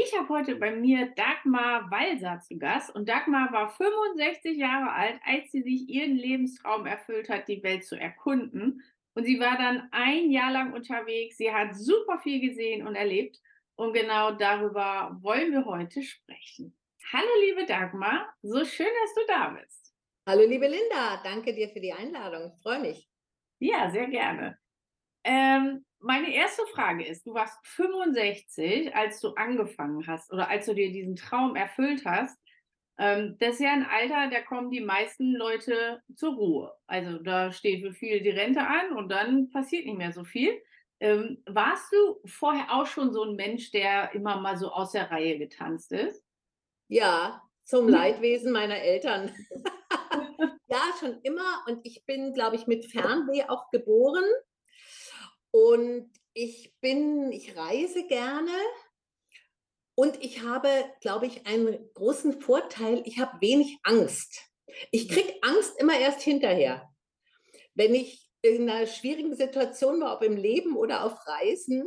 Ich 0.00 0.16
habe 0.16 0.28
heute 0.28 0.54
bei 0.54 0.70
mir 0.70 1.12
Dagmar 1.16 1.90
Walser 1.90 2.38
zu 2.38 2.56
Gast 2.56 2.94
und 2.94 3.08
Dagmar 3.08 3.52
war 3.52 3.68
65 3.68 4.56
Jahre 4.56 4.92
alt, 4.92 5.18
als 5.26 5.50
sie 5.50 5.62
sich 5.62 5.88
ihren 5.88 6.14
Lebenstraum 6.14 6.86
erfüllt 6.86 7.28
hat, 7.28 7.48
die 7.48 7.64
Welt 7.64 7.84
zu 7.84 7.96
erkunden. 7.96 8.80
Und 9.14 9.24
sie 9.24 9.40
war 9.40 9.58
dann 9.58 9.88
ein 9.90 10.30
Jahr 10.30 10.52
lang 10.52 10.72
unterwegs. 10.72 11.36
Sie 11.36 11.52
hat 11.52 11.74
super 11.74 12.20
viel 12.20 12.40
gesehen 12.40 12.86
und 12.86 12.94
erlebt. 12.94 13.40
Und 13.74 13.92
genau 13.92 14.30
darüber 14.30 15.18
wollen 15.20 15.50
wir 15.50 15.64
heute 15.64 16.00
sprechen. 16.04 16.78
Hallo, 17.12 17.30
liebe 17.40 17.66
Dagmar. 17.66 18.32
So 18.42 18.64
schön, 18.64 18.86
dass 19.02 19.14
du 19.16 19.20
da 19.26 19.48
bist. 19.48 19.92
Hallo, 20.28 20.46
liebe 20.46 20.68
Linda. 20.68 21.20
Danke 21.24 21.52
dir 21.56 21.70
für 21.70 21.80
die 21.80 21.92
Einladung. 21.92 22.52
Ich 22.54 22.62
freue 22.62 22.78
mich. 22.78 23.08
Ja, 23.58 23.90
sehr 23.90 24.06
gerne. 24.06 24.58
Ähm, 25.24 25.84
meine 26.00 26.32
erste 26.32 26.62
Frage 26.66 27.04
ist, 27.04 27.26
du 27.26 27.34
warst 27.34 27.58
65, 27.64 28.94
als 28.94 29.20
du 29.20 29.30
angefangen 29.34 30.06
hast 30.06 30.32
oder 30.32 30.48
als 30.48 30.66
du 30.66 30.74
dir 30.74 30.92
diesen 30.92 31.16
Traum 31.16 31.56
erfüllt 31.56 32.04
hast. 32.04 32.38
Ähm, 32.98 33.36
das 33.38 33.54
ist 33.54 33.60
ja 33.60 33.72
ein 33.72 33.86
Alter, 33.86 34.28
da 34.30 34.42
kommen 34.42 34.70
die 34.70 34.80
meisten 34.80 35.34
Leute 35.34 36.02
zur 36.14 36.34
Ruhe. 36.34 36.74
Also 36.86 37.18
da 37.18 37.52
steht 37.52 37.82
für 37.82 37.92
viele 37.92 38.20
die 38.20 38.30
Rente 38.30 38.60
an 38.60 38.96
und 38.96 39.08
dann 39.08 39.50
passiert 39.50 39.86
nicht 39.86 39.98
mehr 39.98 40.12
so 40.12 40.24
viel. 40.24 40.60
Ähm, 41.00 41.42
warst 41.46 41.92
du 41.92 42.20
vorher 42.24 42.72
auch 42.72 42.86
schon 42.86 43.12
so 43.12 43.22
ein 43.22 43.36
Mensch, 43.36 43.70
der 43.70 44.12
immer 44.14 44.40
mal 44.40 44.56
so 44.56 44.72
aus 44.72 44.92
der 44.92 45.10
Reihe 45.10 45.38
getanzt 45.38 45.92
ist? 45.92 46.24
Ja, 46.88 47.42
zum 47.64 47.86
hm. 47.86 47.94
Leidwesen 47.94 48.52
meiner 48.52 48.78
Eltern. 48.78 49.32
ja, 50.68 50.80
schon 50.98 51.20
immer. 51.22 51.64
Und 51.68 51.80
ich 51.84 52.04
bin, 52.04 52.32
glaube 52.32 52.56
ich, 52.56 52.66
mit 52.66 52.86
Fernweh 52.86 53.44
auch 53.44 53.70
geboren. 53.70 54.24
Und 55.50 56.10
ich 56.34 56.74
bin, 56.80 57.32
ich 57.32 57.56
reise 57.56 58.06
gerne 58.06 58.52
und 59.94 60.22
ich 60.22 60.42
habe, 60.42 60.68
glaube 61.00 61.26
ich, 61.26 61.46
einen 61.46 61.92
großen 61.94 62.40
Vorteil. 62.40 63.02
Ich 63.04 63.18
habe 63.18 63.40
wenig 63.40 63.78
Angst. 63.82 64.48
Ich 64.92 65.08
kriege 65.08 65.34
Angst 65.42 65.74
immer 65.78 65.98
erst 65.98 66.22
hinterher. 66.22 66.88
Wenn 67.74 67.94
ich 67.94 68.30
in 68.42 68.70
einer 68.70 68.86
schwierigen 68.86 69.34
Situation 69.34 70.00
war, 70.00 70.16
ob 70.16 70.22
im 70.22 70.36
Leben 70.36 70.76
oder 70.76 71.04
auf 71.04 71.14
Reisen, 71.26 71.84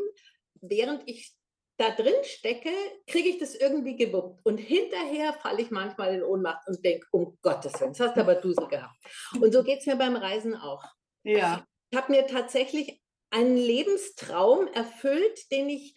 während 0.62 1.08
ich 1.08 1.34
da 1.78 1.90
drin 1.92 2.14
stecke, 2.24 2.70
kriege 3.08 3.30
ich 3.30 3.40
das 3.40 3.56
irgendwie 3.56 3.96
gewuppt. 3.96 4.46
Und 4.46 4.58
hinterher 4.58 5.34
falle 5.34 5.62
ich 5.62 5.72
manchmal 5.72 6.14
in 6.14 6.24
Ohnmacht 6.24 6.68
und 6.68 6.84
denke, 6.86 7.08
um 7.12 7.38
Gottes 7.42 7.80
Willen, 7.80 7.94
das 7.94 8.02
hast 8.02 8.18
du 8.18 8.22
aber 8.22 8.36
Dusel 8.36 8.68
gehabt. 8.68 8.96
Und 9.40 9.52
so 9.52 9.64
geht 9.64 9.80
es 9.80 9.86
mir 9.86 9.96
beim 9.96 10.16
Reisen 10.16 10.56
auch. 10.56 10.84
Ja. 11.24 11.66
Ich 11.90 11.98
habe 11.98 12.12
mir 12.12 12.28
tatsächlich 12.28 13.01
einen 13.32 13.58
Lebenstraum 13.58 14.68
erfüllt, 14.68 15.52
den 15.52 15.70
ich, 15.70 15.96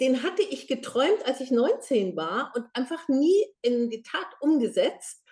den 0.00 0.22
hatte 0.22 0.42
ich 0.42 0.66
geträumt, 0.66 1.24
als 1.26 1.40
ich 1.40 1.50
19 1.50 2.16
war 2.16 2.52
und 2.56 2.66
einfach 2.72 3.08
nie 3.08 3.44
in 3.62 3.90
die 3.90 4.02
Tat 4.02 4.28
umgesetzt 4.40 5.22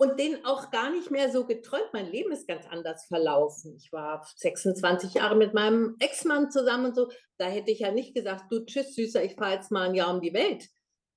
und 0.00 0.18
den 0.18 0.46
auch 0.46 0.70
gar 0.70 0.90
nicht 0.90 1.10
mehr 1.10 1.30
so 1.30 1.46
geträumt. 1.46 1.90
Mein 1.92 2.10
Leben 2.10 2.32
ist 2.32 2.48
ganz 2.48 2.66
anders 2.66 3.04
verlaufen. 3.06 3.76
Ich 3.76 3.92
war 3.92 4.26
26 4.36 5.14
Jahre 5.14 5.36
mit 5.36 5.52
meinem 5.52 5.96
Ex-Mann 5.98 6.50
zusammen 6.50 6.86
und 6.86 6.96
so. 6.96 7.10
Da 7.36 7.46
hätte 7.46 7.70
ich 7.70 7.80
ja 7.80 7.92
nicht 7.92 8.14
gesagt, 8.14 8.50
du 8.50 8.64
tschüss, 8.64 8.94
Süßer, 8.94 9.22
ich 9.22 9.34
fahre 9.34 9.56
jetzt 9.56 9.70
mal 9.70 9.88
ein 9.88 9.94
Jahr 9.94 10.14
um 10.14 10.22
die 10.22 10.32
Welt. 10.32 10.68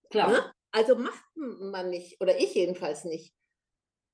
Klar. 0.09 0.31
Ne? 0.31 0.53
Also 0.71 0.95
macht 0.95 1.23
man 1.35 1.91
nicht, 1.91 2.19
oder 2.19 2.37
ich 2.37 2.55
jedenfalls 2.55 3.05
nicht. 3.05 3.33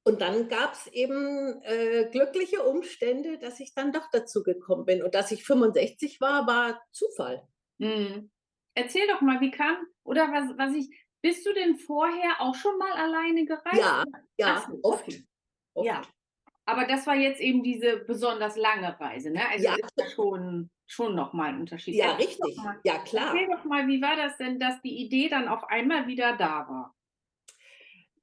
Und 0.04 0.22
dann 0.22 0.48
gab 0.48 0.74
es 0.74 0.88
eben 0.88 1.62
äh, 1.64 2.10
glückliche 2.12 2.64
Umstände, 2.64 3.38
dass 3.38 3.60
ich 3.60 3.74
dann 3.74 3.92
doch 3.92 4.10
dazu 4.12 4.44
gekommen 4.44 4.86
bin. 4.86 5.04
Und 5.04 5.14
dass 5.14 5.32
ich 5.32 5.46
65 5.46 6.22
war, 6.22 6.48
war 6.48 6.82
Zufall. 6.92 7.48
Hm. 7.80 8.32
Erzähl 8.76 9.08
doch 9.08 9.22
mal, 9.22 9.42
wie 9.42 9.52
kam, 9.52 9.78
oder 10.04 10.32
was, 10.32 10.58
was 10.58 10.76
ich, 10.76 10.90
bist 11.22 11.46
du 11.46 11.54
denn 11.54 11.78
vorher 11.78 12.40
auch 12.40 12.56
schon 12.56 12.78
mal 12.78 12.92
alleine 12.94 13.46
gereist? 13.46 13.78
Ja, 13.78 14.04
ja, 14.38 14.66
so, 14.68 14.80
oft, 14.84 15.04
okay. 15.08 15.26
oft. 15.74 15.86
Ja, 15.86 16.02
aber 16.70 16.86
das 16.86 17.08
war 17.08 17.16
jetzt 17.16 17.42
eben 17.42 17.64
diese 17.64 17.98
besonders 17.98 18.56
lange 18.56 19.00
Reise, 19.00 19.32
ne? 19.32 19.42
Also 19.50 19.66
ja. 19.66 19.74
ist 19.74 19.94
ja 19.98 20.06
schon, 20.06 20.70
schon 20.86 21.16
nochmal 21.16 21.50
ein 21.50 21.62
Unterschied. 21.62 21.96
Ja, 21.96 22.12
richtig. 22.12 22.58
Ja, 22.84 23.00
klar. 23.00 23.34
Erzähl 23.34 23.48
doch 23.48 23.66
mal, 23.66 23.88
wie 23.88 24.02
war 24.02 24.16
das 24.16 24.38
denn, 24.38 24.60
dass 24.60 24.80
die 24.82 25.04
Idee 25.04 25.30
dann 25.30 25.48
auf 25.48 25.64
einmal 25.64 26.06
wieder 26.06 26.38
da 26.38 26.68
war? 26.70 26.96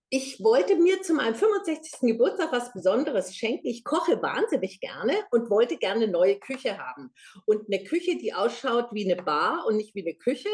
Ich 0.09 0.43
wollte 0.43 0.77
mir 0.77 1.03
zu 1.03 1.15
meinem 1.15 1.35
65. 1.35 2.01
Geburtstag 2.03 2.53
was 2.53 2.73
Besonderes 2.73 3.35
schenken. 3.35 3.67
Ich 3.67 3.83
koche 3.83 4.23
wahnsinnig 4.23 4.79
gerne 4.81 5.15
und 5.33 5.51
wollte 5.51 5.79
gerne 5.79 6.05
eine 6.05 6.13
neue 6.13 6.39
Küche 6.39 6.79
haben. 6.79 7.13
Und 7.45 7.67
eine 7.67 7.83
Küche, 7.83 8.17
die 8.17 8.33
ausschaut 8.33 8.87
wie 8.93 9.11
eine 9.11 9.21
Bar 9.21 9.65
und 9.67 9.77
nicht 9.77 9.97
wie 9.97 10.03
eine 10.03 10.15
Küche. 10.15 10.49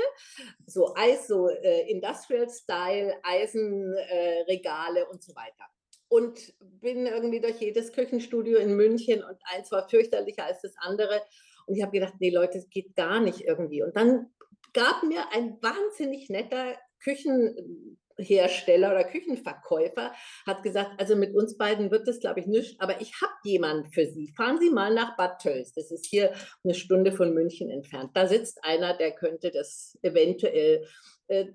So 0.67 0.95
Eis, 0.97 1.27
so 1.27 1.49
äh, 1.49 1.91
Industrial 1.91 2.49
Style, 2.49 3.15
Eisenregale 3.23 5.01
äh, 5.01 5.07
und 5.11 5.23
so 5.23 5.35
weiter. 5.35 5.67
Und 6.09 6.55
bin 6.61 7.07
irgendwie 7.07 7.41
durch 7.41 7.61
jedes 7.61 7.93
Küchenstudio 7.93 8.59
in 8.59 8.75
München 8.75 9.23
und 9.23 9.39
eins 9.45 9.71
war 9.71 9.89
fürchterlicher 9.89 10.45
als 10.47 10.63
das 10.63 10.75
andere. 10.79 11.21
Und 11.67 11.77
ich 11.77 11.83
habe 11.83 11.93
gedacht, 11.93 12.15
nee 12.21 12.31
Leute, 12.31 12.59
das 12.59 12.71
geht 12.71 12.97
gar 12.97 13.21
nicht 13.21 13.43
irgendwie. 13.43 13.83
Und 13.83 13.97
dann 13.97 14.31
gab 14.73 15.03
mir 15.03 15.31
ein 15.33 15.59
wahnsinnig 15.63 16.31
netter 16.31 16.75
Küchen 17.03 17.99
Hersteller 18.19 18.91
oder 18.91 19.05
Küchenverkäufer 19.05 20.13
hat 20.47 20.63
gesagt, 20.63 20.93
also 20.99 21.17
mit 21.17 21.35
uns 21.35 21.57
beiden 21.57 21.91
wird 21.91 22.07
das, 22.09 22.21
glaube 22.21 22.41
ich, 22.41 22.47
nichts, 22.47 22.81
aber 22.81 23.01
ich 23.01 23.13
habe 23.21 23.33
jemanden 23.45 23.91
für 23.93 24.07
Sie. 24.07 24.33
Fahren 24.37 24.59
Sie 24.61 24.71
mal 24.71 24.93
nach 24.93 25.17
Bad 25.17 25.41
Tölz. 25.41 25.73
Das 25.75 25.91
ist 25.91 26.07
hier 26.07 26.33
eine 26.65 26.75
Stunde 26.75 27.13
von 27.13 27.35
München 27.35 27.71
entfernt. 27.71 28.11
Da 28.15 28.27
sitzt 28.27 28.65
einer, 28.65 28.97
der 28.97 29.13
könnte 29.13 29.51
das 29.51 29.99
eventuell 30.03 30.87
äh, 31.29 31.47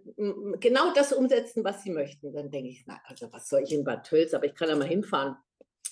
genau 0.60 0.94
das 0.94 1.14
umsetzen, 1.14 1.64
was 1.64 1.84
Sie 1.84 1.92
möchten. 1.92 2.34
Dann 2.34 2.50
denke 2.50 2.70
ich, 2.70 2.84
na, 2.88 3.00
also 3.06 3.32
was 3.32 3.50
soll 3.50 3.64
ich 3.64 3.74
in 3.74 3.84
Bad 3.84 4.08
Tölz, 4.08 4.34
aber 4.34 4.46
ich 4.46 4.56
kann 4.56 4.70
ja 4.70 4.76
mal 4.76 4.88
hinfahren. 4.88 5.36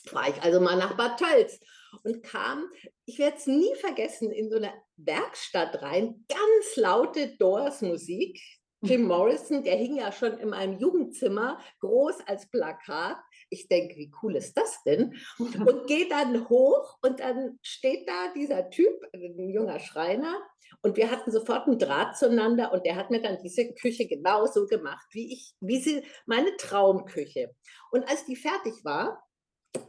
Fahre 0.08 0.32
ich 0.32 0.42
also 0.42 0.60
mal 0.60 0.78
nach 0.78 0.96
Bad 0.98 1.20
Tölz 1.20 1.60
und 2.04 2.24
kam, 2.24 2.70
ich 3.06 3.20
werde 3.20 3.38
es 3.38 3.48
nie 3.48 3.74
vergessen, 3.76 4.32
in 4.32 4.50
so 4.50 4.58
eine 4.58 4.72
Werkstatt 4.98 5.82
rein, 5.82 6.26
ganz 6.28 6.76
laute 6.76 7.36
Doors-Musik, 7.38 8.40
Jim 8.86 9.04
Morrison, 9.04 9.64
der 9.64 9.76
hing 9.76 9.98
ja 9.98 10.12
schon 10.12 10.38
in 10.38 10.50
meinem 10.50 10.78
Jugendzimmer 10.78 11.60
groß 11.80 12.22
als 12.28 12.50
Plakat. 12.50 13.18
Ich 13.50 13.68
denke, 13.68 13.96
wie 13.96 14.12
cool 14.22 14.36
ist 14.36 14.58
das 14.58 14.84
denn? 14.84 15.16
Und 15.40 15.88
gehe 15.88 16.08
dann 16.08 16.48
hoch 16.50 16.98
und 17.02 17.20
dann 17.20 17.60
steht 17.62 18.08
da 18.08 18.34
dieser 18.34 18.70
Typ, 18.70 18.94
ein 19.14 19.50
junger 19.50 19.80
Schreiner, 19.80 20.36
und 20.82 20.98
wir 20.98 21.10
hatten 21.12 21.32
sofort 21.32 21.68
einen 21.68 21.80
Draht 21.80 22.18
zueinander 22.18 22.72
und 22.72 22.86
der 22.86 22.96
hat 22.96 23.10
mir 23.10 23.22
dann 23.22 23.38
diese 23.42 23.74
Küche 23.74 24.08
genauso 24.08 24.68
gemacht, 24.68 25.06
wie 25.12 25.34
ich, 25.34 25.56
wie 25.60 25.80
sie, 25.80 26.04
meine 26.26 26.56
Traumküche. 26.58 27.56
Und 27.92 28.08
als 28.10 28.26
die 28.26 28.36
fertig 28.36 28.84
war, 28.84 29.24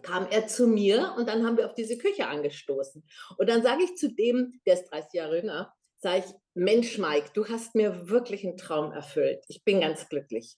kam 0.03 0.27
er 0.31 0.47
zu 0.47 0.67
mir 0.67 1.15
und 1.17 1.29
dann 1.29 1.47
haben 1.47 1.57
wir 1.57 1.67
auf 1.67 1.75
diese 1.75 1.99
Küche 1.99 2.27
angestoßen. 2.27 3.05
Und 3.37 3.49
dann 3.49 3.63
sage 3.63 3.85
ich 3.85 3.97
zu 3.97 4.13
dem, 4.15 4.61
der 4.67 4.75
ist 4.75 4.91
30 4.91 5.13
Jahre 5.13 5.39
jünger, 5.39 5.75
sage 5.99 6.25
ich, 6.27 6.35
Mensch, 6.57 6.97
Mike, 6.97 7.33
du 7.35 7.47
hast 7.47 7.75
mir 7.75 8.09
wirklich 8.09 8.47
einen 8.47 8.57
Traum 8.57 8.91
erfüllt. 8.91 9.45
Ich 9.47 9.63
bin 9.63 9.83
ganz 9.83 10.09
glücklich. 10.09 10.57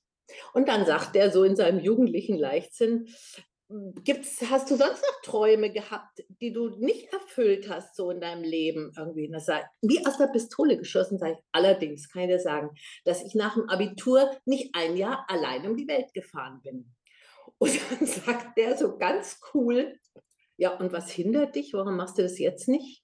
Und 0.53 0.69
dann 0.69 0.87
sagt 0.87 1.17
er 1.17 1.33
so 1.33 1.43
in 1.43 1.57
seinem 1.57 1.81
jugendlichen 1.81 2.39
Leichtsinn, 2.39 3.09
gibt's, 4.05 4.41
hast 4.49 4.71
du 4.71 4.77
sonst 4.77 5.03
noch 5.03 5.23
Träume 5.23 5.73
gehabt, 5.73 6.25
die 6.41 6.53
du 6.53 6.69
nicht 6.79 7.13
erfüllt 7.13 7.69
hast, 7.69 7.97
so 7.97 8.13
in 8.13 8.21
deinem 8.21 8.45
Leben 8.45 8.93
irgendwie? 8.97 9.29
das 9.29 9.47
sagt, 9.47 9.67
wie 9.83 10.07
aus 10.07 10.19
der 10.19 10.29
Pistole 10.29 10.79
geschossen, 10.79 11.19
sage 11.19 11.33
ich, 11.33 11.45
allerdings 11.51 12.09
kann 12.09 12.23
ich 12.23 12.29
dir 12.29 12.39
sagen, 12.39 12.71
dass 13.05 13.25
ich 13.25 13.35
nach 13.35 13.55
dem 13.55 13.69
Abitur 13.69 14.31
nicht 14.45 14.77
ein 14.77 14.97
Jahr 14.97 15.27
allein 15.29 15.67
um 15.67 15.77
die 15.77 15.89
Welt 15.89 16.15
gefahren 16.15 16.61
bin. 16.63 16.95
Und 17.59 17.73
dann 17.91 18.07
sagt 18.07 18.57
der 18.57 18.77
so 18.77 18.99
ganz 18.99 19.41
cool, 19.53 19.99
ja, 20.57 20.77
und 20.77 20.93
was 20.93 21.11
hindert 21.11 21.57
dich? 21.57 21.73
Warum 21.73 21.97
machst 21.97 22.19
du 22.19 22.23
das 22.23 22.39
jetzt 22.39 22.69
nicht? 22.69 23.03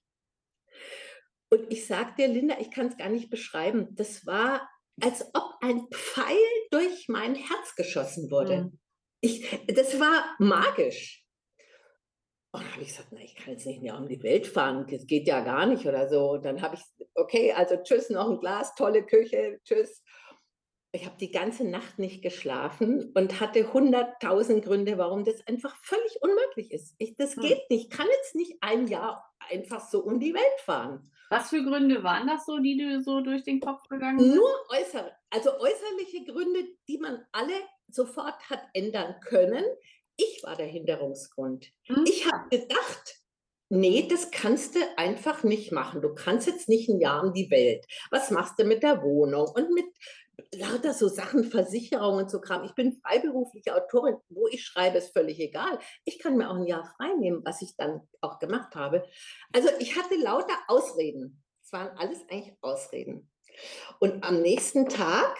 Und 1.55 1.71
ich 1.71 1.87
sage 1.87 2.13
dir, 2.17 2.27
Linda, 2.27 2.55
ich 2.59 2.69
kann 2.69 2.87
es 2.87 2.97
gar 2.97 3.09
nicht 3.09 3.29
beschreiben. 3.29 3.95
Das 3.95 4.25
war, 4.25 4.67
als 5.01 5.25
ob 5.33 5.55
ein 5.61 5.87
Pfeil 5.91 6.37
durch 6.71 7.07
mein 7.07 7.35
Herz 7.35 7.75
geschossen 7.75 8.29
wurde. 8.29 8.65
Mhm. 8.65 8.79
Ich, 9.21 9.59
das 9.67 9.99
war 9.99 10.35
magisch. 10.39 11.23
Und 12.51 12.63
dann 12.63 12.71
habe 12.71 12.83
ich 12.83 12.89
gesagt, 12.89 13.09
na, 13.11 13.19
ich 13.21 13.35
kann 13.35 13.53
jetzt 13.53 13.65
nicht 13.65 13.81
mehr 13.81 13.97
um 13.97 14.07
die 14.07 14.21
Welt 14.23 14.47
fahren, 14.47 14.85
das 14.89 15.07
geht 15.07 15.27
ja 15.27 15.41
gar 15.41 15.65
nicht 15.65 15.85
oder 15.85 16.07
so. 16.07 16.31
Und 16.31 16.45
dann 16.45 16.61
habe 16.61 16.75
ich, 16.75 16.81
okay, 17.13 17.51
also 17.51 17.75
tschüss, 17.83 18.09
noch 18.09 18.29
ein 18.29 18.39
Glas, 18.39 18.75
tolle 18.75 19.05
Küche, 19.05 19.59
tschüss. 19.65 20.03
Ich 20.93 21.05
habe 21.05 21.17
die 21.19 21.31
ganze 21.31 21.65
Nacht 21.65 21.99
nicht 21.99 22.21
geschlafen 22.21 23.11
und 23.13 23.41
hatte 23.41 23.73
hunderttausend 23.73 24.63
Gründe, 24.63 24.97
warum 24.97 25.25
das 25.25 25.45
einfach 25.47 25.75
völlig 25.83 26.17
unmöglich 26.21 26.71
ist. 26.71 26.95
Ich, 26.97 27.17
das 27.17 27.35
hm. 27.35 27.43
geht 27.43 27.69
nicht. 27.69 27.85
Ich 27.85 27.89
kann 27.89 28.07
jetzt 28.07 28.35
nicht 28.35 28.55
ein 28.61 28.87
Jahr 28.87 29.29
einfach 29.49 29.89
so 29.89 29.99
um 29.99 30.21
die 30.21 30.33
Welt 30.33 30.59
fahren. 30.63 31.11
Was 31.35 31.49
für 31.49 31.61
Gründe 31.61 32.01
waren 32.01 32.27
das 32.27 32.45
so, 32.45 32.59
die 32.59 32.77
du 32.77 33.01
so 33.01 33.19
durch 33.19 33.43
den 33.43 33.59
Kopf 33.59 33.89
gegangen 33.89 34.19
sind? 34.21 34.35
Nur 34.35 34.49
äußere, 34.69 35.11
also 35.29 35.49
äußerliche 35.59 36.23
Gründe, 36.23 36.63
die 36.87 36.97
man 36.97 37.25
alle 37.33 37.51
sofort 37.89 38.49
hat 38.49 38.61
ändern 38.73 39.15
können. 39.19 39.65
Ich 40.15 40.41
war 40.43 40.55
der 40.55 40.67
Hinderungsgrund. 40.67 41.73
Hm. 41.87 42.05
Ich 42.07 42.25
habe 42.31 42.47
gedacht, 42.47 43.19
nee, 43.67 44.07
das 44.09 44.31
kannst 44.31 44.75
du 44.75 44.79
einfach 44.95 45.43
nicht 45.43 45.73
machen. 45.73 46.01
Du 46.01 46.15
kannst 46.15 46.47
jetzt 46.47 46.69
nicht 46.69 46.87
ein 46.87 47.01
Jahr 47.01 47.21
um 47.21 47.33
die 47.33 47.51
Welt. 47.51 47.85
Was 48.11 48.31
machst 48.31 48.57
du 48.57 48.63
mit 48.63 48.81
der 48.81 49.03
Wohnung 49.03 49.49
und 49.53 49.73
mit 49.73 49.87
lauter 50.59 50.93
so 50.93 51.07
Sachen, 51.07 51.43
Versicherungen 51.43 52.23
und 52.23 52.31
so 52.31 52.41
Kram. 52.41 52.63
Ich 52.63 52.73
bin 52.73 52.99
freiberufliche 53.01 53.75
Autorin, 53.75 54.15
wo 54.29 54.47
ich 54.47 54.63
schreibe, 54.63 54.97
ist 54.97 55.13
völlig 55.13 55.39
egal. 55.39 55.79
Ich 56.03 56.19
kann 56.19 56.37
mir 56.37 56.49
auch 56.49 56.55
ein 56.55 56.67
Jahr 56.67 56.85
frei 56.97 57.13
nehmen, 57.17 57.41
was 57.43 57.61
ich 57.61 57.75
dann 57.77 58.01
auch 58.21 58.39
gemacht 58.39 58.75
habe. 58.75 59.05
Also 59.53 59.69
ich 59.79 59.95
hatte 59.95 60.15
lauter 60.15 60.57
Ausreden. 60.67 61.43
Es 61.63 61.71
waren 61.71 61.97
alles 61.97 62.21
eigentlich 62.29 62.55
Ausreden. 62.61 63.31
Und 63.99 64.23
am 64.23 64.41
nächsten 64.41 64.87
Tag, 64.89 65.37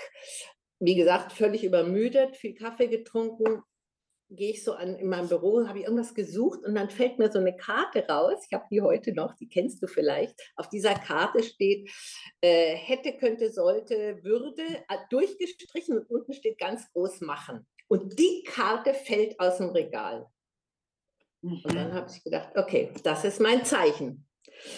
wie 0.79 0.95
gesagt, 0.95 1.33
völlig 1.33 1.63
übermüdet, 1.63 2.35
viel 2.37 2.55
Kaffee 2.55 2.87
getrunken, 2.87 3.61
gehe 4.35 4.51
ich 4.51 4.63
so 4.63 4.73
an, 4.73 4.95
in 4.95 5.09
meinem 5.09 5.29
Büro, 5.29 5.67
habe 5.67 5.79
ich 5.79 5.85
irgendwas 5.85 6.13
gesucht 6.13 6.59
und 6.65 6.75
dann 6.75 6.89
fällt 6.89 7.19
mir 7.19 7.31
so 7.31 7.39
eine 7.39 7.55
Karte 7.55 8.05
raus. 8.07 8.45
Ich 8.47 8.53
habe 8.53 8.65
die 8.69 8.81
heute 8.81 9.13
noch, 9.13 9.35
die 9.35 9.47
kennst 9.47 9.81
du 9.81 9.87
vielleicht. 9.87 10.39
Auf 10.55 10.69
dieser 10.69 10.93
Karte 10.93 11.43
steht, 11.43 11.89
äh, 12.41 12.75
hätte, 12.75 13.17
könnte, 13.17 13.51
sollte, 13.51 14.19
würde, 14.23 14.63
äh, 14.63 14.97
durchgestrichen 15.09 15.97
und 15.97 16.09
unten 16.09 16.33
steht 16.33 16.57
ganz 16.57 16.91
groß 16.91 17.21
machen. 17.21 17.65
Und 17.87 18.17
die 18.19 18.43
Karte 18.47 18.93
fällt 18.93 19.39
aus 19.39 19.57
dem 19.57 19.69
Regal. 19.69 20.27
Mhm. 21.41 21.61
Und 21.63 21.75
dann 21.75 21.89
mhm. 21.89 21.93
habe 21.93 22.11
ich 22.11 22.23
gedacht, 22.23 22.49
okay, 22.55 22.91
das 23.03 23.25
ist 23.25 23.39
mein 23.39 23.63
Zeichen. 23.65 24.25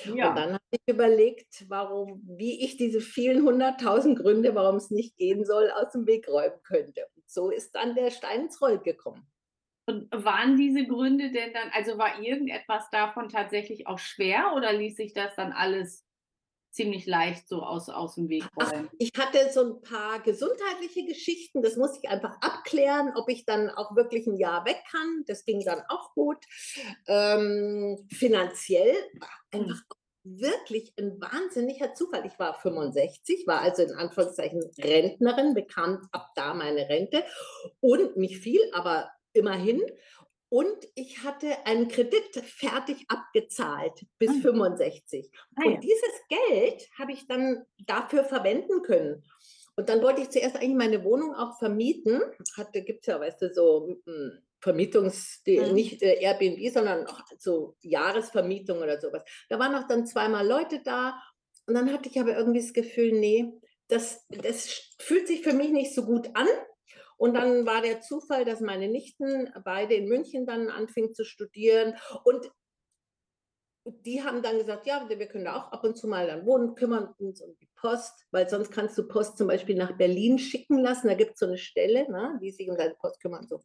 Ja. 0.05 0.29
Und 0.29 0.35
dann 0.35 0.53
habe 0.53 0.63
ich 0.71 0.81
überlegt, 0.93 1.65
warum, 1.67 2.21
wie 2.25 2.63
ich 2.63 2.77
diese 2.77 2.99
vielen 2.99 3.43
hunderttausend 3.43 4.19
Gründe, 4.19 4.55
warum 4.55 4.77
es 4.77 4.89
nicht 4.89 5.17
gehen 5.17 5.45
soll, 5.45 5.71
aus 5.71 5.91
dem 5.91 6.07
Weg 6.07 6.27
räumen 6.27 6.61
könnte. 6.63 7.07
Und 7.15 7.29
so 7.29 7.49
ist 7.49 7.75
dann 7.75 7.95
der 7.95 8.11
Stein 8.11 8.45
ins 8.45 8.61
Roll 8.61 8.79
gekommen. 8.79 9.27
Und 9.89 10.11
waren 10.11 10.57
diese 10.57 10.85
Gründe 10.85 11.31
denn 11.31 11.53
dann, 11.53 11.69
also 11.71 11.97
war 11.97 12.21
irgendetwas 12.21 12.89
davon 12.91 13.29
tatsächlich 13.29 13.87
auch 13.87 13.99
schwer 13.99 14.51
oder 14.53 14.73
ließ 14.73 14.97
sich 14.97 15.13
das 15.13 15.33
dann 15.35 15.53
alles 15.53 16.05
ziemlich 16.71 17.05
leicht 17.05 17.47
so 17.47 17.63
aus, 17.63 17.87
aus 17.87 18.15
dem 18.15 18.27
Weg 18.27 18.43
räumen? 18.55 18.89
ich 18.99 19.11
hatte 19.17 19.49
so 19.51 19.63
ein 19.63 19.81
paar 19.81 20.19
gesundheitliche 20.19 21.05
Geschichten, 21.05 21.61
das 21.61 21.77
musste 21.77 21.99
ich 22.03 22.09
einfach 22.09 22.35
abklären, 22.41 23.13
ob 23.15 23.29
ich 23.29 23.45
dann 23.45 23.69
auch 23.69 23.95
wirklich 23.95 24.27
ein 24.27 24.35
Jahr 24.35 24.65
weg 24.65 24.83
kann. 24.91 25.23
Das 25.25 25.45
ging 25.45 25.63
dann 25.63 25.81
auch 25.87 26.13
gut. 26.13 26.43
Ähm, 27.07 27.97
finanziell 28.11 28.93
war 29.19 29.29
einfach 29.51 29.81
hm. 30.23 30.39
wirklich 30.41 30.93
ein 30.99 31.19
wahnsinniger 31.21 31.93
Zufall. 31.93 32.25
Ich 32.25 32.37
war 32.37 32.53
65, 32.53 33.47
war 33.47 33.61
also 33.61 33.83
in 33.83 33.93
Anführungszeichen 33.93 34.69
Rentnerin, 34.77 35.53
bekam 35.53 36.07
ab 36.11 36.31
da 36.35 36.53
meine 36.53 36.89
Rente 36.89 37.23
und 37.79 38.17
nicht 38.17 38.39
viel, 38.39 38.61
aber 38.73 39.09
immerhin. 39.37 39.81
Und 40.49 40.77
ich 40.95 41.23
hatte 41.23 41.65
einen 41.65 41.89
Kredit 41.89 42.35
fertig 42.45 43.05
abgezahlt 43.09 44.05
bis 44.17 44.31
mhm. 44.31 44.41
65. 44.41 45.29
Ah, 45.55 45.63
ja. 45.63 45.71
Und 45.71 45.83
dieses 45.83 45.99
Geld 46.29 46.87
habe 46.97 47.11
ich 47.11 47.27
dann 47.27 47.65
dafür 47.85 48.23
verwenden 48.23 48.81
können. 48.81 49.23
Und 49.75 49.89
dann 49.89 50.01
wollte 50.01 50.21
ich 50.21 50.29
zuerst 50.29 50.55
eigentlich 50.55 50.75
meine 50.75 51.03
Wohnung 51.03 51.35
auch 51.35 51.57
vermieten. 51.59 52.21
Hatte, 52.55 52.81
gibt 52.81 53.01
es 53.01 53.07
ja, 53.07 53.19
weißt 53.19 53.41
du, 53.41 53.53
so 53.53 53.97
hm, 54.05 54.39
Vermietungs, 54.59 55.43
mhm. 55.45 55.73
nicht 55.73 56.01
äh, 56.01 56.19
Airbnb, 56.21 56.73
sondern 56.73 57.05
auch 57.07 57.21
so 57.37 57.75
Jahresvermietung 57.81 58.79
oder 58.79 58.99
sowas. 58.99 59.23
Da 59.49 59.59
waren 59.59 59.75
auch 59.75 59.87
dann 59.87 60.07
zweimal 60.07 60.47
Leute 60.47 60.81
da. 60.83 61.21
Und 61.67 61.75
dann 61.75 61.91
hatte 61.93 62.09
ich 62.09 62.19
aber 62.19 62.35
irgendwie 62.35 62.61
das 62.61 62.73
Gefühl, 62.73 63.11
nee, 63.11 63.51
das, 63.87 64.25
das 64.29 64.67
fühlt 64.99 65.27
sich 65.27 65.43
für 65.43 65.53
mich 65.53 65.69
nicht 65.69 65.93
so 65.93 66.05
gut 66.05 66.29
an. 66.33 66.47
Und 67.17 67.33
dann 67.33 67.65
war 67.65 67.81
der 67.81 68.01
Zufall, 68.01 68.45
dass 68.45 68.61
meine 68.61 68.87
Nichten 68.87 69.51
beide 69.65 69.95
in 69.95 70.07
München 70.07 70.45
dann 70.45 70.69
anfingen 70.69 71.13
zu 71.13 71.25
studieren. 71.25 71.95
Und 72.23 72.49
die 74.05 74.23
haben 74.23 74.41
dann 74.41 74.57
gesagt, 74.57 74.85
ja, 74.85 75.07
wir 75.07 75.27
können 75.27 75.45
da 75.45 75.55
auch 75.55 75.71
ab 75.71 75.83
und 75.83 75.97
zu 75.97 76.07
mal 76.07 76.27
dann 76.27 76.45
wohnen, 76.45 76.75
kümmern 76.75 77.13
uns 77.19 77.41
um 77.41 77.55
die 77.57 77.69
Post, 77.75 78.25
weil 78.31 78.49
sonst 78.49 78.71
kannst 78.71 78.97
du 78.97 79.07
Post 79.07 79.37
zum 79.37 79.47
Beispiel 79.47 79.75
nach 79.75 79.97
Berlin 79.97 80.39
schicken 80.39 80.79
lassen. 80.79 81.07
Da 81.07 81.13
gibt 81.13 81.33
es 81.33 81.39
so 81.39 81.45
eine 81.45 81.57
Stelle, 81.57 82.09
ne, 82.11 82.37
die 82.41 82.51
sich 82.51 82.69
um 82.69 82.77
deine 82.77 82.95
Post 82.95 83.21
kümmern. 83.21 83.47
So. 83.47 83.63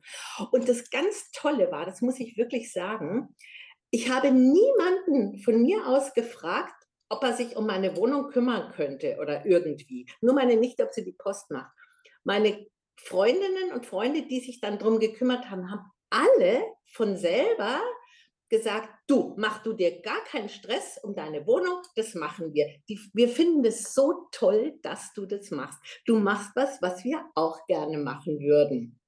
Und 0.52 0.68
das 0.68 0.90
ganz 0.90 1.30
Tolle 1.32 1.70
war, 1.70 1.84
das 1.84 2.02
muss 2.02 2.20
ich 2.20 2.36
wirklich 2.36 2.72
sagen, 2.72 3.34
ich 3.90 4.10
habe 4.10 4.30
niemanden 4.30 5.38
von 5.38 5.60
mir 5.60 5.86
aus 5.86 6.14
gefragt, 6.14 6.74
ob 7.08 7.22
er 7.24 7.34
sich 7.34 7.56
um 7.56 7.66
meine 7.66 7.96
Wohnung 7.96 8.30
kümmern 8.30 8.72
könnte 8.72 9.18
oder 9.20 9.44
irgendwie. 9.44 10.08
Nur 10.20 10.34
meine 10.34 10.56
Nichte, 10.56 10.84
ob 10.84 10.92
sie 10.92 11.04
die 11.04 11.12
Post 11.12 11.50
macht. 11.50 11.76
Meine 12.24 12.66
Freundinnen 12.96 13.72
und 13.72 13.86
Freunde, 13.86 14.22
die 14.22 14.40
sich 14.40 14.60
dann 14.60 14.78
darum 14.78 14.98
gekümmert 14.98 15.50
haben, 15.50 15.70
haben 15.70 15.90
alle 16.10 16.64
von 16.92 17.16
selber 17.16 17.80
gesagt, 18.52 18.90
du, 19.06 19.34
mach 19.38 19.62
du 19.62 19.72
dir 19.72 20.02
gar 20.02 20.22
keinen 20.24 20.50
Stress 20.50 20.98
um 21.02 21.14
deine 21.14 21.46
Wohnung, 21.46 21.80
das 21.96 22.14
machen 22.14 22.52
wir. 22.52 22.66
Die, 22.86 23.00
wir 23.14 23.28
finden 23.28 23.64
es 23.64 23.94
so 23.94 24.28
toll, 24.30 24.78
dass 24.82 25.14
du 25.14 25.24
das 25.24 25.50
machst. 25.50 25.80
Du 26.04 26.18
machst 26.18 26.50
was, 26.54 26.80
was 26.82 27.02
wir 27.02 27.24
auch 27.34 27.64
gerne 27.66 27.96
machen 27.96 28.40
würden. 28.40 29.00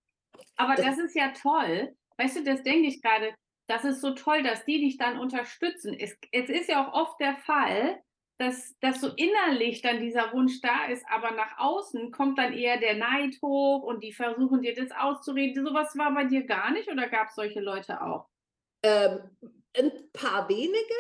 Aber 0.57 0.77
das, 0.77 0.87
das 0.87 0.99
ist 0.99 1.15
ja 1.15 1.33
toll. 1.33 1.95
Weißt 2.17 2.37
du, 2.37 2.45
das 2.45 2.63
denke 2.63 2.89
ich 2.89 3.03
gerade, 3.03 3.35
das 3.67 3.85
ist 3.85 4.01
so 4.01 4.15
toll, 4.15 4.43
dass 4.43 4.65
die 4.65 4.81
dich 4.81 4.97
dann 4.97 5.19
unterstützen. 5.19 5.93
Es, 5.93 6.17
es 6.33 6.49
ist 6.49 6.69
ja 6.71 6.87
auch 6.87 6.95
oft 6.95 7.21
der 7.21 7.37
Fall, 7.37 8.01
dass, 8.39 8.77
dass 8.81 9.01
so 9.01 9.11
innerlich 9.17 9.81
dann 9.83 10.01
dieser 10.01 10.33
Wunsch 10.33 10.61
da 10.61 10.87
ist, 10.87 11.05
aber 11.09 11.31
nach 11.33 11.59
außen 11.59 12.11
kommt 12.11 12.39
dann 12.39 12.53
eher 12.53 12.79
der 12.79 12.97
Neid 12.97 13.37
hoch 13.43 13.83
und 13.83 14.03
die 14.03 14.13
versuchen 14.13 14.63
dir 14.63 14.75
das 14.75 14.91
auszureden. 14.91 15.65
Sowas 15.65 15.97
war 15.97 16.13
bei 16.15 16.25
dir 16.25 16.45
gar 16.45 16.73
nicht 16.73 16.91
oder 16.91 17.09
gab 17.09 17.29
es 17.29 17.37
solche 17.37 17.61
Leute 17.61 18.03
auch? 18.03 18.27
Ähm, 18.83 19.21
ein 19.77 19.93
paar 20.13 20.49
wenige, 20.49 20.95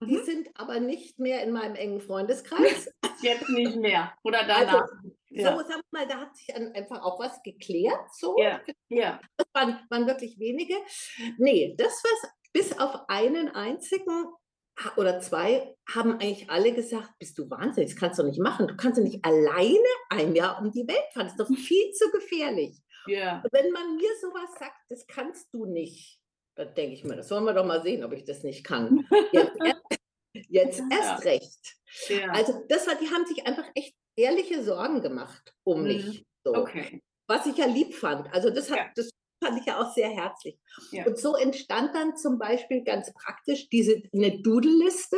mhm. 0.00 0.08
die 0.08 0.18
sind 0.18 0.48
aber 0.54 0.80
nicht 0.80 1.18
mehr 1.18 1.42
in 1.42 1.52
meinem 1.52 1.76
engen 1.76 2.00
Freundeskreis. 2.06 2.92
Jetzt 3.20 3.48
nicht 3.50 3.76
mehr. 3.76 4.12
Oder 4.24 4.40
also, 4.48 4.52
danach. 4.52 4.82
Also, 4.82 5.16
ja. 5.30 5.56
So, 5.56 5.64
sag 5.66 5.80
mal, 5.92 6.06
da 6.06 6.18
hat 6.18 6.36
sich 6.36 6.54
einfach 6.54 7.00
auch 7.02 7.18
was 7.18 7.42
geklärt. 7.42 8.12
So. 8.12 8.36
Ja. 8.38 8.60
ja. 8.88 9.20
Das 9.36 9.46
waren, 9.54 9.78
waren 9.88 10.06
wirklich 10.06 10.38
wenige. 10.38 10.74
Nee, 11.38 11.74
das 11.78 12.02
was 12.04 12.30
bis 12.52 12.78
auf 12.78 13.08
einen 13.08 13.48
einzigen 13.48 14.26
oder 14.96 15.20
zwei 15.20 15.74
haben 15.88 16.12
eigentlich 16.12 16.50
alle 16.50 16.72
gesagt, 16.72 17.10
bist 17.18 17.38
du 17.38 17.48
wahnsinnig, 17.50 17.92
das 17.92 18.00
kannst 18.00 18.18
du 18.18 18.22
nicht 18.22 18.40
machen. 18.40 18.68
Du 18.68 18.76
kannst 18.76 18.98
ja 18.98 19.04
nicht 19.04 19.24
alleine 19.24 19.78
ein 20.10 20.34
Jahr 20.34 20.60
um 20.60 20.70
die 20.72 20.86
Welt 20.86 21.12
fahren. 21.12 21.26
Das 21.26 21.32
ist 21.32 21.40
doch 21.40 21.48
viel 21.48 21.92
zu 21.92 22.10
gefährlich. 22.10 22.80
Yeah. 23.08 23.42
Wenn 23.50 23.72
man 23.72 23.96
mir 23.96 24.10
sowas 24.20 24.50
sagt, 24.58 24.76
das 24.88 25.06
kannst 25.06 25.52
du 25.52 25.66
nicht, 25.66 26.18
dann 26.56 26.74
denke 26.74 26.94
ich 26.94 27.04
mir, 27.04 27.16
das 27.16 27.30
wollen 27.30 27.44
wir 27.44 27.54
doch 27.54 27.66
mal 27.66 27.82
sehen, 27.82 28.04
ob 28.04 28.12
ich 28.12 28.24
das 28.24 28.42
nicht 28.42 28.64
kann. 28.64 29.06
Jetzt, 29.32 30.80
jetzt 30.80 30.82
erst 30.90 31.24
recht. 31.26 31.76
Ja. 32.08 32.30
Also 32.30 32.64
das 32.68 32.86
war, 32.86 32.94
die 32.94 33.10
haben 33.10 33.26
sich 33.26 33.46
einfach 33.46 33.66
echt 33.74 33.94
ehrliche 34.16 34.62
Sorgen 34.62 35.02
gemacht 35.02 35.52
um 35.62 35.80
mhm. 35.80 35.88
mich. 35.88 36.26
So. 36.42 36.54
Okay. 36.54 37.02
Was 37.28 37.44
ich 37.46 37.56
ja 37.56 37.66
lieb 37.66 37.94
fand. 37.94 38.32
Also 38.32 38.48
das 38.48 38.70
hat, 38.70 38.78
ja. 38.78 38.90
das 38.94 39.10
fand 39.42 39.58
ich 39.58 39.66
ja 39.66 39.80
auch 39.80 39.92
sehr 39.92 40.08
herzlich. 40.08 40.58
Ja. 40.90 41.06
Und 41.06 41.18
so 41.18 41.34
entstand 41.34 41.94
dann 41.94 42.16
zum 42.16 42.38
Beispiel 42.38 42.82
ganz 42.84 43.12
praktisch 43.12 43.68
diese 43.68 44.02
eine 44.12 44.40
Doodle-Liste. 44.40 45.16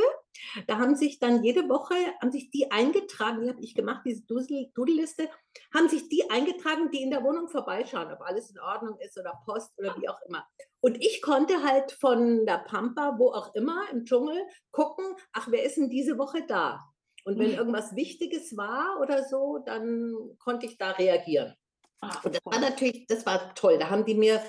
Da 0.67 0.79
haben 0.79 0.97
sich 0.97 1.19
dann 1.21 1.45
jede 1.45 1.69
Woche, 1.69 1.95
haben 2.21 2.33
sich 2.33 2.51
die 2.51 2.71
eingetragen, 2.71 3.43
die 3.43 3.49
habe 3.51 3.61
ich 3.61 3.75
gemacht, 3.75 4.03
diese 4.05 4.25
Doodle-Liste, 4.27 5.29
haben 5.73 5.89
sich 5.89 6.09
die 6.09 6.29
eingetragen, 6.31 6.91
die 6.91 7.03
in 7.03 7.11
der 7.11 7.23
Wohnung 7.23 7.49
vorbeischauen, 7.49 8.13
ob 8.13 8.21
alles 8.23 8.51
in 8.51 8.59
Ordnung 8.59 8.99
ist 8.99 9.19
oder 9.19 9.41
Post 9.45 9.79
oder 9.79 9.97
wie 10.01 10.09
auch 10.09 10.21
immer. 10.27 10.45
Und 10.81 10.97
ich 11.03 11.23
konnte 11.23 11.63
halt 11.63 11.93
von 11.93 12.45
der 12.47 12.59
Pampa, 12.59 13.17
wo 13.19 13.31
auch 13.31 13.55
immer, 13.55 13.89
im 13.93 14.05
Dschungel, 14.05 14.43
gucken, 14.71 15.05
ach, 15.33 15.49
wer 15.51 15.63
ist 15.63 15.77
denn 15.77 15.89
diese 15.89 16.19
Woche 16.19 16.45
da? 16.47 16.81
Und 17.25 17.39
wenn 17.39 17.53
mhm. 17.53 17.57
irgendwas 17.57 17.97
Wichtiges 17.97 18.57
war 18.57 19.01
oder 19.01 19.25
so, 19.25 19.63
dann 19.65 20.15
konnte 20.39 20.67
ich 20.67 20.77
da 20.77 20.91
reagieren. 20.91 21.55
Ah, 22.01 22.21
und 22.23 22.35
das 22.35 22.45
war 22.45 22.59
natürlich, 22.59 23.07
das 23.07 23.25
war 23.27 23.55
toll. 23.55 23.79
Da 23.79 23.91
haben 23.91 24.05
die 24.05 24.15
mir 24.15 24.43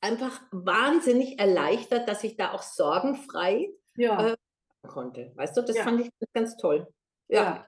einfach 0.00 0.40
wahnsinnig 0.52 1.38
erleichtert, 1.38 2.08
dass 2.08 2.24
ich 2.24 2.36
da 2.36 2.52
auch 2.52 2.62
sorgenfrei 2.62 3.70
ja. 3.96 4.32
äh, 4.32 4.36
konnte. 4.86 5.32
Weißt 5.34 5.56
du, 5.56 5.62
das 5.62 5.76
ja. 5.76 5.84
fand 5.84 6.00
ich 6.00 6.10
ganz 6.32 6.56
toll. 6.56 6.86
Ja. 7.28 7.42
ja. 7.42 7.66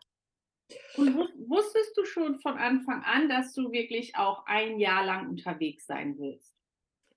Und 0.97 1.17
wusstest 1.49 1.97
du 1.97 2.05
schon 2.05 2.41
von 2.41 2.59
Anfang 2.59 3.03
an, 3.05 3.29
dass 3.29 3.53
du 3.53 3.71
wirklich 3.71 4.17
auch 4.17 4.45
ein 4.47 4.79
Jahr 4.79 5.05
lang 5.05 5.29
unterwegs 5.29 5.87
sein 5.87 6.19
willst? 6.19 6.56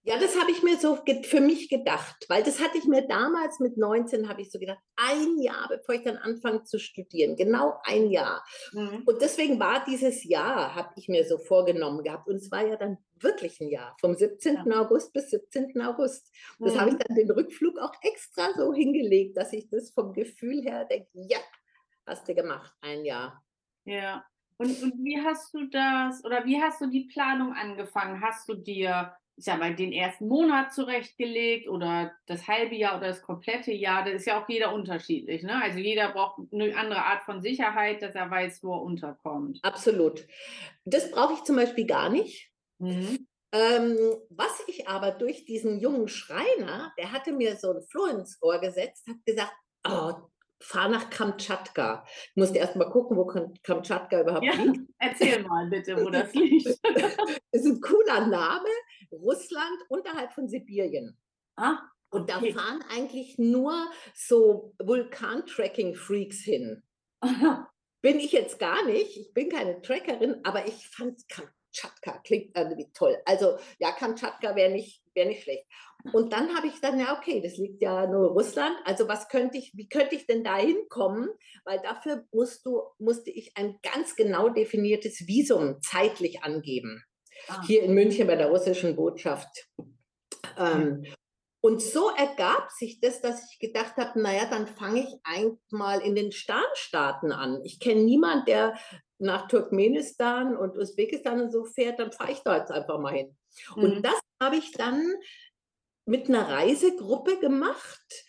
Ja, 0.03 0.17
das 0.17 0.39
habe 0.39 0.49
ich 0.49 0.63
mir 0.63 0.77
so 0.77 0.97
für 1.23 1.41
mich 1.41 1.69
gedacht, 1.69 2.25
weil 2.29 2.41
das 2.41 2.61
hatte 2.61 2.77
ich 2.77 2.85
mir 2.85 3.05
damals 3.05 3.59
mit 3.59 3.77
19, 3.77 4.29
habe 4.29 4.41
ich 4.41 4.49
so 4.49 4.57
gedacht, 4.57 4.79
ein 4.95 5.37
Jahr, 5.39 5.67
bevor 5.67 5.95
ich 5.95 6.03
dann 6.03 6.15
anfange 6.15 6.63
zu 6.63 6.79
studieren, 6.79 7.35
genau 7.35 7.79
ein 7.83 8.09
Jahr. 8.09 8.43
Mhm. 8.71 9.03
Und 9.05 9.21
deswegen 9.21 9.59
war 9.59 9.83
dieses 9.85 10.23
Jahr, 10.23 10.73
habe 10.73 10.93
ich 10.95 11.09
mir 11.09 11.25
so 11.25 11.37
vorgenommen 11.37 12.03
gehabt. 12.03 12.29
Und 12.29 12.37
es 12.37 12.49
war 12.49 12.65
ja 12.65 12.77
dann 12.77 12.97
wirklich 13.15 13.59
ein 13.59 13.69
Jahr, 13.69 13.95
vom 13.99 14.15
17. 14.15 14.63
Ja. 14.65 14.79
August 14.79 15.11
bis 15.11 15.31
17. 15.31 15.81
August. 15.81 16.33
Das 16.59 16.75
mhm. 16.75 16.79
habe 16.79 16.89
ich 16.91 16.95
dann 16.95 17.15
den 17.17 17.29
Rückflug 17.31 17.77
auch 17.77 17.93
extra 18.01 18.53
so 18.57 18.73
hingelegt, 18.73 19.35
dass 19.35 19.51
ich 19.51 19.69
das 19.69 19.91
vom 19.91 20.13
Gefühl 20.13 20.61
her 20.63 20.85
denke, 20.85 21.09
ja, 21.13 21.39
hast 22.05 22.27
du 22.27 22.33
gemacht, 22.33 22.73
ein 22.79 23.03
Jahr. 23.03 23.43
Ja. 23.83 24.25
Und, 24.57 24.81
und 24.81 24.93
wie 25.03 25.21
hast 25.23 25.53
du 25.53 25.69
das 25.69 26.23
oder 26.25 26.45
wie 26.45 26.61
hast 26.61 26.81
du 26.81 26.89
die 26.89 27.05
Planung 27.05 27.53
angefangen? 27.53 28.21
Hast 28.21 28.47
du 28.49 28.55
dir 28.55 29.13
ich 29.39 29.45
sag 29.45 29.57
mal, 29.57 29.73
den 29.73 29.93
ersten 29.93 30.27
Monat 30.27 30.73
zurechtgelegt 30.73 31.69
oder 31.69 32.11
das 32.25 32.49
halbe 32.49 32.75
Jahr 32.75 32.97
oder 32.97 33.07
das 33.07 33.21
komplette 33.21 33.71
Jahr. 33.71 34.03
Das 34.03 34.15
ist 34.15 34.27
ja 34.27 34.43
auch 34.43 34.49
jeder 34.49 34.73
unterschiedlich. 34.73 35.43
Ne? 35.43 35.63
Also 35.63 35.79
jeder 35.79 36.11
braucht 36.11 36.41
eine 36.51 36.75
andere 36.75 37.05
Art 37.05 37.23
von 37.23 37.41
Sicherheit, 37.41 38.01
dass 38.01 38.15
er 38.15 38.29
weiß, 38.29 38.61
wo 38.63 38.73
er 38.73 38.81
unterkommt. 38.81 39.59
Absolut. 39.63 40.27
Das 40.83 41.09
brauche 41.09 41.35
ich 41.35 41.43
zum 41.45 41.55
Beispiel 41.55 41.85
gar 41.85 42.09
nicht. 42.09 42.51
Mhm. 42.79 43.27
Ähm, 43.53 43.97
was 44.29 44.61
ich 44.67 44.89
aber 44.89 45.11
durch 45.11 45.45
diesen 45.45 45.79
jungen 45.79 46.09
Schreiner, 46.09 46.91
der 46.97 47.13
hatte 47.13 47.31
mir 47.31 47.55
so 47.55 47.71
ein 47.71 47.81
Floh 47.81 48.07
ins 48.07 48.37
Ohr 48.41 48.59
gesetzt, 48.59 49.07
hat 49.07 49.25
gesagt, 49.25 49.53
oh, 49.87 50.15
fahr 50.61 50.89
nach 50.89 51.09
Kamtschatka. 51.09 52.03
Ich 52.31 52.35
musste 52.35 52.57
erst 52.57 52.75
mal 52.75 52.89
gucken, 52.89 53.15
wo 53.15 53.25
Kamtschatka 53.63 54.21
überhaupt 54.21 54.45
ja, 54.45 54.53
liegt. 54.53 54.81
Erzähl 54.99 55.43
mal 55.43 55.67
bitte, 55.69 55.95
wo 56.03 56.09
das 56.09 56.33
liegt. 56.33 56.67
das 56.83 57.15
ist 57.51 57.65
ein 57.65 57.81
cooler 57.81 58.27
Name. 58.27 58.67
Russland 59.11 59.79
unterhalb 59.89 60.33
von 60.33 60.47
Sibirien. 60.47 61.17
Ah. 61.55 61.79
Und 62.11 62.29
da 62.29 62.39
fahren 62.39 62.83
eigentlich 62.89 63.37
nur 63.37 63.89
so 64.15 64.73
Vulkan-Tracking-Freaks 64.79 66.39
hin. 66.39 66.83
Bin 68.01 68.19
ich 68.19 68.31
jetzt 68.31 68.59
gar 68.59 68.85
nicht. 68.85 69.17
Ich 69.17 69.33
bin 69.33 69.49
keine 69.49 69.81
Trackerin, 69.81 70.39
aber 70.43 70.65
ich 70.67 70.87
fand 70.87 71.19
Kamtschatka 71.27 72.19
klingt 72.23 72.55
irgendwie 72.55 72.89
toll. 72.93 73.17
Also 73.25 73.57
ja, 73.77 73.91
Kamtschatka 73.91 74.55
wäre 74.55 74.71
nicht, 74.71 75.03
wär 75.13 75.25
nicht 75.25 75.43
schlecht. 75.43 75.65
Und 76.13 76.31
dann 76.31 76.55
habe 76.55 76.67
ich 76.67 76.79
dann, 76.79 76.97
ja, 76.97 77.17
okay, 77.17 77.41
das 77.41 77.57
liegt 77.57 77.81
ja 77.81 78.07
nur 78.07 78.29
Russland. 78.29 78.73
Also 78.85 79.09
was 79.09 79.27
könnte 79.27 79.57
ich, 79.57 79.73
wie 79.75 79.89
könnte 79.89 80.15
ich 80.15 80.25
denn 80.27 80.45
da 80.45 80.55
hinkommen? 80.55 81.29
Weil 81.65 81.81
dafür 81.81 82.25
musst 82.31 82.65
du, 82.65 82.81
musste 82.99 83.31
ich 83.31 83.51
ein 83.57 83.77
ganz 83.81 84.15
genau 84.15 84.47
definiertes 84.47 85.27
Visum 85.27 85.81
zeitlich 85.81 86.41
angeben. 86.41 87.03
Ah. 87.47 87.63
Hier 87.65 87.83
in 87.83 87.93
München 87.93 88.27
bei 88.27 88.35
der 88.35 88.49
russischen 88.49 88.95
Botschaft. 88.95 89.69
Ähm, 90.57 91.05
und 91.61 91.81
so 91.81 92.09
ergab 92.09 92.71
sich 92.71 92.99
das, 93.01 93.21
dass 93.21 93.51
ich 93.51 93.59
gedacht 93.59 93.97
habe, 93.97 94.19
naja, 94.21 94.45
dann 94.49 94.67
fange 94.67 95.01
ich 95.01 95.15
einmal 95.23 96.01
in 96.01 96.15
den 96.15 96.31
Sternstaaten 96.31 97.31
an. 97.31 97.59
Ich 97.63 97.79
kenne 97.79 98.03
niemanden, 98.03 98.45
der 98.45 98.79
nach 99.17 99.47
Turkmenistan 99.49 100.55
und 100.55 100.77
Usbekistan 100.77 101.41
und 101.41 101.51
so 101.51 101.65
fährt, 101.65 101.99
dann 101.99 102.13
fahre 102.13 102.31
ich 102.31 102.39
da 102.39 102.57
jetzt 102.57 102.71
einfach 102.71 102.97
mal 102.99 103.13
hin. 103.13 103.37
Mhm. 103.75 103.83
Und 103.83 104.01
das 104.03 104.19
habe 104.41 104.55
ich 104.55 104.71
dann 104.71 105.13
mit 106.05 106.29
einer 106.29 106.47
Reisegruppe 106.47 107.39
gemacht. 107.39 108.25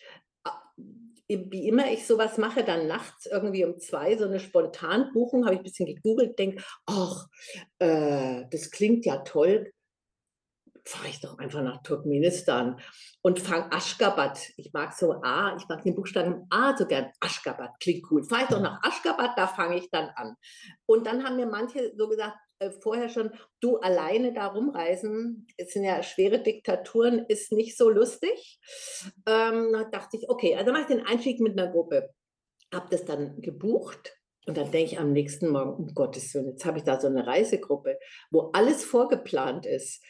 Wie 1.30 1.68
immer 1.68 1.90
ich 1.90 2.06
sowas 2.06 2.38
mache, 2.38 2.64
dann 2.64 2.86
nachts 2.86 3.26
irgendwie 3.26 3.64
um 3.64 3.78
zwei, 3.78 4.16
so 4.16 4.24
eine 4.24 4.40
Spontanbuchung, 4.40 5.44
habe 5.44 5.54
ich 5.54 5.60
ein 5.60 5.64
bisschen 5.64 5.86
gegoogelt, 5.86 6.38
denke, 6.38 6.62
ach, 6.86 7.26
äh, 7.78 8.44
das 8.50 8.70
klingt 8.70 9.04
ja 9.06 9.18
toll 9.18 9.70
fahre 10.84 11.08
ich 11.08 11.20
doch 11.20 11.38
einfach 11.38 11.62
nach 11.62 11.82
Turkmenistan 11.82 12.80
und 13.22 13.40
fange 13.40 13.70
Aschgabat. 13.72 14.50
Ich 14.56 14.72
mag 14.72 14.92
so 14.92 15.22
A, 15.22 15.56
ich 15.56 15.68
mag 15.68 15.82
den 15.82 15.94
Buchstaben 15.94 16.46
A 16.50 16.76
so 16.76 16.86
gern. 16.86 17.10
Aschgabat 17.20 17.78
klingt 17.80 18.10
cool. 18.10 18.24
Fahre 18.24 18.42
ich 18.42 18.48
doch 18.48 18.60
nach 18.60 18.82
Aschgabat, 18.82 19.36
da 19.36 19.46
fange 19.46 19.78
ich 19.78 19.90
dann 19.90 20.10
an. 20.16 20.34
Und 20.86 21.06
dann 21.06 21.24
haben 21.24 21.36
mir 21.36 21.46
manche 21.46 21.92
so 21.96 22.08
gesagt, 22.08 22.36
vorher 22.80 23.08
schon, 23.08 23.30
du 23.60 23.78
alleine 23.78 24.32
da 24.32 24.48
rumreisen, 24.48 25.46
es 25.56 25.72
sind 25.72 25.84
ja 25.84 26.02
schwere 26.02 26.42
Diktaturen, 26.42 27.24
ist 27.28 27.52
nicht 27.52 27.76
so 27.76 27.88
lustig. 27.88 28.60
Ähm, 29.26 29.72
da 29.72 29.84
dachte 29.84 30.16
ich, 30.16 30.28
okay, 30.28 30.56
also 30.56 30.72
mache 30.72 30.82
ich 30.82 30.88
den 30.88 31.06
Einstieg 31.06 31.40
mit 31.40 31.58
einer 31.58 31.70
Gruppe. 31.70 32.10
Habe 32.72 32.86
das 32.90 33.04
dann 33.04 33.40
gebucht 33.40 34.14
und 34.46 34.56
dann 34.56 34.70
denke 34.70 34.92
ich 34.92 34.98
am 34.98 35.12
nächsten 35.12 35.48
Morgen, 35.48 35.74
um 35.74 35.94
Gottes 35.94 36.34
Willen, 36.34 36.48
jetzt 36.48 36.64
habe 36.64 36.78
ich 36.78 36.84
da 36.84 36.98
so 36.98 37.06
eine 37.06 37.26
Reisegruppe, 37.26 37.98
wo 38.30 38.50
alles 38.52 38.84
vorgeplant 38.84 39.66
ist. 39.66 40.02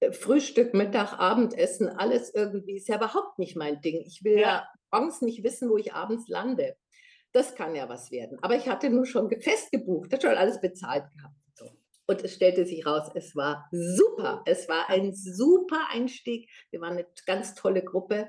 Äh, 0.00 0.12
Frühstück, 0.12 0.74
Mittag, 0.74 1.14
Abendessen, 1.18 1.88
alles 1.88 2.32
irgendwie 2.34 2.76
ist 2.76 2.88
ja 2.88 2.96
überhaupt 2.96 3.38
nicht 3.38 3.56
mein 3.56 3.80
Ding. 3.80 4.02
Ich 4.06 4.22
will 4.24 4.34
ja, 4.34 4.40
ja 4.40 4.68
morgens 4.92 5.22
nicht 5.22 5.42
wissen, 5.42 5.70
wo 5.70 5.76
ich 5.76 5.94
abends 5.94 6.28
lande. 6.28 6.76
Das 7.32 7.54
kann 7.54 7.74
ja 7.74 7.88
was 7.88 8.10
werden. 8.10 8.38
Aber 8.42 8.56
ich 8.56 8.68
hatte 8.68 8.90
nur 8.90 9.06
schon 9.06 9.30
fest 9.40 9.70
gebucht, 9.70 10.12
hatte 10.12 10.28
schon 10.28 10.36
alles 10.36 10.60
bezahlt 10.60 11.04
gehabt. 11.16 11.37
Und 12.10 12.24
es 12.24 12.34
stellte 12.34 12.64
sich 12.64 12.86
raus, 12.86 13.10
es 13.14 13.36
war 13.36 13.68
super. 13.70 14.42
Es 14.46 14.66
war 14.66 14.88
ein 14.88 15.14
super 15.14 15.88
Einstieg. 15.90 16.48
Wir 16.70 16.80
waren 16.80 16.94
eine 16.94 17.06
ganz 17.26 17.54
tolle 17.54 17.84
Gruppe. 17.84 18.28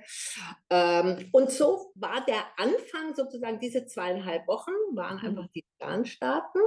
Ähm, 0.70 1.30
und 1.32 1.50
so 1.50 1.94
war 1.96 2.26
der 2.26 2.44
Anfang 2.58 3.16
sozusagen, 3.16 3.60
diese 3.62 3.86
zweieinhalb 3.86 4.46
Wochen 4.48 4.74
waren 4.94 5.18
mhm. 5.20 5.26
einfach 5.28 5.48
die 5.56 5.66
Sternstaaten. 5.76 6.62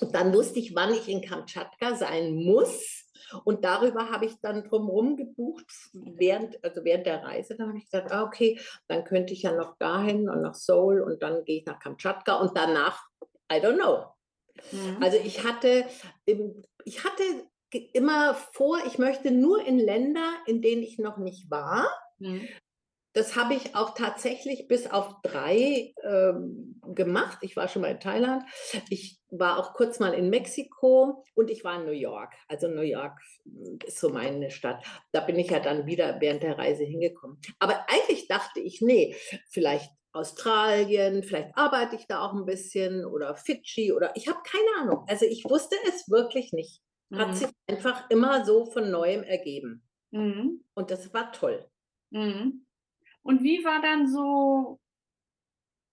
Und 0.00 0.14
dann 0.14 0.32
wusste 0.32 0.58
ich, 0.58 0.74
wann 0.74 0.94
ich 0.94 1.08
in 1.08 1.20
Kamtschatka 1.20 1.94
sein 1.96 2.34
muss. 2.34 3.04
Und 3.44 3.64
darüber 3.64 4.10
habe 4.10 4.24
ich 4.24 4.40
dann 4.40 4.64
drumherum 4.64 5.16
gebucht, 5.16 5.66
während, 5.92 6.64
also 6.64 6.82
während 6.82 7.04
der 7.04 7.22
Reise. 7.24 7.56
Dann 7.56 7.68
habe 7.68 7.78
ich 7.78 7.84
gesagt, 7.84 8.10
ah, 8.10 8.22
okay, 8.22 8.58
dann 8.86 9.04
könnte 9.04 9.34
ich 9.34 9.42
ja 9.42 9.52
noch 9.52 9.76
dahin 9.76 10.30
und 10.30 10.40
nach 10.40 10.54
Seoul 10.54 11.02
und 11.02 11.22
dann 11.22 11.44
gehe 11.44 11.58
ich 11.58 11.66
nach 11.66 11.78
Kamtschatka 11.78 12.36
und 12.36 12.56
danach, 12.56 13.02
I 13.52 13.56
don't 13.56 13.74
know. 13.74 14.06
Mhm. 14.72 15.02
Also 15.02 15.18
ich 15.18 15.44
hatte, 15.44 15.84
ich 16.84 17.04
hatte 17.04 17.22
immer 17.92 18.34
vor, 18.52 18.78
ich 18.86 18.98
möchte 18.98 19.30
nur 19.30 19.64
in 19.64 19.78
Länder, 19.78 20.32
in 20.46 20.62
denen 20.62 20.82
ich 20.82 20.98
noch 20.98 21.18
nicht 21.18 21.50
war. 21.50 21.86
Mhm. 22.18 22.48
Das 23.14 23.36
habe 23.36 23.54
ich 23.54 23.74
auch 23.74 23.94
tatsächlich 23.94 24.68
bis 24.68 24.88
auf 24.88 25.16
drei 25.22 25.92
ähm, 26.04 26.80
gemacht. 26.94 27.38
Ich 27.40 27.56
war 27.56 27.66
schon 27.66 27.82
mal 27.82 27.90
in 27.90 28.00
Thailand. 28.00 28.44
Ich 28.90 29.18
war 29.30 29.58
auch 29.58 29.72
kurz 29.74 29.98
mal 29.98 30.14
in 30.14 30.30
Mexiko 30.30 31.24
und 31.34 31.50
ich 31.50 31.64
war 31.64 31.80
in 31.80 31.86
New 31.86 31.92
York. 31.92 32.32
Also 32.48 32.68
New 32.68 32.82
York 32.82 33.18
hm, 33.44 33.78
ist 33.84 33.98
so 33.98 34.10
meine 34.10 34.50
Stadt. 34.50 34.84
Da 35.10 35.20
bin 35.20 35.38
ich 35.38 35.50
ja 35.50 35.58
dann 35.58 35.86
wieder 35.86 36.20
während 36.20 36.42
der 36.42 36.58
Reise 36.58 36.84
hingekommen. 36.84 37.40
Aber 37.58 37.86
eigentlich 37.88 38.28
dachte 38.28 38.60
ich, 38.60 38.80
nee, 38.82 39.16
vielleicht 39.50 39.90
Australien, 40.18 41.22
vielleicht 41.22 41.56
arbeite 41.56 41.96
ich 41.96 42.06
da 42.06 42.20
auch 42.20 42.34
ein 42.34 42.44
bisschen 42.44 43.04
oder 43.04 43.34
Fidschi 43.34 43.92
oder 43.92 44.14
ich 44.16 44.28
habe 44.28 44.40
keine 44.44 44.82
Ahnung. 44.82 45.04
Also 45.08 45.24
ich 45.26 45.44
wusste 45.44 45.76
es 45.86 46.08
wirklich 46.10 46.52
nicht. 46.52 46.82
Hat 47.12 47.28
mhm. 47.28 47.34
sich 47.34 47.48
einfach 47.66 48.08
immer 48.10 48.44
so 48.44 48.66
von 48.66 48.90
neuem 48.90 49.22
ergeben. 49.22 49.82
Mhm. 50.10 50.64
Und 50.74 50.90
das 50.90 51.12
war 51.14 51.32
toll. 51.32 51.68
Mhm. 52.10 52.66
Und 53.22 53.42
wie 53.42 53.64
war 53.64 53.80
dann 53.80 54.06
so, 54.06 54.78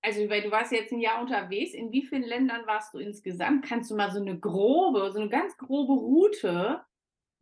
also 0.02 0.30
weil 0.30 0.42
du 0.42 0.52
warst 0.52 0.72
jetzt 0.72 0.92
ein 0.92 1.00
Jahr 1.00 1.22
unterwegs, 1.22 1.74
in 1.74 1.92
wie 1.92 2.06
vielen 2.06 2.24
Ländern 2.24 2.66
warst 2.68 2.94
du 2.94 3.00
insgesamt? 3.00 3.66
Kannst 3.66 3.92
du 3.92 3.96
mal 3.96 4.12
so 4.12 4.20
eine 4.20 4.40
grobe, 4.40 5.12
so 5.12 5.20
eine 5.20 5.30
ganz 5.30 5.58
grobe 5.58 5.94
Route, 5.94 6.82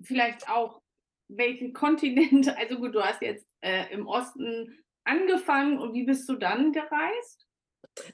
vielleicht 0.01 0.49
auch 0.49 0.81
welche 1.27 1.71
Kontinente, 1.73 2.55
also 2.57 2.77
gut, 2.77 2.95
du 2.95 3.01
hast 3.01 3.21
jetzt 3.21 3.47
äh, 3.61 3.91
im 3.91 4.07
Osten 4.07 4.83
angefangen 5.05 5.79
und 5.79 5.93
wie 5.93 6.05
bist 6.05 6.27
du 6.29 6.35
dann 6.35 6.71
gereist? 6.71 7.47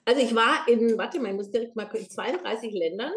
Also 0.05 0.21
ich 0.21 0.35
war 0.35 0.67
in, 0.67 0.97
warte 0.97 1.19
mal, 1.19 1.29
ich 1.29 1.35
muss 1.35 1.51
direkt 1.51 1.75
mal 1.75 1.89
in 1.93 2.09
32 2.09 2.71
Ländern. 2.71 3.13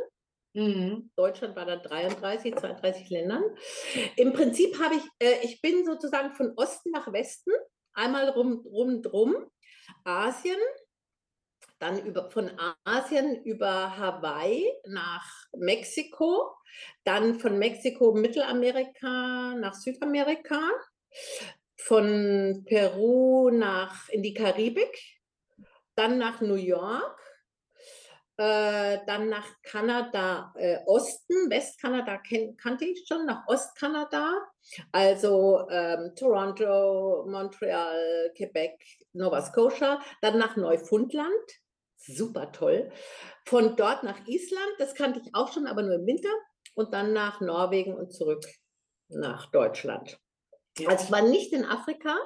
Mhm. 0.55 1.11
Deutschland 1.17 1.57
war 1.57 1.65
da 1.65 1.77
33, 1.77 2.55
32 2.55 3.09
Ländern. 3.11 3.43
Im 4.17 4.33
Prinzip 4.33 4.79
habe 4.79 4.97
ich, 4.97 5.03
äh, 5.19 5.45
ich 5.45 5.61
bin 5.63 5.85
sozusagen 5.85 6.35
von 6.35 6.53
Osten 6.57 6.91
nach 6.91 7.11
Westen, 7.13 7.53
einmal 7.95 8.29
rum, 8.31 8.65
rum 8.67 9.03
drum, 9.03 9.51
Asien, 10.05 10.59
dann 11.79 12.05
über, 12.05 12.31
von 12.31 12.51
Asien 12.85 13.43
über 13.45 13.97
Hawaii 13.97 14.71
nach 14.87 15.27
Mexiko, 15.57 16.55
dann 17.05 17.41
von 17.41 17.59
Mexiko 17.59 18.13
Mittelamerika 18.13 19.55
nach 19.57 19.75
Südamerika, 19.75 20.61
von 21.85 22.65
Peru 22.67 23.51
nach 23.51 24.09
in 24.09 24.23
die 24.23 24.35
Karibik, 24.35 24.97
dann 25.95 26.19
nach 26.19 26.41
New 26.41 26.55
York, 26.55 27.19
äh, 28.37 28.99
dann 29.07 29.29
nach 29.29 29.47
Kanada 29.63 30.53
äh, 30.57 30.79
Osten, 30.87 31.51
Westkanada 31.51 32.19
kan 32.19 32.57
kannte 32.57 32.85
ich 32.85 33.05
schon, 33.07 33.27
nach 33.27 33.47
Ostkanada, 33.47 34.39
also 34.93 35.67
ähm, 35.71 36.13
Toronto, 36.17 37.27
Montreal, 37.29 38.33
Quebec, 38.37 38.81
Nova 39.13 39.43
Scotia, 39.43 40.01
dann 40.23 40.39
nach 40.39 40.57
Neufundland, 40.57 41.47
super 41.97 42.53
toll, 42.53 42.91
von 43.47 43.77
dort 43.77 44.03
nach 44.03 44.27
Island, 44.27 44.73
das 44.79 44.95
kannte 44.95 45.21
ich 45.23 45.35
auch 45.35 45.53
schon, 45.53 45.67
aber 45.67 45.83
nur 45.83 45.97
im 45.97 46.07
Winter, 46.07 46.33
und 46.75 46.95
dann 46.95 47.13
nach 47.13 47.41
Norwegen 47.41 47.95
und 47.95 48.13
zurück 48.13 48.45
nach 49.09 49.51
Deutschland. 49.51 50.19
Also 50.87 51.05
ich 51.05 51.13
war 51.13 51.23
nicht 51.23 51.53
in 51.53 51.65
Afrika. 51.65 52.17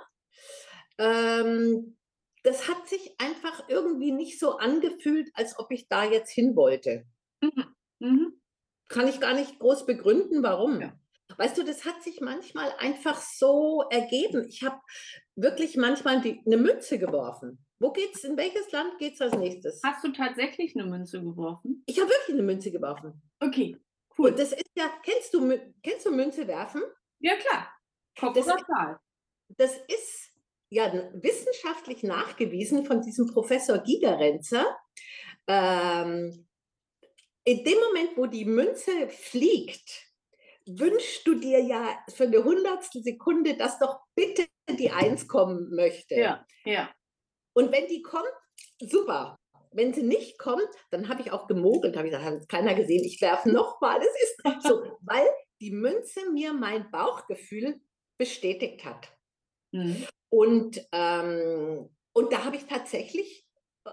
Ähm, 0.99 1.97
das 2.43 2.69
hat 2.69 2.89
sich 2.89 3.15
einfach 3.19 3.69
irgendwie 3.69 4.13
nicht 4.13 4.39
so 4.39 4.57
angefühlt, 4.57 5.31
als 5.35 5.59
ob 5.59 5.73
ich 5.73 5.89
da 5.89 6.05
jetzt 6.05 6.31
hin 6.31 6.55
wollte. 6.55 7.05
Mhm. 7.41 7.75
Mhm. 7.99 8.41
Kann 8.89 9.09
ich 9.09 9.21
gar 9.21 9.35
nicht 9.35 9.59
groß 9.59 9.85
begründen, 9.85 10.43
warum. 10.43 10.81
Ja. 10.81 10.97
Weißt 11.39 11.59
du, 11.59 11.65
das 11.65 11.85
hat 11.85 12.03
sich 12.03 12.21
manchmal 12.21 12.73
einfach 12.79 13.21
so 13.21 13.83
ergeben. 13.91 14.47
Ich 14.49 14.63
habe 14.63 14.81
wirklich 15.35 15.77
manchmal 15.77 16.21
die, 16.21 16.41
eine 16.47 16.57
Münze 16.57 16.99
geworfen. 16.99 17.59
Wo 17.79 17.91
geht's, 17.91 18.25
in 18.25 18.37
welches 18.37 18.71
Land 18.73 18.99
geht 18.99 19.15
es 19.15 19.21
als 19.21 19.35
nächstes? 19.35 19.83
Hast 19.85 20.03
du 20.05 20.13
tatsächlich 20.13 20.75
eine 20.77 20.89
Münze 20.89 21.21
geworfen? 21.23 21.83
Ich 21.87 21.99
habe 22.01 22.09
wirklich 22.09 22.35
eine 22.35 22.45
Münze 22.45 22.71
geworfen. 22.71 23.21
Okay, 23.41 23.77
cool. 24.17 24.31
Und 24.31 24.39
das 24.39 24.53
ist 24.53 24.71
ja, 24.77 24.89
kennst 25.03 25.35
du, 25.35 25.59
kennst 25.83 26.07
du 26.07 26.13
Münze 26.13 26.47
werfen? 26.47 26.83
Ja, 27.19 27.37
klar. 27.37 27.76
Kopf 28.19 28.35
Das- 28.35 28.47
oder 28.47 28.65
Zahl? 28.67 28.99
Das 29.49 29.77
ist 29.89 30.33
ja 30.71 30.93
wissenschaftlich 31.15 32.03
nachgewiesen 32.03 32.85
von 32.85 33.01
diesem 33.01 33.27
Professor 33.27 33.79
Gigerenzer. 33.79 34.77
Ähm, 35.47 36.47
in 37.45 37.63
dem 37.63 37.79
Moment, 37.79 38.17
wo 38.17 38.27
die 38.27 38.45
Münze 38.45 39.09
fliegt, 39.09 40.07
wünschst 40.67 41.27
du 41.27 41.37
dir 41.37 41.63
ja 41.63 41.97
für 42.13 42.25
eine 42.25 42.43
hundertstel 42.43 43.03
Sekunde, 43.03 43.57
dass 43.57 43.79
doch 43.79 44.01
bitte 44.17 44.47
die 44.69 44.91
Eins 44.91 45.29
kommen 45.29 45.71
möchte. 45.71 46.17
Ja, 46.17 46.45
ja. 46.65 46.91
Und 47.53 47.71
wenn 47.71 47.87
die 47.87 48.03
kommt, 48.03 48.33
super. 48.81 49.39
Wenn 49.73 49.93
sie 49.93 50.03
nicht 50.03 50.39
kommt, 50.39 50.69
dann 50.91 51.09
habe 51.09 51.21
ich 51.21 51.31
auch 51.31 51.47
gemogelt, 51.47 51.97
habe 51.97 52.09
ich 52.09 52.15
gesagt, 52.15 52.43
hat 52.43 52.49
keiner 52.49 52.75
gesehen, 52.75 53.05
ich 53.05 53.21
werfe 53.21 53.51
nochmal. 53.51 54.01
Es 54.01 54.23
ist 54.23 54.63
so, 54.67 54.83
weil 55.03 55.27
die 55.61 55.71
Münze 55.71 56.31
mir 56.33 56.53
mein 56.53 56.91
Bauchgefühl 56.91 57.81
bestätigt 58.19 58.85
hat. 58.85 59.09
Mhm. 59.73 60.07
Und, 60.29 60.87
ähm, 60.93 61.89
und 62.13 62.33
da 62.33 62.45
habe 62.45 62.57
ich 62.57 62.67
tatsächlich 62.67 63.47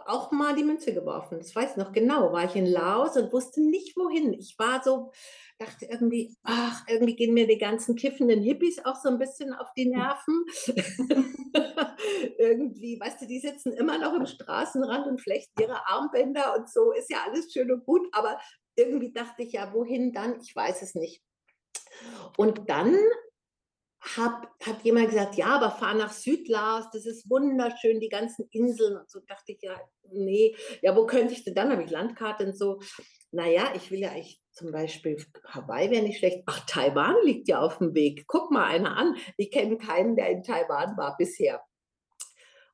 auch 0.05 0.31
mal 0.31 0.55
die 0.55 0.63
Münze 0.63 0.93
geworfen. 0.93 1.37
Das 1.37 1.55
weiß 1.55 1.71
ich 1.71 1.77
noch 1.77 1.91
genau. 1.91 2.31
War 2.31 2.45
ich 2.45 2.55
in 2.55 2.65
Laos 2.65 3.15
und 3.15 3.31
wusste 3.31 3.61
nicht 3.61 3.95
wohin. 3.95 4.33
Ich 4.33 4.55
war 4.57 4.81
so, 4.83 5.11
dachte 5.59 5.85
irgendwie, 5.85 6.35
ach, 6.43 6.83
irgendwie 6.87 7.15
gehen 7.15 7.33
mir 7.33 7.47
die 7.47 7.57
ganzen 7.57 7.95
kiffenden 7.95 8.41
Hippies 8.41 8.83
auch 8.85 8.95
so 8.95 9.09
ein 9.09 9.19
bisschen 9.19 9.53
auf 9.53 9.67
die 9.77 9.89
Nerven. 9.89 10.45
irgendwie, 12.37 12.99
weißt 12.99 13.21
du, 13.21 13.27
die 13.27 13.39
sitzen 13.39 13.73
immer 13.73 13.97
noch 13.97 14.13
im 14.13 14.25
Straßenrand 14.25 15.07
und 15.07 15.21
flechten 15.21 15.61
ihre 15.61 15.87
Armbänder 15.87 16.55
und 16.57 16.69
so, 16.69 16.91
ist 16.91 17.09
ja 17.09 17.17
alles 17.27 17.51
schön 17.51 17.71
und 17.71 17.85
gut, 17.85 18.07
aber 18.11 18.39
irgendwie 18.75 19.11
dachte 19.11 19.43
ich 19.43 19.53
ja, 19.53 19.71
wohin 19.73 20.13
dann? 20.13 20.39
Ich 20.41 20.55
weiß 20.55 20.81
es 20.81 20.95
nicht. 20.95 21.21
Und 22.37 22.69
dann 22.69 22.97
hab, 24.17 24.47
hat 24.65 24.83
jemand 24.83 25.09
gesagt, 25.09 25.35
ja, 25.35 25.47
aber 25.47 25.71
fahr 25.71 25.93
nach 25.93 26.11
Südlaos, 26.11 26.89
das 26.91 27.05
ist 27.05 27.29
wunderschön, 27.29 27.99
die 27.99 28.09
ganzen 28.09 28.47
Inseln. 28.51 28.97
Und 28.97 29.09
so 29.09 29.19
dachte 29.21 29.53
ich, 29.53 29.61
ja, 29.61 29.79
nee, 30.11 30.55
ja, 30.81 30.95
wo 30.95 31.05
könnte 31.05 31.33
ich 31.33 31.43
denn 31.43 31.55
dann? 31.55 31.71
Habe 31.71 31.83
ich 31.83 31.89
Landkarte 31.89 32.45
und 32.45 32.57
so. 32.57 32.79
Naja, 33.31 33.71
ich 33.75 33.91
will 33.91 33.99
ja 33.99 34.11
eigentlich 34.11 34.41
zum 34.51 34.71
Beispiel, 34.71 35.17
Hawaii 35.47 35.89
wäre 35.89 36.03
nicht 36.03 36.19
schlecht. 36.19 36.43
Ach, 36.45 36.65
Taiwan 36.67 37.15
liegt 37.23 37.47
ja 37.47 37.59
auf 37.61 37.79
dem 37.79 37.95
Weg. 37.95 38.25
Guck 38.27 38.51
mal 38.51 38.65
einer 38.65 38.95
an. 38.95 39.15
Ich 39.37 39.51
kenne 39.51 39.77
keinen, 39.77 40.15
der 40.15 40.29
in 40.29 40.43
Taiwan 40.43 40.95
war 40.97 41.15
bisher. 41.17 41.61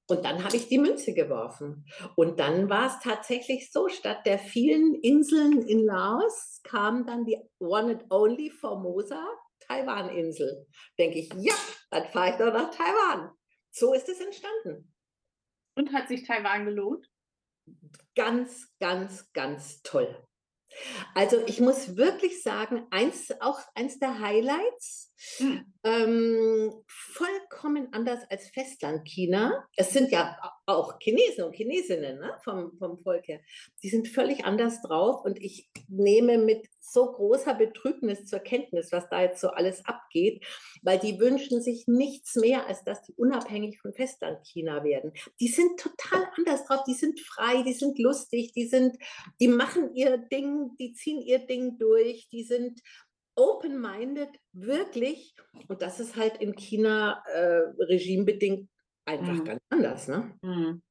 Und 0.07 0.25
dann 0.25 0.43
habe 0.43 0.57
ich 0.57 0.67
die 0.67 0.79
Münze 0.79 1.13
geworfen. 1.13 1.85
Und 2.15 2.39
dann 2.39 2.67
war 2.69 2.87
es 2.87 2.99
tatsächlich 2.99 3.71
so, 3.71 3.87
statt 3.87 4.25
der 4.25 4.39
vielen 4.39 4.95
Inseln 4.95 5.61
in 5.61 5.85
Laos 5.85 6.61
kam 6.63 7.05
dann 7.05 7.25
die 7.25 7.37
One 7.59 7.91
and 7.91 8.05
Only 8.09 8.49
Formosa 8.49 9.23
Taiwan-Insel. 9.67 10.65
Denke 10.97 11.19
ich, 11.19 11.33
ja, 11.35 11.55
dann 11.91 12.05
fahre 12.05 12.31
ich 12.31 12.35
doch 12.37 12.53
nach 12.53 12.73
Taiwan. 12.73 13.31
So 13.71 13.93
ist 13.93 14.09
es 14.09 14.19
entstanden. 14.19 14.93
Und 15.75 15.93
hat 15.93 16.07
sich 16.07 16.25
Taiwan 16.25 16.65
gelohnt? 16.65 17.07
Ganz, 18.15 18.73
ganz, 18.79 19.31
ganz 19.33 19.81
toll. 19.81 20.25
Also 21.15 21.43
ich 21.47 21.59
muss 21.59 21.95
wirklich 21.95 22.41
sagen, 22.41 22.87
eins, 22.91 23.31
auch 23.41 23.59
eins 23.75 23.99
der 23.99 24.19
Highlights, 24.19 25.08
Mhm. 25.39 25.73
ähm, 25.83 26.73
vollkommen 26.87 27.89
anders 27.91 28.19
als 28.29 28.49
Festland-China. 28.49 29.67
Es 29.75 29.91
sind 29.91 30.11
ja 30.11 30.37
auch 30.65 30.99
Chinesen 30.99 31.43
und 31.45 31.55
Chinesinnen 31.55 32.19
ne, 32.19 32.37
vom, 32.43 32.77
vom 32.77 32.99
Volk 32.99 33.27
her. 33.27 33.41
Die 33.83 33.89
sind 33.89 34.07
völlig 34.07 34.45
anders 34.45 34.81
drauf 34.81 35.25
und 35.25 35.41
ich 35.41 35.69
nehme 35.87 36.37
mit 36.37 36.67
so 36.79 37.11
großer 37.11 37.53
Betrübnis 37.55 38.25
zur 38.25 38.39
Kenntnis, 38.39 38.91
was 38.91 39.09
da 39.09 39.21
jetzt 39.21 39.41
so 39.41 39.49
alles 39.49 39.85
abgeht, 39.85 40.45
weil 40.81 40.99
die 40.99 41.19
wünschen 41.19 41.61
sich 41.61 41.85
nichts 41.87 42.35
mehr, 42.35 42.67
als 42.67 42.83
dass 42.83 43.01
die 43.03 43.13
unabhängig 43.13 43.79
von 43.81 43.93
Festland-China 43.93 44.83
werden. 44.83 45.11
Die 45.39 45.47
sind 45.47 45.79
total 45.79 46.27
anders 46.37 46.65
drauf, 46.65 46.83
die 46.87 46.93
sind 46.93 47.19
frei, 47.19 47.63
die 47.63 47.73
sind 47.73 47.99
lustig, 47.99 48.53
die 48.53 48.67
sind, 48.67 48.97
die 49.39 49.47
machen 49.47 49.93
ihr 49.95 50.17
Ding, 50.17 50.75
die 50.79 50.93
ziehen 50.93 51.21
ihr 51.21 51.39
Ding 51.39 51.77
durch, 51.77 52.27
die 52.31 52.43
sind 52.43 52.79
open-minded, 53.39 54.29
wirklich. 54.53 55.33
Und 55.67 55.81
das 55.81 55.99
ist 55.99 56.15
halt 56.15 56.37
in 56.41 56.55
China 56.55 57.23
äh, 57.33 57.61
regimebedingt 57.79 58.69
einfach 59.05 59.33
Mhm. 59.33 59.45
ganz 59.45 59.61
anders. 59.69 60.07
Ne? 60.07 60.37
Mhm. 60.43 60.81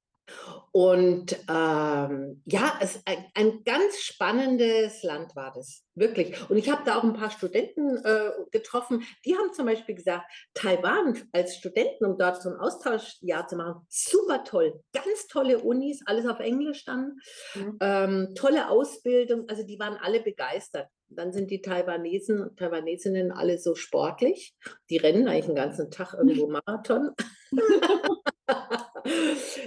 Und 0.73 1.33
ähm, 1.49 2.43
ja, 2.45 2.79
es 2.83 3.01
ein, 3.07 3.25
ein 3.35 3.65
ganz 3.65 3.99
spannendes 4.01 5.03
Land 5.03 5.35
war 5.35 5.53
das, 5.55 5.85
wirklich. 5.95 6.39
Und 6.51 6.59
ich 6.59 6.71
habe 6.71 6.83
da 6.85 6.99
auch 6.99 7.03
ein 7.05 7.15
paar 7.15 7.31
Studenten 7.31 7.97
äh, 8.05 8.31
getroffen, 8.51 9.05
die 9.25 9.35
haben 9.37 9.55
zum 9.55 9.65
Beispiel 9.65 9.95
gesagt, 9.95 10.31
Taiwan 10.55 11.19
als 11.33 11.57
Studenten, 11.57 12.05
um 12.05 12.19
dort 12.19 12.43
so 12.43 12.51
ein 12.51 12.57
Austauschjahr 12.61 13.47
zu 13.49 13.57
machen, 13.57 13.87
super 13.89 14.45
toll, 14.45 14.83
ganz 14.93 15.27
tolle 15.29 15.61
Unis, 15.61 16.03
alles 16.07 16.27
auf 16.27 16.41
Englisch 16.41 16.85
dann, 16.85 17.17
Mhm. 17.55 17.79
ähm, 17.81 18.35
tolle 18.35 18.69
Ausbildung, 18.69 19.49
also 19.49 19.63
die 19.65 19.79
waren 19.79 19.97
alle 19.97 20.21
begeistert. 20.21 20.89
Dann 21.11 21.33
sind 21.33 21.51
die 21.51 21.63
Taiwanesen 21.63 22.43
und 22.43 22.59
Taiwanesinnen 22.59 23.33
alle 23.33 23.59
so 23.59 23.75
sportlich, 23.75 24.55
die 24.91 24.99
rennen 24.99 25.29
eigentlich 25.29 25.47
den 25.47 25.55
ganzen 25.55 25.91
Tag 25.91 26.15
irgendwo 26.15 26.47
Marathon. 26.49 27.11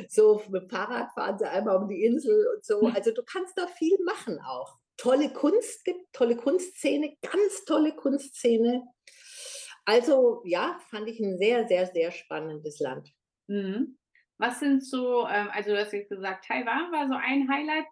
so 0.09 0.41
mit 0.49 0.63
dem 0.63 0.69
Fahrrad 0.69 1.11
fahren 1.13 1.37
sie 1.37 1.49
einmal 1.49 1.77
um 1.77 1.87
die 1.87 2.03
Insel 2.03 2.47
und 2.55 2.63
so. 2.63 2.81
Also 2.93 3.11
du 3.11 3.23
kannst 3.23 3.57
da 3.57 3.67
viel 3.67 3.97
machen 4.05 4.39
auch. 4.39 4.77
Tolle 4.97 5.33
Kunst 5.33 5.83
gibt, 5.83 6.13
tolle 6.13 6.35
Kunstszene, 6.35 7.17
ganz 7.21 7.65
tolle 7.65 7.95
Kunstszene. 7.95 8.83
Also 9.85 10.41
ja, 10.45 10.79
fand 10.89 11.09
ich 11.09 11.19
ein 11.19 11.37
sehr, 11.37 11.67
sehr, 11.67 11.87
sehr 11.87 12.11
spannendes 12.11 12.79
Land. 12.79 13.11
Mhm. 13.47 13.97
Was 14.37 14.59
sind 14.59 14.83
so, 14.83 15.27
ähm, 15.27 15.49
also 15.51 15.71
du 15.71 15.79
hast 15.79 15.93
jetzt 15.93 16.09
gesagt, 16.09 16.45
Taiwan 16.45 16.91
war 16.91 17.07
so 17.07 17.13
ein 17.13 17.49
Highlight. 17.49 17.85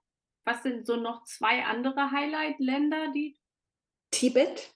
Was 0.46 0.64
sind 0.64 0.86
so 0.86 0.96
noch 0.96 1.24
zwei 1.26 1.64
andere 1.64 2.12
Highlight-Länder, 2.12 3.12
die. 3.14 3.38
Tibet, 4.12 4.74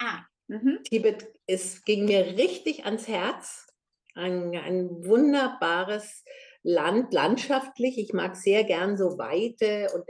Ah, 0.00 0.24
mhm. 0.48 0.80
Tibet 0.84 1.32
ist, 1.46 1.84
ging 1.84 2.04
mir 2.06 2.36
richtig 2.38 2.84
ans 2.84 3.08
Herz. 3.08 3.66
Ein, 4.14 4.54
ein 4.56 5.04
wunderbares 5.06 6.24
Land, 6.62 7.14
landschaftlich. 7.14 7.98
Ich 7.98 8.12
mag 8.12 8.36
sehr 8.36 8.64
gern 8.64 8.96
so 8.98 9.16
Weite 9.16 9.88
und 9.94 10.04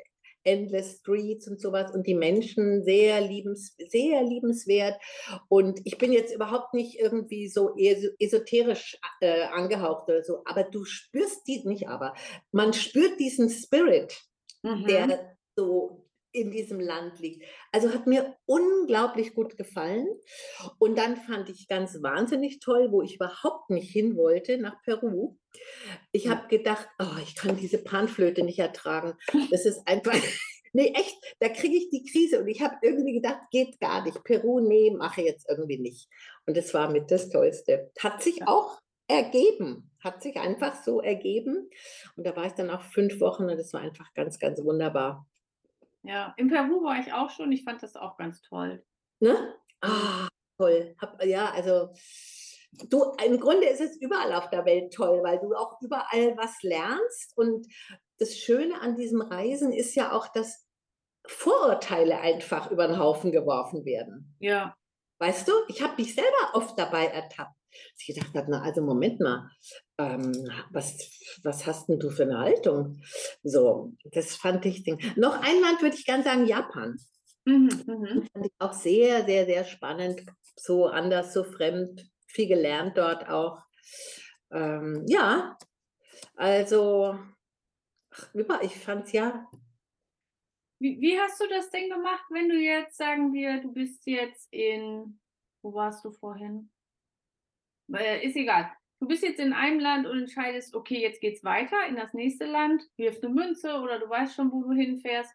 Endless 0.45 0.99
Streets 0.99 1.47
und 1.47 1.61
sowas 1.61 1.93
und 1.95 2.07
die 2.07 2.17
Menschen 2.17 2.83
sehr, 2.83 3.21
liebens, 3.21 3.77
sehr 3.89 4.25
liebenswert. 4.25 5.01
Und 5.49 5.81
ich 5.85 5.99
bin 5.99 6.13
jetzt 6.13 6.35
überhaupt 6.35 6.75
nicht 6.75 6.99
irgendwie 6.99 7.49
so 7.49 7.77
es- 7.79 8.11
esoterisch 8.19 8.99
äh, 9.21 9.43
angehaucht 9.43 10.09
oder 10.09 10.25
so, 10.25 10.43
aber 10.47 10.65
du 10.65 10.85
spürst 10.85 11.47
die, 11.47 11.63
nicht 11.65 11.89
aber, 11.89 12.15
man 12.51 12.73
spürt 12.73 13.21
diesen 13.21 13.51
Spirit, 13.51 14.21
Mhm. 14.65 14.85
der 14.87 15.37
so 15.57 16.02
in 16.33 16.51
diesem 16.51 16.81
Land 16.81 17.21
liegt. 17.21 17.45
Also 17.71 17.93
hat 17.93 18.07
mir 18.07 18.37
unglaublich 18.47 19.35
gut 19.35 19.57
gefallen. 19.57 20.07
Und 20.79 20.99
dann 20.99 21.17
fand 21.17 21.49
ich 21.51 21.69
ganz 21.69 22.03
wahnsinnig 22.03 22.61
toll, 22.61 22.91
wo 22.91 23.03
ich 23.03 23.17
überhaupt 23.17 23.71
nicht 23.71 23.91
hin 23.91 24.17
wollte, 24.17 24.59
nach 24.59 24.83
Peru. 24.83 25.37
Ich 26.11 26.29
habe 26.29 26.49
gedacht, 26.49 26.89
oh, 26.99 27.19
ich 27.23 27.37
kann 27.37 27.57
diese 27.57 27.79
Panflöte 27.79 28.43
nicht 28.43 28.59
ertragen. 28.59 29.15
Das 29.51 29.67
ist 29.67 29.87
einfach, 29.87 30.15
nee, 30.73 30.93
echt, 30.95 31.17
da 31.41 31.49
kriege 31.49 31.77
ich 31.77 31.91
die 31.91 32.05
Krise. 32.11 32.41
Und 32.41 32.49
ich 32.49 32.63
habe 32.63 32.77
irgendwie 32.83 33.15
gedacht, 33.15 33.41
geht 33.51 33.79
gar 33.79 34.05
nicht. 34.05 34.25
Peru, 34.25 34.61
nee, 34.61 34.91
mache 34.91 35.23
jetzt 35.23 35.49
irgendwie 35.49 35.79
nicht. 35.79 36.09
Und 36.47 36.57
das 36.57 36.73
war 36.73 36.91
mit 36.91 37.11
das 37.11 37.29
Tollste. 37.29 37.91
Hat 37.99 38.23
sich 38.23 38.47
auch 38.47 38.81
ergeben, 39.09 39.91
hat 40.01 40.23
sich 40.23 40.37
einfach 40.37 40.83
so 40.83 41.01
ergeben. 41.01 41.69
Und 42.17 42.27
da 42.27 42.35
war 42.35 42.47
ich 42.47 42.53
dann 42.53 42.71
auch 42.71 42.83
fünf 42.83 43.21
Wochen 43.21 43.45
und 43.45 43.59
das 43.59 43.73
war 43.73 43.81
einfach 43.81 44.13
ganz, 44.15 44.39
ganz 44.39 44.63
wunderbar. 44.63 45.27
Ja, 46.03 46.35
in 46.37 46.49
Peru 46.49 46.83
war 46.83 46.99
ich 46.99 47.13
auch 47.13 47.31
schon. 47.31 47.53
Ich 47.53 47.65
fand 47.65 47.83
das 47.83 47.97
auch 47.97 48.17
ganz 48.17 48.43
toll. 48.43 48.85
Ne? 49.21 49.55
Ah, 49.81 50.29
toll. 50.59 50.97
Hab, 51.01 51.25
ja, 51.25 51.51
also 51.51 51.91
du, 52.73 53.13
im 53.25 53.39
Grunde 53.39 53.67
ist 53.67 53.81
es 53.81 53.97
überall 53.97 54.33
auf 54.33 54.51
der 54.51 54.65
Welt 54.65 54.93
toll, 54.93 55.23
weil 55.23 55.39
du 55.39 55.55
auch 55.55 55.81
überall 55.81 56.37
was 56.37 56.63
lernst. 56.63 57.37
Und 57.37 57.67
das 58.19 58.37
Schöne 58.37 58.81
an 58.81 58.97
diesem 58.97 59.21
Reisen 59.21 59.73
ist 59.73 59.95
ja 59.95 60.13
auch, 60.13 60.29
dass 60.29 60.67
Vorurteile 61.27 62.19
einfach 62.19 62.71
über 62.71 62.89
den 62.89 62.99
Haufen 62.99 63.31
geworfen 63.31 63.85
werden. 63.85 64.35
Ja. 64.41 64.77
Weißt 65.21 65.47
du, 65.47 65.53
ich 65.69 65.83
habe 65.83 65.95
mich 65.99 66.15
selber 66.15 66.55
oft 66.55 66.77
dabei 66.77 67.07
ertappt. 67.07 67.55
Dass 67.73 68.09
Ich 68.09 68.15
gedacht 68.15 68.35
habe, 68.35 68.51
na, 68.51 68.63
also 68.63 68.83
Moment 68.83 69.21
mal, 69.21 69.51
ähm, 69.99 70.33
was, 70.71 70.97
was 71.43 71.67
hast 71.67 71.89
denn 71.89 71.99
du 71.99 72.11
für 72.11 72.25
eine 72.25 72.39
Haltung? 72.39 73.01
So, 73.43 73.93
das 74.05 74.37
fand 74.37 74.65
ich. 74.67 74.85
Ding. 74.85 75.01
Noch 75.17 75.41
ein 75.41 75.61
Land 75.61 75.83
würde 75.83 75.97
ich 75.97 76.07
gerne 76.07 76.23
sagen, 76.23 76.47
Japan. 76.47 76.97
Mhm. 77.45 77.71
Mhm. 77.87 78.29
Fand 78.33 78.47
ich 78.47 78.53
auch 78.59 78.73
sehr, 78.73 79.25
sehr, 79.25 79.47
sehr 79.47 79.65
spannend. 79.65 80.23
So 80.57 80.87
anders, 80.87 81.33
so 81.33 81.45
fremd. 81.45 82.07
Viel 82.27 82.49
gelernt 82.49 82.97
dort 82.97 83.29
auch. 83.29 83.63
Ähm, 84.51 85.05
ja, 85.09 85.57
also, 86.37 87.19
über, 88.33 88.63
ich 88.63 88.77
fand 88.77 89.07
es 89.07 89.13
ja, 89.13 89.49
Wie, 90.83 91.01
wie 91.01 91.17
hast 91.17 91.41
du 91.41 91.47
das 91.49 91.71
denn 91.71 91.89
gemacht, 91.89 92.25
wenn 92.31 92.49
du 92.49 92.57
jetzt, 92.57 92.97
sagen 92.97 93.33
wir, 93.33 93.61
du 93.61 93.73
bist 93.73 94.05
jetzt 94.05 94.53
in, 94.53 95.21
wo 95.63 95.73
warst 95.75 96.05
du 96.05 96.11
vorhin? 96.11 96.71
Äh, 97.93 98.27
ist 98.27 98.37
egal. 98.37 98.71
Du 99.01 99.09
bist 99.09 99.25
jetzt 99.25 99.41
in 99.41 99.53
einem 99.53 99.81
Land 99.81 100.07
und 100.07 100.17
entscheidest, 100.17 100.77
okay, 100.77 101.01
jetzt 101.01 101.21
geht's 101.21 101.43
weiter 101.43 101.77
in 101.89 101.97
das 101.97 102.15
nächste 102.15 102.45
Land, 102.45 102.85
wirfst 102.97 103.25
eine 103.25 103.35
Münze 103.35 103.81
oder 103.81 103.99
du 103.99 104.09
weißt 104.09 104.37
schon, 104.37 104.53
wo 104.53 104.63
du 104.63 104.73
hinfährst. 104.73 105.33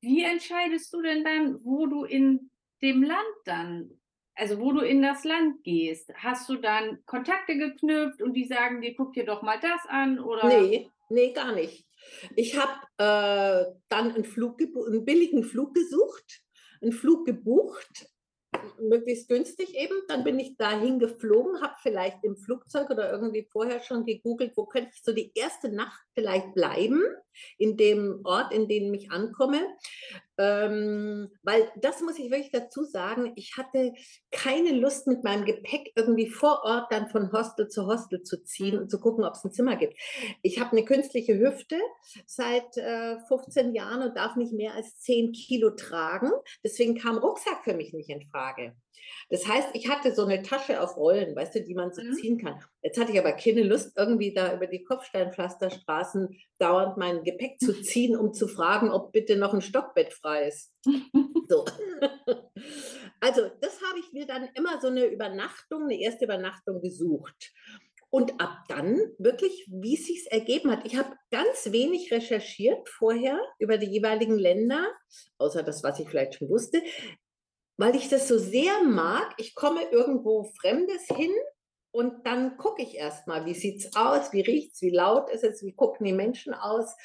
Wie 0.00 0.24
entscheidest 0.24 0.92
du 0.94 1.02
denn 1.02 1.22
dann, 1.22 1.62
wo 1.62 1.86
du 1.86 2.04
in 2.04 2.50
dem 2.80 3.02
Land 3.02 3.34
dann, 3.44 3.90
also 4.34 4.58
wo 4.58 4.72
du 4.72 4.80
in 4.80 5.02
das 5.02 5.24
Land 5.24 5.62
gehst? 5.62 6.10
Hast 6.14 6.48
du 6.48 6.56
dann 6.56 7.04
Kontakte 7.04 7.56
geknüpft 7.58 8.22
und 8.22 8.32
die 8.32 8.46
sagen 8.46 8.80
dir, 8.80 8.94
guck 8.96 9.12
dir 9.12 9.26
doch 9.26 9.42
mal 9.42 9.60
das 9.60 9.86
an 9.88 10.18
oder? 10.18 10.48
Nee, 10.48 10.88
nee, 11.10 11.32
gar 11.32 11.52
nicht. 11.52 11.86
Ich 12.34 12.56
habe 12.56 12.72
äh, 12.96 13.72
dann 13.90 14.12
einen, 14.12 14.24
Flug 14.24 14.58
einen 14.60 15.04
billigen 15.04 15.44
Flug 15.44 15.74
gesucht, 15.74 16.42
einen 16.80 16.92
Flug 16.92 17.26
gebucht 17.26 18.08
möglichst 18.80 19.28
günstig 19.28 19.74
eben. 19.74 19.94
Dann 20.08 20.24
bin 20.24 20.38
ich 20.38 20.56
dahin 20.56 20.98
geflogen, 20.98 21.60
habe 21.60 21.74
vielleicht 21.82 22.24
im 22.24 22.36
Flugzeug 22.36 22.90
oder 22.90 23.10
irgendwie 23.10 23.46
vorher 23.50 23.80
schon 23.80 24.04
gegoogelt, 24.04 24.52
wo 24.56 24.66
könnte 24.66 24.90
ich 24.94 25.02
so 25.02 25.12
die 25.12 25.32
erste 25.34 25.70
Nacht 25.70 26.00
vielleicht 26.14 26.54
bleiben, 26.54 27.02
in 27.58 27.76
dem 27.76 28.20
Ort, 28.24 28.52
in 28.52 28.68
dem 28.68 28.92
ich 28.94 29.10
ankomme. 29.10 29.60
Ähm, 30.38 31.30
weil 31.42 31.70
das 31.76 32.00
muss 32.00 32.18
ich 32.18 32.30
wirklich 32.30 32.50
dazu 32.50 32.84
sagen, 32.84 33.32
ich 33.36 33.56
hatte 33.58 33.92
keine 34.30 34.72
Lust 34.72 35.06
mit 35.06 35.24
meinem 35.24 35.44
Gepäck 35.44 35.92
irgendwie 35.94 36.28
vor 36.28 36.62
Ort 36.64 36.90
dann 36.90 37.08
von 37.08 37.32
Hostel 37.32 37.68
zu 37.68 37.86
Hostel 37.86 38.22
zu 38.22 38.42
ziehen 38.42 38.78
und 38.78 38.90
zu 38.90 38.98
gucken, 38.98 39.24
ob 39.24 39.34
es 39.34 39.44
ein 39.44 39.52
Zimmer 39.52 39.76
gibt. 39.76 39.94
Ich 40.42 40.58
habe 40.58 40.72
eine 40.72 40.84
künstliche 40.84 41.38
Hüfte 41.38 41.78
seit 42.26 42.76
äh, 42.76 43.18
15 43.28 43.74
Jahren 43.74 44.02
und 44.02 44.16
darf 44.16 44.36
nicht 44.36 44.52
mehr 44.52 44.74
als 44.74 44.98
10 45.00 45.32
Kilo 45.32 45.70
tragen. 45.70 46.30
Deswegen 46.64 46.96
kam 46.96 47.18
Rucksack 47.18 47.64
für 47.64 47.74
mich 47.74 47.92
nicht 47.92 48.08
in 48.08 48.22
Frage. 48.22 48.74
Das 49.28 49.46
heißt, 49.46 49.70
ich 49.72 49.88
hatte 49.88 50.14
so 50.14 50.24
eine 50.24 50.42
Tasche 50.42 50.80
auf 50.80 50.96
Rollen, 50.96 51.34
weißt 51.34 51.54
du, 51.54 51.62
die 51.62 51.74
man 51.74 51.92
so 51.92 52.02
mhm. 52.02 52.12
ziehen 52.12 52.38
kann. 52.38 52.62
Jetzt 52.82 53.00
hatte 53.00 53.12
ich 53.12 53.18
aber 53.18 53.32
keine 53.32 53.62
Lust, 53.62 53.92
irgendwie 53.96 54.34
da 54.34 54.54
über 54.54 54.66
die 54.66 54.84
Kopfsteinpflasterstraßen 54.84 56.36
dauernd 56.58 56.96
mein 56.96 57.24
Gepäck 57.24 57.58
zu 57.58 57.72
ziehen, 57.82 58.16
um 58.16 58.32
zu 58.32 58.48
fragen, 58.48 58.90
ob 58.90 59.12
bitte 59.12 59.36
noch 59.36 59.54
ein 59.54 59.62
Stockbett 59.62 60.12
frei 60.12 60.48
ist. 60.48 60.72
so. 61.48 61.64
Also, 63.20 63.50
das 63.60 63.80
habe 63.82 64.00
ich 64.00 64.12
mir 64.12 64.26
dann 64.26 64.48
immer 64.54 64.80
so 64.80 64.88
eine 64.88 65.06
Übernachtung, 65.06 65.84
eine 65.84 65.98
erste 65.98 66.24
Übernachtung 66.24 66.80
gesucht. 66.80 67.52
Und 68.10 68.38
ab 68.38 68.58
dann 68.68 69.00
wirklich, 69.16 69.66
wie 69.70 69.94
es 69.94 70.06
sich 70.06 70.30
ergeben 70.30 70.70
hat. 70.70 70.84
Ich 70.84 70.96
habe 70.96 71.16
ganz 71.30 71.72
wenig 71.72 72.12
recherchiert 72.12 72.86
vorher 72.90 73.40
über 73.58 73.78
die 73.78 73.86
jeweiligen 73.86 74.36
Länder, 74.36 74.86
außer 75.38 75.62
das, 75.62 75.82
was 75.82 75.98
ich 75.98 76.10
vielleicht 76.10 76.34
schon 76.34 76.50
wusste 76.50 76.82
weil 77.76 77.96
ich 77.96 78.08
das 78.08 78.28
so 78.28 78.38
sehr 78.38 78.82
mag. 78.82 79.34
Ich 79.38 79.54
komme 79.54 79.82
irgendwo 79.90 80.44
Fremdes 80.60 81.06
hin 81.06 81.32
und 81.90 82.26
dann 82.26 82.56
gucke 82.56 82.82
ich 82.82 82.96
erstmal, 82.96 83.44
wie 83.44 83.54
sieht 83.54 83.80
es 83.80 83.96
aus, 83.96 84.32
wie 84.32 84.40
riecht 84.40 84.74
es, 84.74 84.82
wie 84.82 84.90
laut 84.90 85.30
ist 85.30 85.44
es, 85.44 85.62
wie 85.62 85.74
gucken 85.74 86.06
die 86.06 86.12
Menschen 86.12 86.54
aus, 86.54 86.96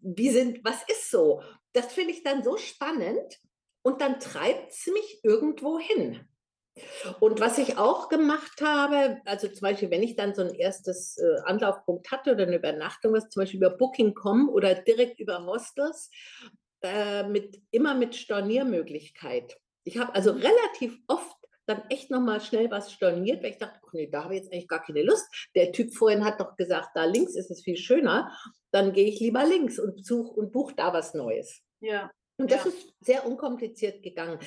wie 0.00 0.30
sind, 0.30 0.64
was 0.64 0.82
ist 0.88 1.10
so. 1.10 1.42
Das 1.72 1.92
finde 1.92 2.12
ich 2.12 2.22
dann 2.22 2.44
so 2.44 2.56
spannend 2.56 3.40
und 3.82 4.00
dann 4.00 4.20
treibt 4.20 4.72
es 4.72 4.86
mich 4.86 5.20
irgendwo 5.22 5.78
hin. 5.78 6.26
Und 7.20 7.40
was 7.40 7.56
ich 7.56 7.78
auch 7.78 8.10
gemacht 8.10 8.60
habe, 8.60 9.22
also 9.24 9.48
zum 9.48 9.62
Beispiel, 9.62 9.90
wenn 9.90 10.02
ich 10.02 10.16
dann 10.16 10.34
so 10.34 10.42
ein 10.42 10.54
erstes 10.54 11.16
äh, 11.16 11.40
Anlaufpunkt 11.44 12.10
hatte 12.10 12.32
oder 12.32 12.42
eine 12.42 12.56
Übernachtung, 12.56 13.14
was 13.14 13.30
zum 13.30 13.42
Beispiel 13.42 13.60
über 13.60 13.70
Booking.com 13.70 14.50
oder 14.50 14.74
direkt 14.74 15.18
über 15.18 15.46
Hostels, 15.46 16.10
äh, 16.82 17.22
mit, 17.22 17.62
immer 17.70 17.94
mit 17.94 18.14
Storniermöglichkeit. 18.14 19.56
Ich 19.86 19.98
habe 19.98 20.14
also 20.14 20.32
relativ 20.32 20.98
oft 21.06 21.36
dann 21.66 21.82
echt 21.90 22.10
nochmal 22.10 22.40
schnell 22.40 22.70
was 22.70 22.92
storniert, 22.92 23.42
weil 23.42 23.50
ich 23.50 23.58
dachte, 23.58 23.80
ach 23.84 23.92
nee, 23.92 24.08
da 24.08 24.24
habe 24.24 24.34
ich 24.34 24.42
jetzt 24.42 24.52
eigentlich 24.52 24.68
gar 24.68 24.82
keine 24.82 25.02
Lust. 25.02 25.26
Der 25.54 25.72
Typ 25.72 25.94
vorhin 25.94 26.24
hat 26.24 26.40
doch 26.40 26.56
gesagt, 26.56 26.90
da 26.94 27.04
links 27.04 27.34
ist 27.34 27.50
es 27.50 27.62
viel 27.62 27.76
schöner. 27.76 28.32
Dann 28.70 28.92
gehe 28.92 29.08
ich 29.08 29.20
lieber 29.20 29.44
links 29.44 29.78
und 29.78 30.04
suche 30.04 30.32
und 30.32 30.52
buche 30.52 30.74
da 30.76 30.92
was 30.92 31.14
Neues. 31.14 31.62
Ja. 31.80 32.10
Und 32.38 32.50
das 32.50 32.64
ja. 32.64 32.70
ist 32.70 32.94
sehr 33.00 33.26
unkompliziert 33.26 34.02
gegangen. 34.02 34.38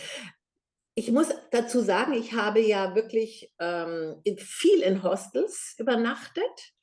Ich 0.99 1.13
muss 1.13 1.33
dazu 1.51 1.79
sagen, 1.79 2.11
ich 2.11 2.33
habe 2.33 2.59
ja 2.59 2.93
wirklich 2.93 3.53
ähm, 3.57 4.21
viel 4.35 4.81
in 4.81 5.01
Hostels 5.01 5.75
übernachtet. 5.77 6.73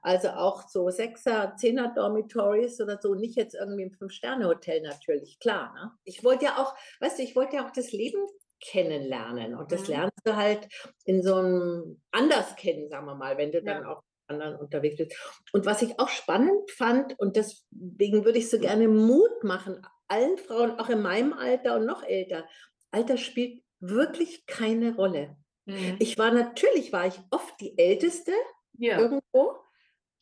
Also 0.00 0.30
auch 0.30 0.66
so 0.66 0.88
Sechser, 0.88 1.56
Zehner 1.58 1.92
Dormitories 1.94 2.80
oder 2.80 2.98
so, 3.02 3.14
nicht 3.14 3.36
jetzt 3.36 3.54
irgendwie 3.54 3.82
im 3.82 3.92
Fünf-Sterne-Hotel 3.92 4.80
natürlich, 4.80 5.38
klar. 5.40 5.74
Ne? 5.74 5.90
Ich 6.04 6.24
wollte 6.24 6.46
ja 6.46 6.56
auch, 6.56 6.74
weißt 7.00 7.18
du, 7.18 7.22
ich 7.22 7.36
wollte 7.36 7.56
ja 7.56 7.66
auch 7.66 7.70
das 7.70 7.92
Leben 7.92 8.26
kennenlernen 8.60 9.54
und 9.54 9.70
das 9.72 9.82
mhm. 9.82 9.88
lernst 9.88 10.20
du 10.24 10.36
halt 10.36 10.68
in 11.04 11.22
so 11.22 11.34
einem 11.34 12.00
anders 12.12 12.56
kennen, 12.56 12.88
sagen 12.88 13.04
wir 13.04 13.14
mal, 13.14 13.36
wenn 13.36 13.52
du 13.52 13.58
ja. 13.58 13.74
dann 13.74 13.84
auch 13.84 14.00
anderen 14.26 14.56
unterwegs 14.56 14.96
bist. 14.96 15.14
Und 15.52 15.66
was 15.66 15.82
ich 15.82 16.00
auch 16.00 16.08
spannend 16.08 16.70
fand 16.70 17.18
und 17.18 17.36
deswegen 17.36 18.24
würde 18.24 18.38
ich 18.38 18.48
so 18.48 18.58
gerne 18.58 18.88
Mut 18.88 19.44
machen, 19.44 19.86
allen 20.08 20.38
Frauen, 20.38 20.80
auch 20.80 20.88
in 20.88 21.02
meinem 21.02 21.34
Alter 21.34 21.76
und 21.76 21.84
noch 21.84 22.02
älter, 22.04 22.46
Alter 22.90 23.18
spielt 23.18 23.62
wirklich 23.80 24.46
keine 24.46 24.94
Rolle. 24.94 25.36
Mhm. 25.66 25.96
Ich 25.98 26.18
war 26.18 26.32
natürlich, 26.32 26.92
war 26.92 27.06
ich 27.06 27.18
oft 27.30 27.60
die 27.60 27.76
Älteste 27.78 28.32
ja. 28.78 28.98
irgendwo. 28.98 29.56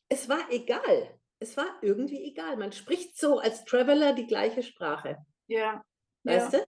Es 0.09 0.29
war 0.29 0.51
egal. 0.51 1.19
Es 1.39 1.57
war 1.57 1.67
irgendwie 1.83 2.25
egal. 2.25 2.57
Man 2.57 2.73
spricht 2.73 3.19
so 3.19 3.39
als 3.39 3.65
Traveler 3.65 4.15
die 4.15 4.27
gleiche 4.27 4.63
Sprache. 4.63 5.19
Ja. 5.47 5.85
Weißt 6.25 6.53
ja. 6.53 6.59
du? 6.61 6.65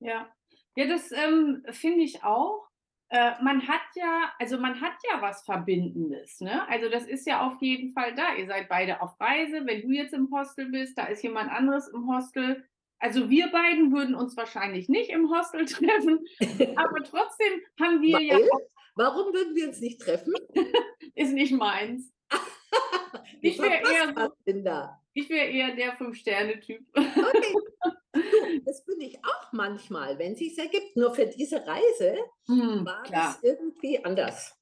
Ja. 0.00 0.32
Ja, 0.76 0.86
das 0.86 1.10
ähm, 1.12 1.64
finde 1.70 2.04
ich 2.04 2.22
auch. 2.22 2.66
Äh, 3.08 3.40
man 3.42 3.66
hat 3.68 3.82
ja, 3.94 4.32
also 4.38 4.58
man 4.58 4.80
hat 4.80 4.94
ja 5.08 5.22
was 5.22 5.44
Verbindendes, 5.44 6.40
ne? 6.40 6.68
Also 6.68 6.88
das 6.88 7.06
ist 7.06 7.24
ja 7.26 7.46
auf 7.46 7.62
jeden 7.62 7.92
Fall 7.92 8.14
da. 8.14 8.34
Ihr 8.34 8.46
seid 8.46 8.68
beide 8.68 9.00
auf 9.00 9.18
Reise. 9.20 9.64
Wenn 9.64 9.82
du 9.82 9.90
jetzt 9.90 10.12
im 10.12 10.30
Hostel 10.32 10.70
bist, 10.70 10.98
da 10.98 11.06
ist 11.06 11.22
jemand 11.22 11.50
anderes 11.50 11.88
im 11.88 12.08
Hostel. 12.08 12.64
Also 12.98 13.28
wir 13.28 13.48
beiden 13.48 13.92
würden 13.92 14.14
uns 14.14 14.36
wahrscheinlich 14.36 14.88
nicht 14.88 15.10
im 15.10 15.30
Hostel 15.30 15.64
treffen, 15.66 16.24
aber 16.76 17.02
trotzdem 17.04 17.60
haben 17.80 18.00
wir 18.02 18.14
Weil? 18.14 18.40
ja. 18.40 18.46
Warum 18.96 19.32
würden 19.34 19.54
wir 19.54 19.68
uns 19.68 19.80
nicht 19.80 20.00
treffen? 20.00 20.32
ist 21.14 21.32
nicht 21.32 21.52
meins. 21.52 22.12
ich 23.42 23.58
wäre 23.58 23.74
eher, 23.74 24.14
so, 24.16 25.28
wär 25.28 25.50
eher 25.50 25.76
der 25.76 25.92
Fünf-Sterne-Typ. 25.96 26.82
Okay. 26.94 27.54
das 28.64 28.84
bin 28.86 29.00
ich 29.02 29.18
auch 29.18 29.52
manchmal, 29.52 30.18
wenn 30.18 30.32
es 30.32 30.38
sich 30.38 30.58
ergibt. 30.58 30.96
Nur 30.96 31.14
für 31.14 31.26
diese 31.26 31.56
Reise 31.66 32.16
hm, 32.46 32.86
war 32.86 33.02
klar. 33.02 33.34
das 33.34 33.42
irgendwie 33.42 34.02
anders. 34.02 34.58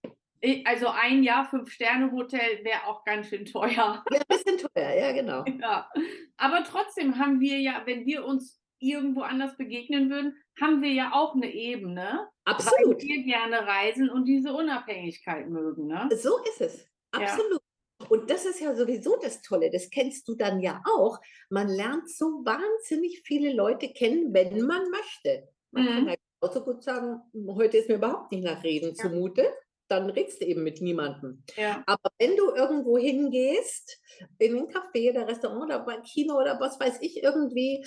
Also 0.64 0.88
ein 0.88 1.22
Jahr 1.22 1.46
Fünf-Sterne-Hotel 1.46 2.64
wäre 2.64 2.86
auch 2.86 3.04
ganz 3.04 3.28
schön 3.28 3.46
teuer. 3.46 3.70
Ja, 3.76 4.04
ein 4.10 4.22
bisschen 4.28 4.58
teuer, 4.58 4.94
ja, 4.94 5.12
genau. 5.12 5.44
Ja. 5.60 5.90
Aber 6.36 6.64
trotzdem 6.64 7.18
haben 7.18 7.40
wir 7.40 7.58
ja, 7.60 7.82
wenn 7.86 8.04
wir 8.04 8.24
uns 8.24 8.60
irgendwo 8.78 9.22
anders 9.22 9.56
begegnen 9.56 10.10
würden, 10.10 10.36
haben 10.60 10.82
wir 10.82 10.92
ja 10.92 11.12
auch 11.12 11.34
eine 11.34 11.52
Ebene. 11.52 12.28
Absolut. 12.44 13.02
Weil 13.02 13.08
wir 13.08 13.24
gerne 13.24 13.66
reisen 13.66 14.10
und 14.10 14.26
diese 14.26 14.52
Unabhängigkeit 14.52 15.48
mögen. 15.48 15.86
Ne? 15.86 16.08
So 16.14 16.38
ist 16.44 16.60
es. 16.60 16.86
Absolut. 17.12 17.62
Ja. 18.00 18.08
Und 18.08 18.28
das 18.28 18.44
ist 18.44 18.60
ja 18.60 18.74
sowieso 18.74 19.16
das 19.16 19.40
Tolle, 19.40 19.70
das 19.70 19.88
kennst 19.88 20.28
du 20.28 20.34
dann 20.34 20.60
ja 20.60 20.82
auch. 20.84 21.20
Man 21.48 21.68
lernt 21.68 22.10
so 22.10 22.44
wahnsinnig 22.44 23.22
viele 23.24 23.54
Leute 23.54 23.88
kennen, 23.88 24.34
wenn 24.34 24.60
man 24.66 24.82
möchte. 24.90 25.48
Man 25.70 25.84
mhm. 25.84 25.88
kann 25.88 26.08
halt 26.08 26.20
auch 26.40 26.52
so 26.52 26.62
gut 26.62 26.82
sagen, 26.82 27.22
heute 27.48 27.78
ist 27.78 27.88
mir 27.88 27.94
überhaupt 27.94 28.30
nicht 28.30 28.44
nach 28.44 28.62
Reden 28.62 28.90
ja. 28.90 28.94
zumute 28.94 29.50
dann 29.88 30.10
redst 30.10 30.40
du 30.40 30.46
eben 30.46 30.62
mit 30.62 30.80
niemandem. 30.80 31.42
Ja. 31.56 31.82
Aber 31.86 32.10
wenn 32.18 32.36
du 32.36 32.54
irgendwo 32.54 32.98
hingehst, 32.98 34.00
in 34.38 34.56
ein 34.56 34.68
Café 34.68 35.10
oder 35.10 35.28
Restaurant 35.28 35.64
oder 35.64 35.80
beim 35.80 36.02
Kino 36.02 36.36
oder 36.36 36.58
was 36.60 36.78
weiß 36.80 36.98
ich 37.00 37.22
irgendwie, 37.22 37.84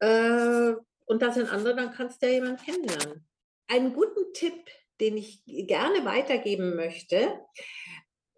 äh, 0.00 0.74
und 1.06 1.22
da 1.22 1.32
sind 1.32 1.50
andere, 1.50 1.74
dann 1.74 1.92
kannst 1.92 2.22
du 2.22 2.26
ja 2.26 2.34
jemanden 2.34 2.64
kennenlernen. 2.64 3.26
Einen 3.66 3.92
guten 3.92 4.32
Tipp, 4.32 4.70
den 5.00 5.16
ich 5.16 5.42
gerne 5.46 6.04
weitergeben 6.04 6.76
möchte, 6.76 7.40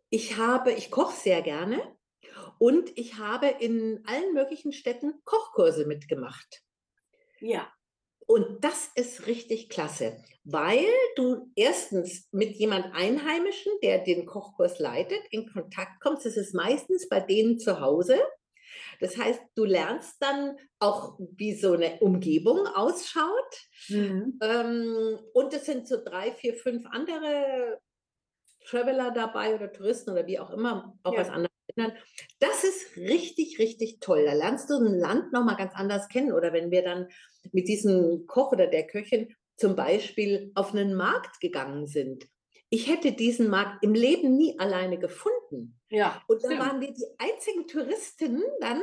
ich 0.09 0.37
habe, 0.37 0.73
ich 0.73 0.91
koche 0.91 1.17
sehr 1.17 1.43
gerne 1.43 1.81
und 2.59 2.97
ich 2.99 3.19
habe 3.19 3.47
in 3.47 4.03
allen 4.07 4.35
möglichen 4.35 4.73
Städten 4.73 5.23
Kochkurse 5.25 5.87
mitgemacht. 5.87 6.63
Ja. 7.41 7.73
Und 8.27 8.65
das 8.65 8.91
ist 8.95 9.27
richtig 9.27 9.69
klasse, 9.69 10.17
weil 10.45 10.87
du 11.17 11.51
erstens 11.55 12.29
mit 12.33 12.55
jemand 12.57 12.95
Einheimischen, 12.95 13.73
der 13.83 13.99
den 13.99 14.27
Kochkurs 14.27 14.79
leitet, 14.79 15.21
in 15.31 15.51
Kontakt 15.53 16.01
kommst. 16.01 16.27
Das 16.27 16.37
ist 16.37 16.55
meistens 16.55 17.09
bei 17.09 17.21
denen 17.21 17.59
zu 17.59 17.81
Hause. 17.81 18.19
Das 19.01 19.17
heißt, 19.17 19.41
du 19.55 19.65
lernst 19.65 20.17
dann 20.21 20.57
auch, 20.79 21.19
wie 21.19 21.55
so 21.55 21.73
eine 21.73 21.99
Umgebung 22.01 22.67
ausschaut. 22.67 23.69
Mhm. 23.89 24.39
Ähm, 24.41 25.19
und 25.35 25.53
es 25.53 25.67
sind 25.67 25.89
so 25.89 26.03
drei, 26.03 26.33
vier, 26.33 26.55
fünf 26.55 26.87
andere 26.91 27.81
Traveler 28.65 29.11
dabei 29.11 29.55
oder 29.55 29.73
Touristen 29.73 30.11
oder 30.11 30.27
wie 30.27 30.39
auch 30.39 30.51
immer, 30.51 30.97
auch 31.03 31.15
ja. 31.15 31.21
aus 31.23 31.29
anderen 31.29 31.52
Ländern. 31.77 31.97
Das 32.39 32.65
ist 32.65 32.97
richtig, 32.97 33.59
richtig 33.59 34.01
toll. 34.01 34.25
Da 34.25 34.33
lernst 34.33 34.71
du 34.71 34.75
ein 34.75 34.99
Land 34.99 35.33
nochmal 35.33 35.57
ganz 35.57 35.75
anders 35.75 36.09
kennen. 36.09 36.33
Oder 36.33 36.53
wenn 36.53 36.71
wir 36.71 36.83
dann 36.83 37.09
mit 37.53 37.69
diesem 37.69 38.27
Koch 38.27 38.53
oder 38.53 38.67
der 38.67 38.87
Köchin 38.87 39.35
zum 39.57 39.77
Beispiel 39.77 40.51
auf 40.55 40.73
einen 40.73 40.95
Markt 40.95 41.41
gegangen 41.41 41.87
sind. 41.87 42.27
ich 42.73 42.89
hätte 42.89 43.13
diesen 43.13 43.51
Markt 43.51 43.85
im 43.85 43.93
Leben 43.93 44.35
nie 44.39 44.59
alleine 44.59 44.99
gefunden. 44.99 45.79
Ja. 45.91 46.23
Und 46.27 46.43
da 46.43 46.49
waren 46.59 46.81
wir 46.81 46.91
die 46.91 47.05
einzigen 47.19 47.67
Touristinnen 47.67 48.43
dann 48.61 48.81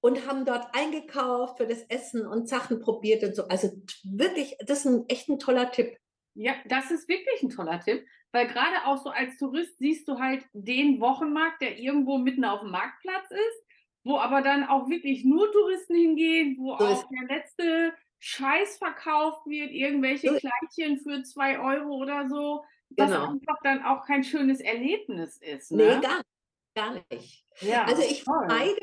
und 0.00 0.28
haben 0.28 0.44
dort 0.44 0.68
eingekauft 0.74 1.58
für 1.58 1.66
das 1.66 1.82
Essen 1.88 2.24
und 2.24 2.48
Sachen 2.48 2.78
probiert 2.78 3.24
und 3.24 3.34
so. 3.34 3.48
Also 3.48 3.70
wirklich, 4.04 4.56
das 4.64 4.80
ist 4.80 4.86
ein 4.86 5.04
echt 5.08 5.28
ein 5.28 5.40
toller 5.40 5.72
Tipp. 5.72 5.96
Ja, 6.34 6.54
das 6.66 6.90
ist 6.90 7.08
wirklich 7.08 7.42
ein 7.42 7.50
toller 7.50 7.80
Tipp, 7.80 8.06
weil 8.32 8.46
gerade 8.46 8.86
auch 8.86 9.02
so 9.02 9.10
als 9.10 9.36
Tourist 9.38 9.76
siehst 9.78 10.06
du 10.08 10.18
halt 10.18 10.44
den 10.52 11.00
Wochenmarkt, 11.00 11.60
der 11.62 11.78
irgendwo 11.78 12.18
mitten 12.18 12.44
auf 12.44 12.60
dem 12.60 12.70
Marktplatz 12.70 13.30
ist, 13.30 13.64
wo 14.04 14.18
aber 14.18 14.40
dann 14.42 14.64
auch 14.64 14.88
wirklich 14.88 15.24
nur 15.24 15.50
Touristen 15.52 15.94
hingehen, 15.94 16.56
wo 16.58 16.76
So 16.78 16.84
auch 16.84 17.08
der 17.08 17.36
letzte 17.36 17.92
Scheiß 18.20 18.78
verkauft 18.78 19.44
wird, 19.46 19.70
irgendwelche 19.72 20.28
So- 20.32 20.38
Kleidchen 20.38 20.98
für 21.00 21.22
zwei 21.22 21.58
Euro 21.58 21.96
oder 21.96 22.28
so, 22.28 22.64
was 22.96 23.10
Genau. 23.10 23.30
einfach 23.32 23.56
dann 23.62 23.82
auch 23.82 24.06
kein 24.06 24.22
schönes 24.24 24.60
Erlebnis 24.60 25.36
ist. 25.38 25.72
Nee, 25.72 25.96
Ne? 25.96 26.00
gar 26.00 26.16
nicht. 26.18 26.26
Gar 26.74 26.94
nicht. 27.10 27.44
ja, 27.62 27.84
Also 27.84 28.02
ich 28.02 28.22
toll. 28.24 28.46
vermeide 28.46 28.80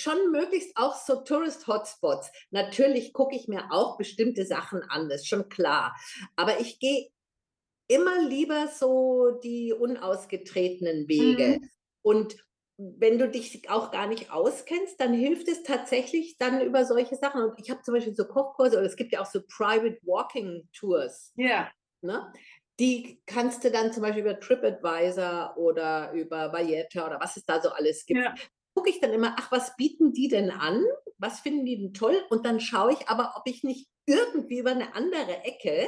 schon 0.00 0.30
möglichst 0.30 0.76
auch 0.76 0.94
so 0.96 1.22
Tourist-Hotspots. 1.22 2.30
Natürlich 2.50 3.12
gucke 3.12 3.36
ich 3.36 3.48
mir 3.48 3.70
auch 3.70 3.96
bestimmte 3.96 4.46
Sachen 4.46 4.82
an, 4.82 5.08
das 5.08 5.22
ist 5.22 5.28
schon 5.28 5.48
klar. 5.48 5.94
Aber 6.36 6.60
ich 6.60 6.78
gehe 6.78 7.10
immer 7.88 8.22
lieber 8.22 8.68
so 8.68 9.40
die 9.42 9.72
unausgetretenen 9.72 11.08
Wege. 11.08 11.58
Mhm. 11.58 11.70
Und 12.02 12.36
wenn 12.78 13.18
du 13.18 13.28
dich 13.28 13.68
auch 13.68 13.90
gar 13.90 14.06
nicht 14.06 14.30
auskennst, 14.30 15.00
dann 15.00 15.12
hilft 15.12 15.48
es 15.48 15.62
tatsächlich 15.64 16.38
dann 16.38 16.62
über 16.62 16.84
solche 16.84 17.16
Sachen. 17.16 17.42
Und 17.42 17.60
ich 17.60 17.70
habe 17.70 17.82
zum 17.82 17.94
Beispiel 17.94 18.14
so 18.14 18.24
Kochkurse 18.24 18.78
oder 18.78 18.86
es 18.86 18.96
gibt 18.96 19.12
ja 19.12 19.20
auch 19.20 19.26
so 19.26 19.40
Private 19.42 19.98
Walking 20.02 20.68
Tours. 20.72 21.34
Ja, 21.36 21.70
Ne? 22.02 22.32
Die 22.78 23.20
kannst 23.26 23.62
du 23.62 23.70
dann 23.70 23.92
zum 23.92 24.02
Beispiel 24.02 24.22
über 24.22 24.40
TripAdvisor 24.40 25.56
oder 25.58 26.12
über 26.12 26.50
Valletta 26.52 27.06
oder 27.06 27.20
was 27.20 27.36
es 27.36 27.44
da 27.44 27.60
so 27.60 27.68
alles 27.70 28.06
gibt. 28.06 28.20
ja, 28.20 28.34
Gucke 28.80 28.92
ich 28.92 29.00
dann 29.00 29.12
immer, 29.12 29.36
ach, 29.38 29.52
was 29.52 29.76
bieten 29.76 30.14
die 30.14 30.28
denn 30.28 30.50
an? 30.50 30.82
Was 31.18 31.40
finden 31.40 31.66
die 31.66 31.76
denn 31.76 31.92
toll? 31.92 32.16
Und 32.30 32.46
dann 32.46 32.60
schaue 32.60 32.94
ich 32.94 33.08
aber, 33.08 33.34
ob 33.36 33.42
ich 33.44 33.62
nicht 33.62 33.90
irgendwie 34.06 34.60
über 34.60 34.70
eine 34.70 34.94
andere 34.94 35.44
Ecke 35.44 35.86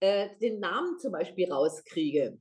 äh, 0.00 0.30
den 0.40 0.58
Namen 0.58 0.98
zum 0.98 1.12
Beispiel 1.12 1.52
rauskriege 1.52 2.40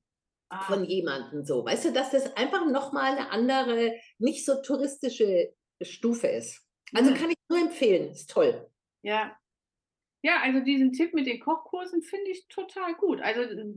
ah, 0.50 0.62
von 0.62 0.84
jemandem 0.84 1.44
so. 1.46 1.63
Weißt 1.63 1.86
du, 1.86 1.94
dass 1.94 2.10
das 2.10 2.36
einfach 2.36 2.66
nochmal 2.66 3.12
eine 3.12 3.30
andere, 3.30 3.94
nicht 4.18 4.48
so 4.48 4.63
touristische 4.63 5.54
Stufe 5.80 6.26
ist. 6.26 6.66
Also 6.96 7.13
kann 7.13 7.30
ich 7.30 7.38
nur 7.48 7.60
empfehlen, 7.60 8.10
ist 8.10 8.32
toll. 8.32 8.68
Ja. 9.04 9.38
Ja, 10.24 10.42
also 10.42 10.62
diesen 10.62 10.92
Tipp 10.92 11.13
mit 11.13 11.28
den 11.28 11.40
Kochkursen 11.40 12.02
finde 12.02 12.32
ich 12.32 12.48
total 12.48 12.96
gut. 12.96 13.22
Also 13.22 13.42
äh, 13.42 13.76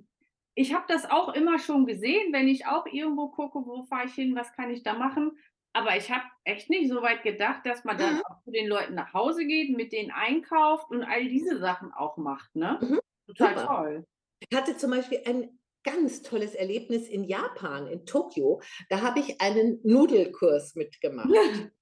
ich 0.54 0.72
habe 0.72 0.86
das 0.88 1.10
auch 1.10 1.34
immer 1.34 1.58
schon 1.58 1.84
gesehen, 1.84 2.32
wenn 2.32 2.48
ich 2.48 2.64
auch 2.64 2.86
irgendwo 2.86 3.28
gucke, 3.28 3.58
wo 3.66 3.82
fahre 3.82 4.06
ich 4.06 4.14
hin, 4.14 4.34
was 4.34 4.50
kann 4.54 4.70
ich 4.70 4.82
da 4.82 4.94
machen. 4.94 5.38
Aber 5.72 5.96
ich 5.96 6.10
habe 6.10 6.24
echt 6.44 6.68
nicht 6.68 6.90
so 6.90 7.00
weit 7.02 7.22
gedacht, 7.22 7.64
dass 7.64 7.84
man 7.84 7.96
dann 7.96 8.14
Mhm. 8.16 8.22
auch 8.28 8.42
zu 8.42 8.50
den 8.50 8.66
Leuten 8.66 8.94
nach 8.94 9.12
Hause 9.14 9.46
geht, 9.46 9.76
mit 9.76 9.92
denen 9.92 10.10
einkauft 10.10 10.90
und 10.90 11.04
all 11.04 11.28
diese 11.28 11.58
Sachen 11.58 11.92
auch 11.92 12.16
macht, 12.16 12.54
ne? 12.56 12.78
Mhm. 12.80 13.00
Total 13.28 13.58
Super. 13.58 13.66
toll. 13.66 14.06
Ich 14.48 14.56
hatte 14.56 14.76
zum 14.76 14.90
Beispiel 14.90 15.22
ein 15.26 15.60
ganz 15.84 16.22
tolles 16.22 16.54
Erlebnis 16.54 17.08
in 17.08 17.24
Japan, 17.24 17.86
in 17.86 18.04
Tokio. 18.04 18.60
Da 18.88 19.00
habe 19.02 19.20
ich 19.20 19.40
einen 19.40 19.80
Nudelkurs 19.84 20.74
mitgemacht. 20.74 21.28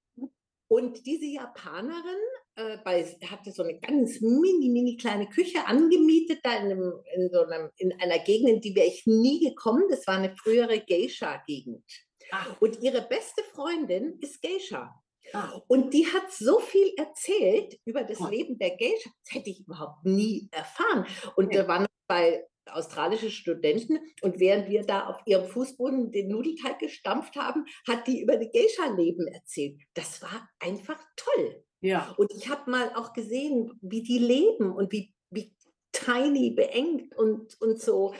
Und 0.71 1.05
diese 1.07 1.25
Japanerin 1.25 2.19
äh, 2.55 2.77
bei, 2.85 3.03
hatte 3.03 3.51
so 3.51 3.63
eine 3.63 3.79
ganz 3.79 4.21
mini, 4.21 4.69
mini 4.69 4.97
kleine 4.97 5.27
Küche 5.27 5.65
angemietet, 5.65 6.41
da 6.43 6.57
in, 6.57 6.65
einem, 6.71 6.93
in, 7.15 7.29
so 7.33 7.41
einem, 7.43 7.71
in 7.77 7.91
einer 7.99 8.19
Gegend, 8.19 8.49
in 8.49 8.61
die 8.61 8.75
wäre 8.75 8.85
ich 8.85 9.07
nie 9.07 9.39
gekommen. 9.49 9.85
Das 9.89 10.05
war 10.05 10.17
eine 10.17 10.35
frühere 10.35 10.79
Geisha-Gegend. 10.79 11.83
Ach, 12.31 12.55
Und 12.61 12.81
ihre 12.81 13.01
beste 13.01 13.43
Freundin 13.43 14.17
ist 14.21 14.41
Geisha. 14.41 14.93
ah, 15.33 15.59
Und 15.67 15.93
die 15.93 16.05
hat 16.07 16.31
so 16.31 16.59
viel 16.59 16.93
erzählt 16.97 17.79
über 17.85 18.03
das. 18.03 18.19
Leben 18.29 18.57
der 18.57 18.71
Geisha, 18.77 19.09
das 19.23 19.35
hätte 19.35 19.49
ich 19.49 19.61
überhaupt 19.61 20.03
nie 20.05 20.47
erfahren. 20.51 21.05
Und 21.35 21.53
da 21.53 21.67
waren 21.67 21.85
bei 22.07 22.45
australische 22.71 23.31
Studenten 23.31 23.99
und 24.21 24.39
während 24.39 24.69
wir 24.69 24.83
da 24.83 25.07
auf 25.07 25.17
ihrem 25.25 25.47
Fußboden 25.47 26.11
den 26.11 26.27
Nudelteig 26.27 26.77
gestampft 26.79 27.35
haben, 27.35 27.65
hat 27.87 28.05
die 28.07 28.21
über 28.21 28.37
die 28.37 28.51
Geisha-Leben 28.51 29.27
erzählt. 29.27 29.79
Das 29.95 30.21
war 30.21 30.47
einfach 30.59 31.03
toll. 31.15 31.63
ja. 31.81 32.13
Und 32.17 32.31
ich 32.31 32.47
habe 32.47 32.69
mal 32.69 32.91
auch 32.95 33.13
gesehen, 33.13 33.71
wie 33.81 34.03
die 34.03 34.19
leben 34.19 34.71
und 34.71 34.91
wie, 34.91 35.13
wie 35.31 35.55
tiny, 35.91 36.51
beengt 36.51 37.15
und, 37.17 37.59
und 37.59 37.81
so. 37.81 38.13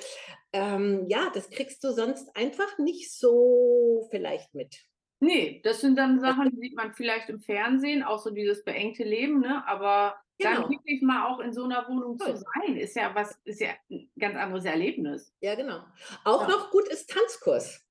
Ähm, 0.54 1.06
ja, 1.08 1.30
das 1.34 1.50
kriegst 1.50 1.84
du 1.84 1.92
sonst 1.92 2.36
einfach 2.36 2.78
nicht 2.80 3.14
so 3.16 4.08
vielleicht 4.12 4.54
mit. 4.56 4.76
Nee, 5.22 5.62
das 5.64 5.82
sind 5.82 5.98
dann 5.98 6.20
Sachen, 6.20 6.50
die 6.52 6.60
sieht 6.60 6.76
man 6.76 6.94
vielleicht 6.94 7.30
im 7.30 7.40
Fernsehen, 7.42 8.04
auch 8.04 8.20
so 8.20 8.30
dieses 8.32 8.64
beengte 8.64 9.04
Leben, 9.04 9.42
ne? 9.42 9.64
Aber 9.68 10.16
dann 10.40 10.56
Genau. 10.56 10.70
wirklich 10.70 11.02
mal 11.02 11.28
auch 11.28 11.40
in 11.40 11.52
so 11.52 11.66
einer 11.66 11.86
Wohnung 11.90 12.18
zu 12.18 12.26
Toll. 12.28 12.38
sein, 12.38 12.78
ist 12.78 12.96
ja 12.96 13.14
was, 13.14 13.38
ist 13.44 13.60
ja 13.60 13.72
ein 13.92 14.10
ganz 14.18 14.38
anderes 14.38 14.64
Erlebnis. 14.64 15.34
Ja, 15.42 15.56
genau. 15.56 15.82
Auch 16.24 16.44
Ja. 16.44 16.48
noch 16.56 16.72
gut 16.72 16.88
ist 16.88 17.10
Tanzkurs. 17.10 17.84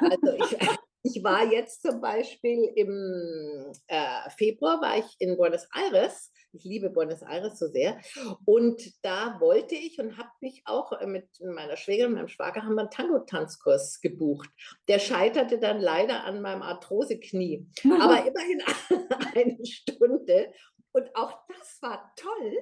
Also 0.00 0.32
ich, 0.38 0.56
ich 1.02 1.24
war 1.24 1.44
jetzt 1.52 1.82
zum 1.82 2.00
Beispiel 2.00 2.70
im 2.76 3.72
äh, 3.88 4.30
Februar 4.38 4.80
war 4.80 4.98
ich 4.98 5.16
in 5.18 5.36
Buenos 5.36 5.66
Aires. 5.74 6.32
Ich 6.56 6.64
liebe 6.64 6.90
Buenos 6.90 7.22
Aires 7.22 7.58
so 7.58 7.68
sehr. 7.68 8.00
Und 8.44 8.82
da 9.04 9.38
wollte 9.40 9.74
ich 9.74 9.98
und 9.98 10.16
habe 10.16 10.30
mich 10.40 10.62
auch 10.64 10.92
äh, 10.92 11.06
mit 11.06 11.28
meiner 11.40 11.76
Schwägerin, 11.76 12.14
meinem 12.14 12.28
Schwager, 12.28 12.62
haben 12.62 12.74
wir 12.74 12.80
einen 12.80 12.90
Tango-Tanzkurs 12.90 14.00
gebucht. 14.00 14.48
Der 14.88 14.98
scheiterte 14.98 15.58
dann 15.58 15.80
leider 15.80 16.24
an 16.24 16.40
meinem 16.40 16.62
Arthrose-Knie. 16.62 17.66
Aber 17.84 18.26
immerhin 18.26 18.62
eine 19.34 19.66
Stunde. 19.66 20.52
Und 20.92 21.14
auch 21.14 21.38
das 21.48 21.78
war 21.82 22.12
toll. 22.16 22.56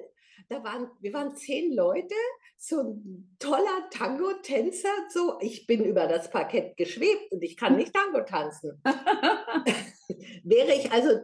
Da 0.49 0.63
waren, 0.63 0.91
wir 0.99 1.13
waren 1.13 1.33
zehn 1.35 1.73
Leute, 1.73 2.13
so 2.57 2.81
ein 2.81 3.35
toller 3.39 3.89
Tango-Tänzer. 3.91 4.89
So, 5.09 5.37
ich 5.39 5.65
bin 5.65 5.85
über 5.85 6.07
das 6.07 6.29
Parkett 6.29 6.75
geschwebt 6.75 7.31
und 7.31 7.41
ich 7.41 7.55
kann 7.55 7.77
nicht 7.77 7.93
Tango 7.93 8.21
tanzen. 8.21 8.81
Wäre 10.43 10.73
ich 10.73 10.91
also, 10.91 11.21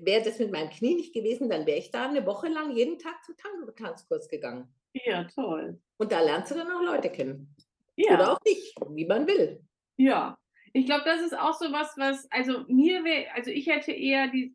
wäre 0.00 0.24
das 0.24 0.38
mit 0.38 0.50
meinem 0.50 0.70
Knie 0.70 0.94
nicht 0.94 1.14
gewesen, 1.14 1.48
dann 1.48 1.66
wäre 1.66 1.78
ich 1.78 1.90
da 1.90 2.08
eine 2.08 2.26
Woche 2.26 2.48
lang 2.48 2.74
jeden 2.76 2.98
Tag 2.98 3.24
zum 3.24 3.36
Tango-Tanzkurs 3.36 4.28
gegangen. 4.28 4.72
ja, 4.92 5.24
toll. 5.24 5.80
Und 5.98 6.12
da 6.12 6.20
lernst 6.20 6.50
du 6.50 6.56
dann 6.56 6.70
auch 6.70 6.82
Leute 6.82 7.10
kennen. 7.10 7.54
Ja. 7.96 8.14
Oder 8.14 8.32
auch 8.32 8.38
nicht, 8.44 8.74
wie 8.90 9.06
man 9.06 9.26
will. 9.26 9.60
Ja, 9.96 10.38
ich 10.72 10.86
glaube, 10.86 11.04
das 11.04 11.20
ist 11.20 11.36
auch 11.36 11.54
so 11.54 11.70
was, 11.72 11.96
was, 11.96 12.30
also 12.30 12.64
mir 12.68 13.04
wäre, 13.04 13.30
also 13.34 13.50
ich 13.50 13.66
hätte 13.66 13.92
eher 13.92 14.28
die, 14.28 14.54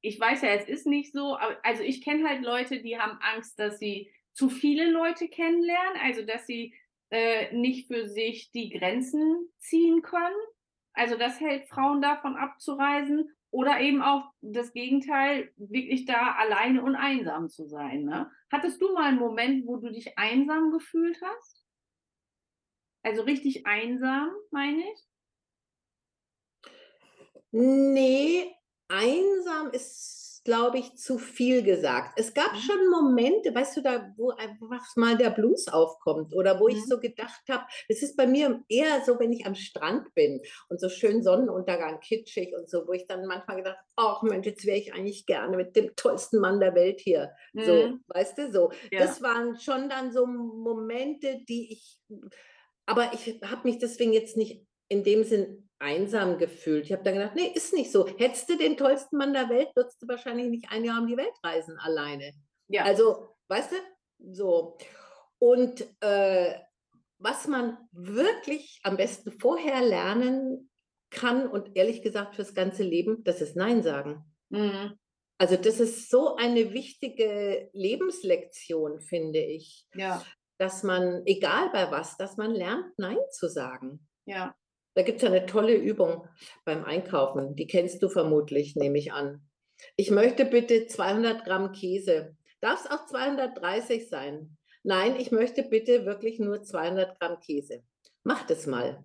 ich 0.00 0.20
weiß 0.20 0.42
ja, 0.42 0.50
es 0.50 0.68
ist 0.68 0.86
nicht 0.86 1.12
so, 1.12 1.36
aber 1.38 1.56
also 1.62 1.82
ich 1.82 2.02
kenne 2.02 2.28
halt 2.28 2.42
Leute, 2.42 2.82
die 2.82 2.98
haben 2.98 3.18
Angst, 3.22 3.58
dass 3.58 3.78
sie 3.78 4.12
zu 4.34 4.50
viele 4.50 4.90
Leute 4.90 5.28
kennenlernen, 5.28 6.00
also 6.02 6.22
dass 6.22 6.46
sie 6.46 6.74
äh, 7.10 7.54
nicht 7.54 7.86
für 7.86 8.06
sich 8.06 8.50
die 8.50 8.70
Grenzen 8.70 9.48
ziehen 9.58 10.02
können. 10.02 10.36
Also 10.92 11.16
das 11.16 11.40
hält 11.40 11.66
Frauen 11.68 12.02
davon 12.02 12.36
abzureisen 12.36 13.30
oder 13.54 13.78
eben 13.78 14.02
auch 14.02 14.32
das 14.40 14.72
Gegenteil, 14.72 15.52
wirklich 15.56 16.06
da 16.06 16.32
alleine 16.32 16.82
und 16.82 16.96
einsam 16.96 17.48
zu 17.48 17.68
sein. 17.68 18.02
Ne? 18.02 18.28
Hattest 18.50 18.82
du 18.82 18.92
mal 18.92 19.04
einen 19.04 19.20
Moment, 19.20 19.64
wo 19.64 19.76
du 19.76 19.92
dich 19.92 20.18
einsam 20.18 20.72
gefühlt 20.72 21.16
hast? 21.22 21.64
Also 23.04 23.22
richtig 23.22 23.64
einsam, 23.64 24.30
meine 24.50 24.82
ich? 24.82 25.06
Nee, 27.52 28.52
einsam 28.88 29.70
ist, 29.70 30.33
glaube 30.44 30.78
ich, 30.78 30.96
zu 30.96 31.18
viel 31.18 31.62
gesagt. 31.62 32.12
Es 32.18 32.34
gab 32.34 32.50
Mhm. 32.52 32.58
schon 32.58 32.90
Momente, 32.90 33.54
weißt 33.54 33.76
du, 33.78 33.82
da, 33.82 34.12
wo 34.16 34.30
einfach 34.30 34.84
mal 34.96 35.16
der 35.16 35.30
Blues 35.30 35.68
aufkommt 35.68 36.34
oder 36.34 36.60
wo 36.60 36.68
ich 36.68 36.76
Mhm. 36.76 36.86
so 36.86 37.00
gedacht 37.00 37.40
habe, 37.50 37.64
es 37.88 38.02
ist 38.02 38.16
bei 38.16 38.26
mir 38.26 38.62
eher 38.68 39.02
so, 39.04 39.18
wenn 39.18 39.32
ich 39.32 39.46
am 39.46 39.54
Strand 39.54 40.12
bin 40.14 40.40
und 40.68 40.80
so 40.80 40.88
schön 40.90 41.22
Sonnenuntergang 41.22 42.00
kitschig 42.00 42.54
und 42.56 42.68
so, 42.68 42.86
wo 42.86 42.92
ich 42.92 43.06
dann 43.06 43.26
manchmal 43.26 43.56
gedacht, 43.58 43.78
ach 43.96 44.22
Mensch, 44.22 44.46
jetzt 44.46 44.66
wäre 44.66 44.76
ich 44.78 44.92
eigentlich 44.94 45.26
gerne 45.26 45.56
mit 45.56 45.76
dem 45.76 45.96
tollsten 45.96 46.40
Mann 46.40 46.60
der 46.60 46.74
Welt 46.74 47.00
hier. 47.00 47.32
So, 47.58 47.94
Mhm. 47.94 48.04
weißt 48.08 48.38
du, 48.38 48.52
so. 48.52 48.70
Ja. 48.90 48.98
Das 48.98 49.22
waren 49.22 49.58
schon 49.58 49.88
dann 49.88 50.12
so 50.12 50.26
Momente, 50.26 51.40
die 51.48 51.72
ich, 51.72 52.00
aber 52.86 53.12
ich 53.14 53.40
habe 53.44 53.66
mich 53.68 53.78
deswegen 53.78 54.12
jetzt 54.12 54.36
nicht 54.36 54.66
in 54.88 55.04
dem 55.04 55.24
Sinn 55.24 55.70
einsam 55.84 56.38
gefühlt. 56.38 56.86
Ich 56.86 56.92
habe 56.92 57.04
dann 57.04 57.14
gedacht, 57.14 57.34
nee, 57.34 57.52
ist 57.54 57.74
nicht 57.74 57.92
so. 57.92 58.06
Hättest 58.06 58.48
du 58.48 58.56
den 58.56 58.76
tollsten 58.76 59.16
Mann 59.16 59.34
der 59.34 59.48
Welt, 59.48 59.68
würdest 59.74 60.02
du 60.02 60.08
wahrscheinlich 60.08 60.48
nicht 60.48 60.70
ein 60.70 60.84
Jahr 60.84 61.00
um 61.00 61.06
die 61.06 61.16
Welt 61.16 61.34
reisen 61.44 61.78
alleine. 61.78 62.32
Ja. 62.68 62.84
Also, 62.84 63.36
weißt 63.48 63.72
du, 63.72 63.76
so. 64.32 64.78
Und 65.38 65.86
äh, 66.00 66.54
was 67.18 67.46
man 67.46 67.78
wirklich 67.92 68.80
am 68.82 68.96
besten 68.96 69.32
vorher 69.32 69.82
lernen 69.82 70.70
kann 71.10 71.46
und 71.46 71.76
ehrlich 71.76 72.02
gesagt 72.02 72.34
fürs 72.34 72.54
ganze 72.54 72.82
Leben, 72.82 73.22
das 73.24 73.40
ist 73.40 73.54
Nein 73.54 73.82
sagen. 73.82 74.24
Mhm. 74.48 74.98
Also 75.38 75.56
das 75.56 75.80
ist 75.80 76.10
so 76.10 76.36
eine 76.36 76.72
wichtige 76.72 77.68
Lebenslektion, 77.72 79.00
finde 79.00 79.40
ich. 79.40 79.86
Ja. 79.94 80.24
dass 80.58 80.82
man, 80.82 81.22
egal 81.26 81.70
bei 81.70 81.90
was, 81.90 82.16
dass 82.16 82.36
man 82.36 82.52
lernt, 82.52 82.86
Nein 82.96 83.18
zu 83.32 83.48
sagen. 83.48 84.06
Ja. 84.24 84.54
Da 84.94 85.02
gibt 85.02 85.22
es 85.22 85.24
eine 85.24 85.46
tolle 85.46 85.74
Übung 85.74 86.28
beim 86.64 86.84
Einkaufen. 86.84 87.56
Die 87.56 87.66
kennst 87.66 88.02
du 88.02 88.08
vermutlich, 88.08 88.76
nehme 88.76 88.98
ich 88.98 89.12
an. 89.12 89.42
Ich 89.96 90.10
möchte 90.10 90.44
bitte 90.44 90.86
200 90.86 91.44
Gramm 91.44 91.72
Käse. 91.72 92.36
Darf 92.60 92.84
es 92.84 92.90
auch 92.90 93.06
230 93.06 94.08
sein? 94.08 94.56
Nein, 94.84 95.16
ich 95.18 95.32
möchte 95.32 95.62
bitte 95.62 96.06
wirklich 96.06 96.38
nur 96.38 96.62
200 96.62 97.18
Gramm 97.18 97.40
Käse. 97.40 97.82
Mach 98.22 98.46
das 98.46 98.66
mal. 98.66 99.04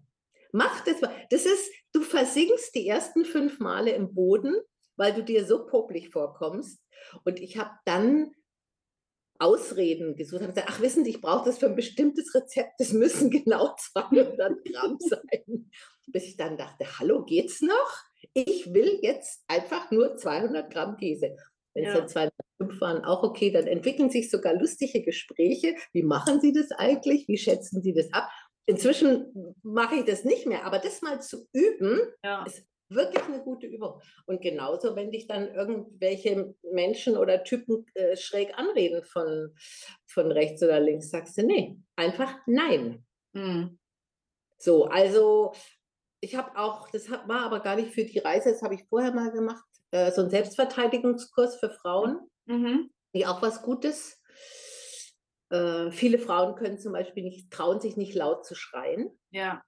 Mach 0.52 0.84
das 0.84 1.02
mal. 1.02 1.12
Das 1.30 1.46
ist, 1.46 1.72
du 1.92 2.02
versinkst 2.02 2.74
die 2.76 2.88
ersten 2.88 3.26
fünf 3.26 3.60
Male 3.60 3.92
im 3.92 4.14
Boden, 4.14 4.56
weil 4.96 5.14
du 5.14 5.24
dir 5.24 5.46
so 5.46 5.66
popelig 5.66 6.10
vorkommst. 6.10 6.82
Und 7.24 7.40
ich 7.40 7.58
habe 7.58 7.72
dann 7.86 8.32
Ausreden 9.40 10.16
gesucht, 10.16 10.42
habe 10.42 10.54
gesagt, 10.54 10.70
ach 10.70 10.82
wissen 10.82 11.04
Sie, 11.04 11.12
ich 11.12 11.22
brauche 11.22 11.46
das 11.46 11.58
für 11.58 11.68
ein 11.68 11.76
bestimmtes 11.76 12.34
Rezept, 12.36 12.74
das 12.78 12.94
müssen 12.94 13.30
genau 13.32 13.74
200 13.76 14.38
Gramm 14.66 14.98
sein. 15.00 15.72
Bis 16.08 16.26
ich 16.26 16.38
dann 16.38 16.58
dachte, 16.58 16.86
hallo, 17.00 17.24
geht's 17.24 17.62
noch? 17.62 18.04
Ich 18.34 18.74
will 18.74 19.00
jetzt 19.02 19.44
einfach 19.48 19.92
nur 19.92 20.18
200 20.18 20.72
Gramm 20.72 20.98
Käse. 20.98 21.36
Wenn 21.74 21.86
es 21.86 21.94
ja. 21.94 22.00
dann 22.00 22.10
205 22.10 22.82
waren, 22.82 23.06
auch 23.06 23.24
okay, 23.24 23.52
dann 23.52 23.68
entwickeln 23.68 24.10
sich 24.10 24.30
sogar 24.30 24.56
lustige 24.56 25.04
Gespräche. 25.04 25.76
Wie 25.94 26.04
machen 26.04 26.42
Sie 26.42 26.52
das 26.52 26.72
eigentlich? 26.72 27.28
Wie 27.28 27.38
schätzen 27.38 27.82
Sie 27.82 27.94
das 27.94 28.12
ab? 28.12 28.30
Inzwischen 28.66 29.56
mache 29.64 29.96
ich 29.96 30.06
das 30.06 30.26
nicht 30.26 30.46
mehr, 30.46 30.66
aber 30.66 30.80
das 30.80 31.02
mal 31.02 31.22
zu 31.22 31.48
üben, 31.54 32.00
ja. 32.24 32.44
ist 32.46 32.66
wirklich 32.90 33.24
eine 33.26 33.42
gute 33.42 33.68
Übung. 33.68 34.02
Und 34.26 34.42
genauso, 34.42 34.96
wenn 34.96 35.12
dich 35.12 35.28
dann 35.28 35.54
irgendwelche 35.54 36.56
Menschen 36.64 37.18
oder 37.18 37.44
Typen 37.44 37.86
äh, 37.94 38.16
schräg 38.16 38.58
anreden 38.58 39.04
von, 39.04 39.56
von 40.08 40.32
rechts 40.32 40.62
oder 40.64 40.80
links, 40.80 41.10
sagst 41.10 41.38
du, 41.38 41.46
nee, 41.46 41.78
einfach 41.96 42.36
nein. 42.48 43.06
Mhm. 43.34 43.80
So, 44.58 44.86
also 44.86 45.54
ich 46.20 46.36
habe 46.36 46.58
auch, 46.58 46.90
das 46.90 47.10
war 47.10 47.42
aber 47.46 47.62
gar 47.62 47.76
nicht 47.76 47.94
für 47.94 48.04
die 48.04 48.20
Reise, 48.20 48.52
das 48.52 48.62
habe 48.62 48.76
ich 48.76 48.86
vorher 48.90 49.14
mal 49.14 49.32
gemacht, 49.32 49.64
äh, 49.92 50.12
so 50.12 50.22
ein 50.22 50.30
Selbstverteidigungskurs 50.30 51.56
für 51.58 51.70
Frauen, 51.70 52.20
mhm. 52.46 52.92
die 53.14 53.26
auch 53.26 53.42
was 53.42 53.62
Gutes. 53.62 54.22
Äh, 55.50 55.92
viele 55.92 56.20
Frauen 56.20 56.56
können 56.56 56.78
zum 56.78 56.94
Beispiel 56.94 57.24
nicht, 57.24 57.52
trauen 57.52 57.80
sich 57.80 57.98
nicht 57.98 58.16
laut 58.16 58.46
zu 58.46 58.56
schreien. 58.56 59.10
Ja. 59.32 59.64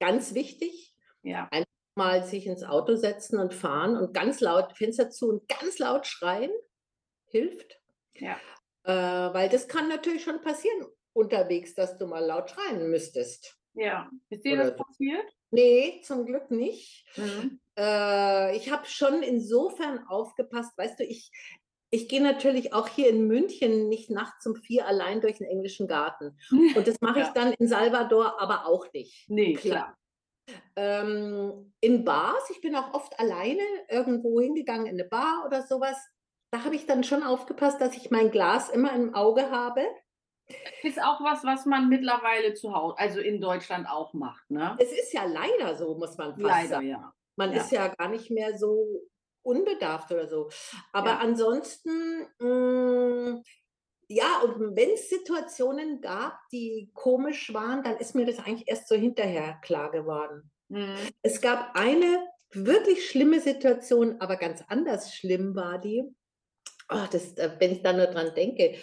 Ganz 0.00 0.34
wichtig. 0.34 0.94
Ja. 1.22 1.48
Einfach 1.50 1.77
mal 1.98 2.24
sich 2.24 2.46
ins 2.46 2.64
Auto 2.64 2.96
setzen 2.96 3.38
und 3.38 3.52
fahren 3.52 3.96
und 3.96 4.14
ganz 4.14 4.40
laut 4.40 4.74
Fenster 4.78 5.10
zu 5.10 5.28
und 5.28 5.48
ganz 5.48 5.78
laut 5.78 6.06
schreien 6.06 6.50
hilft. 7.26 7.78
Ja. 8.14 8.36
Äh, 8.84 9.34
weil 9.34 9.50
das 9.50 9.68
kann 9.68 9.88
natürlich 9.88 10.22
schon 10.22 10.40
passieren 10.40 10.86
unterwegs, 11.12 11.74
dass 11.74 11.98
du 11.98 12.06
mal 12.06 12.24
laut 12.24 12.50
schreien 12.50 12.88
müsstest. 12.88 13.58
Ja. 13.74 14.08
Ist 14.30 14.44
dir 14.44 14.54
Oder 14.54 14.70
das 14.70 14.76
passiert? 14.76 15.26
Nee, 15.50 16.00
zum 16.02 16.24
Glück 16.24 16.50
nicht. 16.50 17.04
Mhm. 17.16 17.60
Äh, 17.76 18.56
ich 18.56 18.70
habe 18.70 18.86
schon 18.86 19.22
insofern 19.22 20.06
aufgepasst, 20.08 20.76
weißt 20.78 21.00
du, 21.00 21.04
ich, 21.04 21.30
ich 21.90 22.08
gehe 22.08 22.22
natürlich 22.22 22.72
auch 22.72 22.88
hier 22.88 23.08
in 23.08 23.26
München 23.26 23.88
nicht 23.88 24.10
nachts 24.10 24.46
um 24.46 24.56
vier 24.56 24.86
allein 24.86 25.20
durch 25.20 25.38
den 25.38 25.46
englischen 25.46 25.88
Garten. 25.88 26.38
Und 26.76 26.86
das 26.86 27.00
mache 27.00 27.20
ja. 27.20 27.26
ich 27.26 27.32
dann 27.32 27.52
in 27.52 27.68
Salvador 27.68 28.40
aber 28.40 28.66
auch 28.66 28.86
nicht. 28.92 29.28
Nee, 29.28 29.54
klar. 29.54 29.96
Ähm, 30.76 31.72
in 31.80 32.04
Bars, 32.04 32.50
ich 32.50 32.60
bin 32.60 32.74
auch 32.76 32.94
oft 32.94 33.18
alleine 33.18 33.62
irgendwo 33.88 34.40
hingegangen 34.40 34.86
in 34.86 35.00
eine 35.00 35.08
Bar 35.08 35.44
oder 35.46 35.62
sowas. 35.62 35.96
Da 36.50 36.64
habe 36.64 36.74
ich 36.74 36.86
dann 36.86 37.04
schon 37.04 37.22
aufgepasst, 37.22 37.80
dass 37.80 37.96
ich 37.96 38.10
mein 38.10 38.30
Glas 38.30 38.68
immer 38.70 38.94
im 38.94 39.14
Auge 39.14 39.50
habe. 39.50 39.82
Ist 40.82 41.02
auch 41.02 41.20
was, 41.20 41.44
was 41.44 41.66
man 41.66 41.88
mittlerweile 41.88 42.54
zu 42.54 42.74
Hause, 42.74 42.96
also 42.98 43.20
in 43.20 43.40
Deutschland 43.40 43.86
auch 43.88 44.14
macht, 44.14 44.50
ne? 44.50 44.76
Es 44.80 44.92
ist 44.92 45.12
ja 45.12 45.24
leider 45.24 45.76
so, 45.76 45.94
muss 45.94 46.16
man 46.16 46.30
fast 46.30 46.40
leider, 46.40 46.68
sagen. 46.68 46.88
Ja. 46.88 47.12
Man 47.36 47.52
ja. 47.52 47.58
ist 47.58 47.70
ja 47.70 47.88
gar 47.88 48.08
nicht 48.08 48.30
mehr 48.30 48.56
so 48.56 49.02
unbedarft 49.42 50.10
oder 50.10 50.26
so. 50.26 50.48
Aber 50.92 51.10
ja. 51.10 51.18
ansonsten, 51.18 52.26
mh, 52.38 52.48
mm, 52.48 53.42
ja, 54.08 54.40
und 54.40 54.74
wenn 54.74 54.90
es 54.90 55.10
Situationen 55.10 56.00
gab, 56.00 56.38
die 56.50 56.90
komisch 56.94 57.52
waren, 57.52 57.82
dann 57.82 57.98
ist 57.98 58.14
mir 58.14 58.24
das 58.24 58.38
eigentlich 58.38 58.66
erst 58.66 58.88
so 58.88 58.94
hinterher 58.94 59.58
klar 59.62 59.90
geworden. 59.90 60.50
Mhm. 60.68 60.96
Es 61.22 61.40
gab 61.42 61.76
eine 61.76 62.26
wirklich 62.50 63.08
schlimme 63.08 63.40
Situation, 63.40 64.20
aber 64.20 64.36
ganz 64.36 64.64
anders 64.68 65.14
schlimm 65.14 65.54
war 65.54 65.78
die. 65.78 66.04
Oh, 66.90 67.06
das, 67.10 67.34
äh, 67.34 67.50
wenn 67.58 67.72
ich 67.72 67.82
da 67.82 67.92
nur 67.92 68.06
dran 68.06 68.34
denke, 68.34 68.76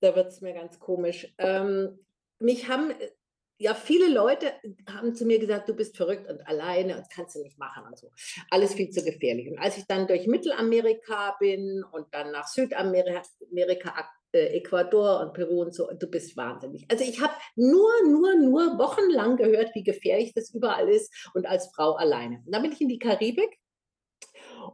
da 0.00 0.14
wird 0.14 0.28
es 0.28 0.40
mir 0.40 0.54
ganz 0.54 0.78
komisch. 0.78 1.34
Ähm, 1.38 1.98
mich 2.38 2.68
haben 2.68 2.92
äh, 2.92 3.10
ja, 3.58 3.74
viele 3.74 4.08
Leute 4.08 4.54
haben 4.88 5.14
zu 5.14 5.26
mir 5.26 5.38
gesagt, 5.38 5.68
du 5.68 5.74
bist 5.74 5.94
verrückt 5.94 6.30
und 6.30 6.40
alleine 6.46 6.94
und 6.94 7.00
das 7.00 7.10
kannst 7.10 7.36
du 7.36 7.42
nicht 7.42 7.58
machen 7.58 7.84
und 7.86 7.98
so. 7.98 8.10
Alles 8.48 8.72
viel 8.72 8.88
zu 8.88 9.04
gefährlich. 9.04 9.50
Und 9.50 9.58
als 9.58 9.76
ich 9.76 9.84
dann 9.84 10.06
durch 10.06 10.26
Mittelamerika 10.26 11.36
bin 11.38 11.84
und 11.92 12.06
dann 12.14 12.30
nach 12.30 12.46
Südamerika, 12.46 14.08
äh, 14.32 14.56
Ecuador 14.58 15.20
und 15.20 15.34
Peru 15.34 15.62
und 15.62 15.74
so, 15.74 15.90
du 15.92 16.06
bist 16.06 16.36
wahnsinnig. 16.36 16.86
Also 16.90 17.04
ich 17.04 17.20
habe 17.20 17.32
nur, 17.56 17.90
nur, 18.06 18.36
nur 18.36 18.78
wochenlang 18.78 19.36
gehört, 19.36 19.74
wie 19.74 19.82
gefährlich 19.82 20.32
das 20.34 20.54
überall 20.54 20.88
ist 20.88 21.12
und 21.34 21.46
als 21.46 21.70
Frau 21.74 21.92
alleine. 21.92 22.42
Und 22.44 22.54
dann 22.54 22.62
bin 22.62 22.72
ich 22.72 22.80
in 22.80 22.88
die 22.88 22.98
Karibik 22.98 23.58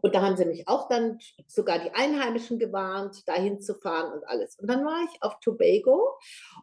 und 0.02 0.14
da 0.14 0.22
haben 0.22 0.36
sie 0.36 0.44
mich 0.44 0.68
auch 0.68 0.88
dann 0.88 1.18
sogar 1.46 1.78
die 1.78 1.92
Einheimischen 1.92 2.58
gewarnt, 2.58 3.26
dahin 3.26 3.60
zu 3.60 3.74
fahren 3.74 4.12
und 4.12 4.26
alles. 4.28 4.56
Und 4.58 4.68
dann 4.68 4.84
war 4.84 5.02
ich 5.04 5.22
auf 5.22 5.38
Tobago 5.40 6.18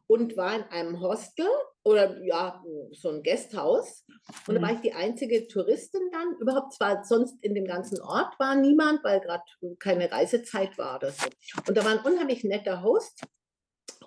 und 0.07 0.37
war 0.37 0.55
in 0.55 0.63
einem 0.63 0.99
Hostel 1.01 1.47
oder 1.83 2.23
ja, 2.23 2.63
so 2.91 3.09
ein 3.09 3.23
Gasthaus. 3.23 4.05
Und 4.47 4.55
mhm. 4.55 4.55
da 4.55 4.61
war 4.61 4.73
ich 4.73 4.81
die 4.81 4.93
einzige 4.93 5.47
Touristin 5.47 6.01
dann. 6.11 6.37
Überhaupt 6.39 6.73
zwar 6.73 7.03
sonst 7.03 7.35
in 7.43 7.55
dem 7.55 7.65
ganzen 7.65 8.01
Ort 8.01 8.39
war 8.39 8.55
niemand, 8.55 9.03
weil 9.03 9.19
gerade 9.19 9.43
keine 9.79 10.11
Reisezeit 10.11 10.77
war 10.77 10.97
oder 10.97 11.11
so. 11.11 11.27
Und 11.67 11.77
da 11.77 11.83
war 11.83 11.91
ein 11.91 12.05
unheimlich 12.05 12.43
netter 12.43 12.83
Host. 12.83 13.21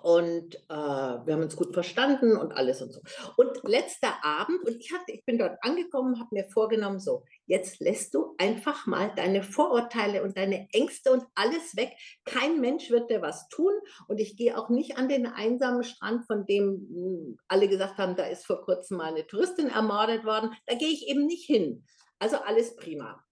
Und 0.01 0.55
äh, 0.55 0.69
wir 0.69 1.33
haben 1.33 1.41
uns 1.41 1.55
gut 1.55 1.73
verstanden 1.73 2.37
und 2.37 2.53
alles 2.53 2.81
und 2.81 2.91
so. 2.91 3.01
Und 3.35 3.63
letzter 3.63 4.23
Abend, 4.23 4.59
und 4.67 4.75
ich, 4.79 4.91
hatte, 4.93 5.11
ich 5.11 5.25
bin 5.25 5.37
dort 5.37 5.57
angekommen, 5.61 6.19
habe 6.19 6.29
mir 6.33 6.45
vorgenommen, 6.45 6.99
so, 6.99 7.23
jetzt 7.45 7.79
lässt 7.79 8.13
du 8.13 8.35
einfach 8.37 8.85
mal 8.85 9.11
deine 9.15 9.43
Vorurteile 9.43 10.23
und 10.23 10.37
deine 10.37 10.67
Ängste 10.71 11.11
und 11.11 11.23
alles 11.35 11.75
weg. 11.75 11.91
Kein 12.25 12.59
Mensch 12.59 12.89
wird 12.89 13.09
dir 13.09 13.21
was 13.21 13.47
tun. 13.49 13.73
Und 14.07 14.19
ich 14.19 14.37
gehe 14.37 14.57
auch 14.57 14.69
nicht 14.69 14.97
an 14.97 15.09
den 15.09 15.25
einsamen 15.25 15.83
Strand, 15.83 16.25
von 16.25 16.45
dem 16.45 16.87
hm, 16.89 17.37
alle 17.47 17.67
gesagt 17.67 17.97
haben, 17.97 18.15
da 18.15 18.25
ist 18.25 18.45
vor 18.45 18.63
kurzem 18.63 18.97
mal 18.97 19.13
eine 19.13 19.27
Touristin 19.27 19.69
ermordet 19.69 20.25
worden. 20.25 20.51
Da 20.65 20.75
gehe 20.75 20.89
ich 20.89 21.07
eben 21.07 21.25
nicht 21.25 21.45
hin. 21.45 21.85
Also 22.19 22.37
alles 22.37 22.75
prima. 22.75 23.23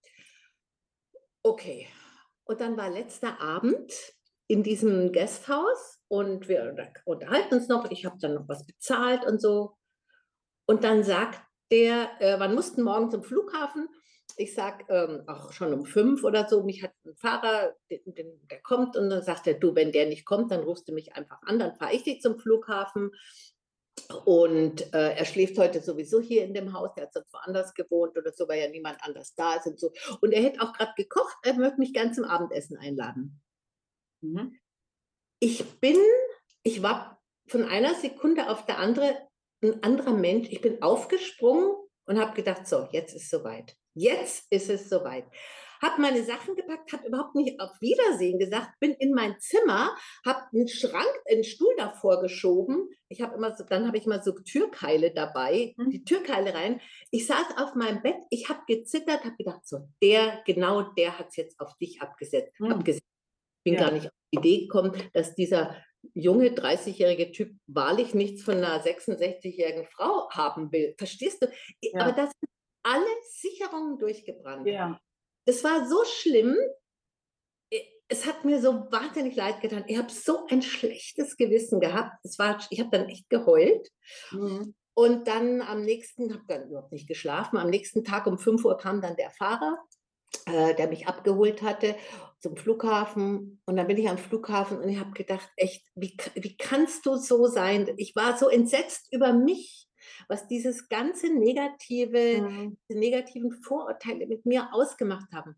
Okay. 1.44 1.88
Und 2.46 2.62
dann 2.62 2.78
war 2.78 2.90
letzter 2.90 3.42
Abend 3.42 3.92
in 4.48 4.64
diesem 4.64 5.12
Gasthaus 5.12 5.95
und 6.08 6.48
wir 6.48 6.76
unterhalten 7.06 7.56
uns 7.56 7.68
noch. 7.68 7.90
Ich 7.92 8.06
habe 8.06 8.18
dann 8.20 8.36
noch 8.36 8.48
was 8.48 8.66
bezahlt 8.66 9.26
und 9.26 9.42
so. 9.42 9.76
Und 10.66 10.84
dann 10.84 11.04
sagt 11.04 11.42
der, 11.72 12.10
äh, 12.20 12.40
wann 12.40 12.56
mussten 12.56 12.84
morgen 12.84 13.10
zum 13.12 13.24
Flughafen? 13.24 13.90
Ich 14.38 14.54
sage, 14.54 14.86
ähm, 14.90 15.24
auch 15.28 15.54
schon 15.54 15.74
um 15.74 15.86
fünf 15.86 16.24
oder 16.24 16.48
so, 16.48 16.64
mich 16.64 16.84
hat 16.84 16.92
ein 17.06 17.16
Fahrer, 17.16 17.74
den, 17.90 18.02
den, 18.16 18.48
der 18.50 18.62
kommt 18.62 18.98
und 18.98 19.10
dann 19.10 19.24
sagt 19.24 19.48
er, 19.48 19.54
du, 19.54 19.76
wenn 19.76 19.92
der 19.92 20.08
nicht 20.08 20.26
kommt, 20.26 20.52
dann 20.52 20.64
rufst 20.64 20.88
du 20.88 20.94
mich 20.94 21.16
einfach 21.16 21.42
an, 21.44 21.60
dann 21.60 21.76
fahre 21.76 21.94
ich 21.94 22.04
dich 22.04 22.22
zum 22.22 22.38
Flughafen. 22.38 23.12
Und 24.26 24.94
äh, 24.94 25.16
er 25.16 25.26
schläft 25.26 25.58
heute 25.58 25.82
sowieso 25.82 26.20
hier 26.20 26.44
in 26.44 26.54
dem 26.54 26.74
Haus, 26.74 26.94
der 26.96 27.06
hat 27.06 27.14
sonst 27.14 27.34
woanders 27.34 27.74
gewohnt 27.74 28.18
oder 28.18 28.34
so, 28.34 28.48
weil 28.48 28.60
ja 28.60 28.68
niemand 28.68 28.98
anders 29.02 29.34
da 29.36 29.56
ist 29.56 29.68
und 29.68 29.80
so. 29.80 29.92
Und 30.20 30.34
er 30.34 30.44
hätte 30.44 30.62
auch 30.62 30.74
gerade 30.74 30.92
gekocht, 30.98 31.38
er 31.44 31.54
möchte 31.54 31.80
mich 31.80 31.94
gern 31.94 32.14
zum 32.14 32.26
Abendessen 32.26 32.78
einladen. 32.78 33.42
Mhm. 34.22 34.60
Ich 35.40 35.80
bin, 35.80 35.98
ich 36.64 36.82
war 36.82 37.22
von 37.48 37.64
einer 37.64 37.94
Sekunde 37.96 38.50
auf 38.50 38.66
der 38.66 38.80
andere 38.80 39.16
ein 39.64 39.84
anderer 39.84 40.14
Mensch. 40.14 40.50
Ich 40.50 40.62
bin 40.62 40.82
aufgesprungen 40.82 41.76
und 42.06 42.20
habe 42.20 42.36
gedacht, 42.36 42.68
so, 42.68 42.88
jetzt 42.92 43.16
ist 43.16 43.30
soweit. 43.30 43.76
Jetzt 43.94 44.46
ist 44.52 44.70
es 44.70 44.90
soweit. 44.90 45.26
Habe 45.82 46.02
meine 46.02 46.24
Sachen 46.24 46.56
gepackt, 46.56 46.94
habe 46.94 47.08
überhaupt 47.08 47.36
nicht 47.36 47.60
auf 47.60 47.70
Wiedersehen 47.82 48.40
gesagt, 48.40 48.80
bin 48.80 48.94
in 48.94 49.14
mein 49.14 49.40
Zimmer, 49.40 49.96
habe 50.26 50.46
einen 50.54 50.68
Schrank, 50.68 51.14
einen 51.30 51.44
Stuhl 51.44 51.74
davor 51.78 52.22
geschoben. 52.22 52.90
Ich 53.10 53.22
habe 53.22 53.36
immer 53.36 53.56
so, 53.56 53.64
dann 53.66 53.86
habe 53.86 53.98
ich 53.98 54.06
immer 54.06 54.24
so 54.24 54.32
Türkeile 54.32 55.14
dabei, 55.14 55.74
mhm. 55.78 55.90
die 55.90 56.04
Türkeile 56.04 56.54
rein. 56.54 56.82
Ich 57.12 57.28
saß 57.28 57.58
auf 57.58 57.76
meinem 57.76 58.02
Bett, 58.02 58.18
ich 58.30 58.50
habe 58.50 58.62
gezittert, 58.68 59.26
habe 59.26 59.36
gedacht, 59.38 59.68
so, 59.68 59.88
der, 60.02 60.42
genau 60.46 60.94
der 60.94 61.20
hat 61.20 61.28
es 61.30 61.36
jetzt 61.36 61.60
auf 61.60 61.78
dich 61.78 62.02
abgesetzt. 62.02 62.54
Mhm. 62.60 62.72
abgesetzt 62.72 63.15
bin 63.66 63.74
ja. 63.74 63.82
gar 63.82 63.92
nicht 63.92 64.06
auf 64.06 64.14
die 64.32 64.38
Idee 64.38 64.62
gekommen, 64.62 64.94
dass 65.14 65.36
dieser 65.36 65.76
junge 66.14 66.50
30-jährige 66.50 67.32
Typ 67.32 67.58
wahrlich 67.68 68.14
nichts 68.14 68.44
von 68.44 68.58
einer 68.58 68.82
66-jährigen 68.84 69.88
Frau 69.88 70.30
haben 70.30 70.72
will. 70.72 70.96
Verstehst 70.98 71.42
du? 71.42 71.48
Ja. 71.82 72.02
Aber 72.02 72.12
das 72.14 72.32
sind 72.32 72.50
alle 72.84 73.06
Sicherungen 73.30 73.98
durchgebrannt. 73.98 74.68
Ja. 74.68 75.00
Das 75.46 75.64
war 75.64 75.88
so 75.88 76.04
schlimm. 76.06 76.56
es 78.08 78.28
hat 78.28 78.46
mir 78.46 78.62
so 78.62 78.92
wahnsinnig 78.92 79.36
leid 79.36 79.62
getan. 79.62 79.84
Ich 79.88 79.98
habe 79.98 80.12
so 80.12 80.46
ein 80.48 80.62
schlechtes 80.62 81.38
Gewissen 81.38 81.80
gehabt. 81.80 82.24
Es 82.24 82.38
war, 82.38 82.60
ich 82.70 82.80
habe 82.80 82.92
dann 82.92 83.10
echt 83.10 83.30
geheult. 83.30 83.90
Mhm. 84.32 84.76
Und 84.98 85.28
dann 85.28 85.62
am 85.62 85.82
nächsten, 85.82 86.34
habe 86.34 86.44
dann 86.48 86.70
überhaupt 86.70 86.92
nicht 86.94 87.08
geschlafen. 87.08 87.58
Am 87.58 87.70
nächsten 87.70 88.04
Tag 88.06 88.28
um 88.28 88.38
5 88.38 88.64
Uhr 88.64 88.78
kam 88.78 89.02
dann 89.02 89.18
der 89.18 89.32
Fahrer, 89.32 89.78
äh, 90.46 90.76
der 90.76 90.88
mich 90.88 91.08
abgeholt 91.08 91.62
hatte 91.62 91.96
zum 92.40 92.56
Flughafen. 92.58 93.62
Und 93.66 93.78
dann 93.78 93.88
bin 93.88 93.98
ich 93.98 94.10
am 94.10 94.18
Flughafen 94.18 94.80
und 94.80 94.90
ich 94.90 95.00
habe 95.00 95.12
gedacht, 95.12 95.50
echt, 95.56 95.86
wie, 95.96 96.16
wie 96.36 96.58
kannst 96.58 97.06
du 97.06 97.16
so 97.16 97.48
sein? 97.48 97.90
Ich 97.98 98.16
war 98.16 98.38
so 98.38 98.50
entsetzt 98.50 99.08
über 99.12 99.34
mich, 99.34 99.88
was 100.28 100.48
dieses 100.48 100.88
ganze 100.90 101.34
negative, 101.34 102.42
mhm. 102.42 102.78
diese 102.88 103.00
negativen 103.00 103.52
Vorurteile 103.52 104.28
mit 104.28 104.46
mir 104.46 104.70
ausgemacht 104.74 105.32
haben 105.34 105.56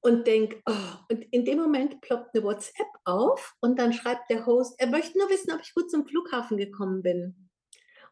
und 0.00 0.26
denke, 0.26 0.62
oh, 0.66 0.72
und 1.10 1.22
in 1.32 1.44
dem 1.44 1.58
Moment 1.58 2.00
ploppt 2.00 2.34
eine 2.34 2.44
WhatsApp 2.44 2.86
auf 3.04 3.54
und 3.60 3.78
dann 3.78 3.92
schreibt 3.92 4.30
der 4.30 4.46
Host, 4.46 4.74
er 4.78 4.88
möchte 4.88 5.18
nur 5.18 5.28
wissen, 5.28 5.52
ob 5.52 5.60
ich 5.60 5.74
gut 5.74 5.90
zum 5.90 6.06
Flughafen 6.06 6.56
gekommen 6.56 7.02
bin. 7.02 7.47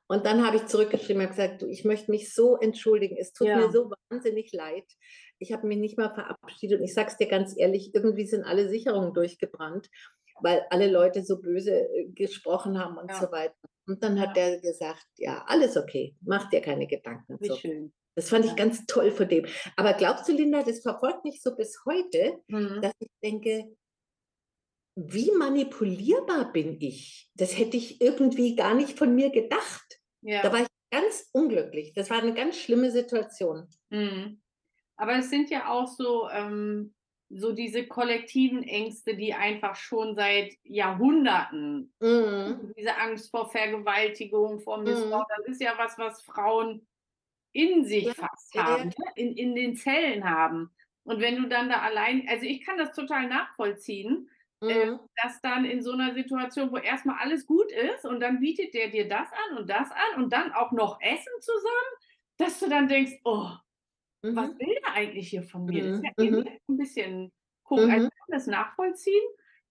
Und 0.09 0.25
dann 0.25 0.47
habe 0.47 0.57
ich 0.57 0.67
zurückgeschrieben 0.67 1.23
und 1.23 1.31
gesagt, 1.31 1.63
du, 1.63 1.67
ich 1.67 1.85
möchte 1.85 2.11
mich 2.11 2.33
so 2.33 2.57
entschuldigen. 2.57 3.17
Es 3.19 3.33
tut 3.33 3.49
ja. 3.49 3.57
mir 3.57 3.73
so 3.73 3.91
wahnsinnig 4.11 4.53
leid. 4.53 4.85
Ich 5.39 5.53
habe 5.53 5.67
mich 5.67 5.79
nicht 5.79 5.99
mal 5.99 6.15
verabschiedet. 6.15 6.79
Und 6.79 6.85
ich 6.85 6.95
sage 6.95 7.09
es 7.11 7.17
dir 7.17 7.27
ganz 7.27 7.55
ehrlich, 7.57 7.93
irgendwie 7.95 8.27
sind 8.27 8.45
alle 8.45 8.69
Sicherungen 8.69 9.15
durchgebrannt, 9.15 9.89
weil 10.41 10.65
alle 10.71 10.89
Leute 10.89 11.25
so 11.25 11.41
böse 11.41 11.73
äh, 11.73 12.07
gesprochen 12.15 12.79
haben 12.79 12.97
und 12.97 13.11
ja. 13.11 13.21
so 13.21 13.33
weiter. 13.33 13.55
Und 13.87 14.03
dann 14.03 14.21
hat 14.21 14.37
ja. 14.37 14.51
der 14.51 14.61
gesagt, 14.61 15.07
ja, 15.17 15.45
alles 15.47 15.77
okay, 15.77 16.15
mach 16.21 16.49
dir 16.51 16.61
keine 16.61 16.87
Gedanken. 16.87 17.37
Wie 17.41 17.49
so. 17.49 17.57
schön. 17.57 17.93
Das 18.15 18.31
fand 18.31 18.47
ich 18.47 18.57
ganz 18.57 18.87
toll 18.87 19.11
von 19.11 19.29
dem. 19.29 19.45
Aber 19.77 19.93
glaubst 19.93 20.27
du, 20.27 20.33
Linda, 20.33 20.63
das 20.63 20.81
verfolgt 20.81 21.25
mich 21.25 21.43
so 21.43 21.55
bis 21.55 21.79
heute, 21.85 22.39
mhm. 22.49 22.81
dass 22.81 22.95
ich 22.99 23.11
denke, 23.23 23.77
wie 24.97 25.31
manipulierbar 25.33 26.53
bin 26.53 26.81
ich? 26.81 27.31
Das 27.35 27.57
hätte 27.57 27.77
ich 27.77 28.01
irgendwie 28.01 28.57
gar 28.57 28.75
nicht 28.75 28.99
von 28.99 29.15
mir 29.15 29.31
gedacht. 29.31 30.01
Ja. 30.23 30.43
Da 30.43 30.53
war 30.53 30.63
ich 30.63 30.69
ganz 30.91 31.29
unglücklich. 31.33 31.93
Das 31.93 32.09
war 32.11 32.19
eine 32.19 32.35
ganz 32.35 32.57
schlimme 32.57 32.91
Situation. 32.91 33.69
Mhm. 33.91 34.41
Aber 34.97 35.17
es 35.19 35.29
sind 35.29 35.51
ja 35.51 35.69
auch 35.69 35.87
so, 35.87 36.29
ähm, 36.31 36.95
so 37.29 37.53
diese 37.53 37.87
kollektiven 37.87 38.63
Ängste, 38.63 39.15
die 39.15 39.35
einfach 39.35 39.77
schon 39.77 40.15
seit 40.15 40.55
Jahrhunderten, 40.63 41.93
mhm. 42.01 42.73
diese 42.77 42.97
Angst 42.97 43.31
vor 43.31 43.51
Vergewaltigung, 43.51 44.61
vor 44.61 44.79
Missbrauch, 44.79 45.27
mhm. 45.29 45.35
das 45.37 45.49
ist 45.49 45.61
ja 45.61 45.75
was, 45.77 45.99
was 45.99 46.23
Frauen 46.23 46.87
in 47.53 47.85
sich 47.85 48.05
ja, 48.05 48.15
fast 48.15 48.55
haben, 48.55 48.91
ja. 48.91 49.05
Ne? 49.05 49.13
In, 49.17 49.37
in 49.37 49.55
den 49.55 49.77
Zellen 49.77 50.25
haben. 50.25 50.71
Und 51.05 51.21
wenn 51.21 51.37
du 51.37 51.49
dann 51.49 51.69
da 51.69 51.81
allein, 51.81 52.27
also 52.29 52.47
ich 52.47 52.65
kann 52.65 52.79
das 52.79 52.93
total 52.93 53.29
nachvollziehen, 53.29 54.31
mhm. 54.61 54.69
äh, 54.69 54.99
dass 55.23 55.41
dann 55.41 55.65
in 55.65 55.83
so 55.83 55.93
einer 55.93 56.15
Situation, 56.15 56.71
wo 56.73 56.77
erstmal 56.77 57.17
alles 57.19 57.47
gut 57.47 57.71
ist 57.73 58.05
und 58.05 58.21
dann 58.21 58.41
bietet 58.41 58.75
der 58.75 58.89
dir 58.89 59.09
das 59.09 59.29
an 59.49 59.59
und 59.59 59.71
das 59.71 59.91
an 59.91 60.23
und 60.23 60.33
dann 60.33 60.53
auch 60.53 60.73
noch 60.73 61.01
Essen 61.01 61.33
zusammen, 61.41 61.93
dass 62.39 62.61
du 62.61 62.69
dann 62.69 62.89
denkst, 62.89 63.21
oh, 63.25 63.51
mhm. 64.23 64.37
was 64.37 64.51
will 64.59 64.77
der 64.85 64.95
eigentlich 64.95 65.29
hier 65.29 65.43
von 65.43 65.65
mir? 65.65 65.85
Das 65.85 65.99
ist 65.99 66.05
ja 66.19 66.31
mhm. 66.31 66.49
ein 66.69 66.77
bisschen 66.77 67.33
komisch, 67.63 67.91
also 67.91 68.05
mhm. 68.05 68.11
ich 68.13 68.19
kann 68.19 68.39
das 68.39 68.47
nachvollziehen. 68.47 69.25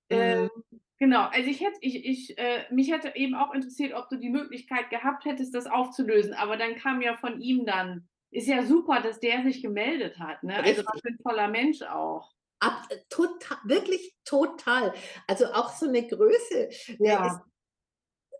Ähm, 0.09 0.43
mhm. 0.43 0.79
Genau, 0.97 1.23
also 1.23 1.49
ich 1.49 1.59
hätte, 1.59 1.77
ich, 1.81 2.05
ich, 2.05 2.37
äh, 2.37 2.63
mich 2.71 2.91
hätte 2.91 3.15
eben 3.15 3.35
auch 3.35 3.53
interessiert, 3.53 3.93
ob 3.93 4.07
du 4.09 4.17
die 4.17 4.29
Möglichkeit 4.29 4.89
gehabt 4.89 5.25
hättest, 5.25 5.53
das 5.53 5.67
aufzulösen. 5.67 6.33
Aber 6.33 6.55
dann 6.55 6.75
kam 6.75 7.01
ja 7.01 7.15
von 7.17 7.41
ihm 7.41 7.65
dann, 7.65 8.07
ist 8.31 8.47
ja 8.47 8.63
super, 8.63 9.01
dass 9.01 9.19
der 9.19 9.43
sich 9.43 9.61
gemeldet 9.61 10.19
hat. 10.19 10.43
Ne? 10.43 10.55
Also 10.55 10.83
was 10.85 11.01
für 11.01 11.09
ein 11.09 11.19
toller 11.21 11.49
Mensch 11.49 11.81
auch. 11.81 12.33
Ab, 12.59 12.87
äh, 12.89 12.97
total, 13.09 13.57
wirklich 13.65 14.15
total. 14.23 14.93
Also 15.27 15.45
auch 15.47 15.73
so 15.73 15.87
eine 15.87 16.07
Größe. 16.07 16.69
Ja. 16.99 17.27
Ist, 17.27 17.39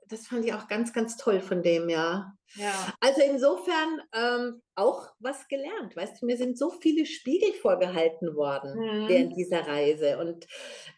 das 0.08 0.28
fand 0.28 0.46
ich 0.46 0.54
auch 0.54 0.68
ganz, 0.68 0.94
ganz 0.94 1.18
toll 1.18 1.42
von 1.42 1.64
dem, 1.64 1.90
ja. 1.90 2.34
ja. 2.56 2.94
Also 3.00 3.22
insofern 3.22 4.02
ähm, 4.14 4.62
auch 4.76 5.08
was 5.20 5.48
gelernt. 5.48 5.96
Weißt 5.96 6.22
du, 6.22 6.28
mir 6.28 6.38
sind 6.38 6.58
so 6.58 6.70
viele 6.70 7.06
Spiegel 7.06 7.54
vorgehalten 7.54 8.36
worden 8.36 8.76
mhm. 8.76 9.08
während 9.08 9.36
dieser 9.36 9.68
Reise. 9.68 10.20
Und 10.20 10.46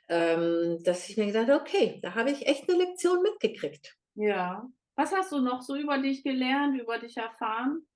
ähm, 0.09 0.79
dass 0.83 1.09
ich 1.09 1.17
mir 1.17 1.27
gedacht 1.27 1.47
habe, 1.47 1.61
okay, 1.61 1.99
da 2.01 2.15
habe 2.15 2.31
ich 2.31 2.47
echt 2.47 2.69
eine 2.69 2.79
Lektion 2.79 3.21
mitgekriegt. 3.21 3.95
Ja. 4.15 4.67
Was 4.95 5.11
hast 5.13 5.31
du 5.31 5.39
noch 5.39 5.61
so 5.61 5.75
über 5.75 5.99
dich 5.99 6.23
gelernt, 6.23 6.79
über 6.79 6.97
dich 6.97 7.17
erfahren? 7.17 7.87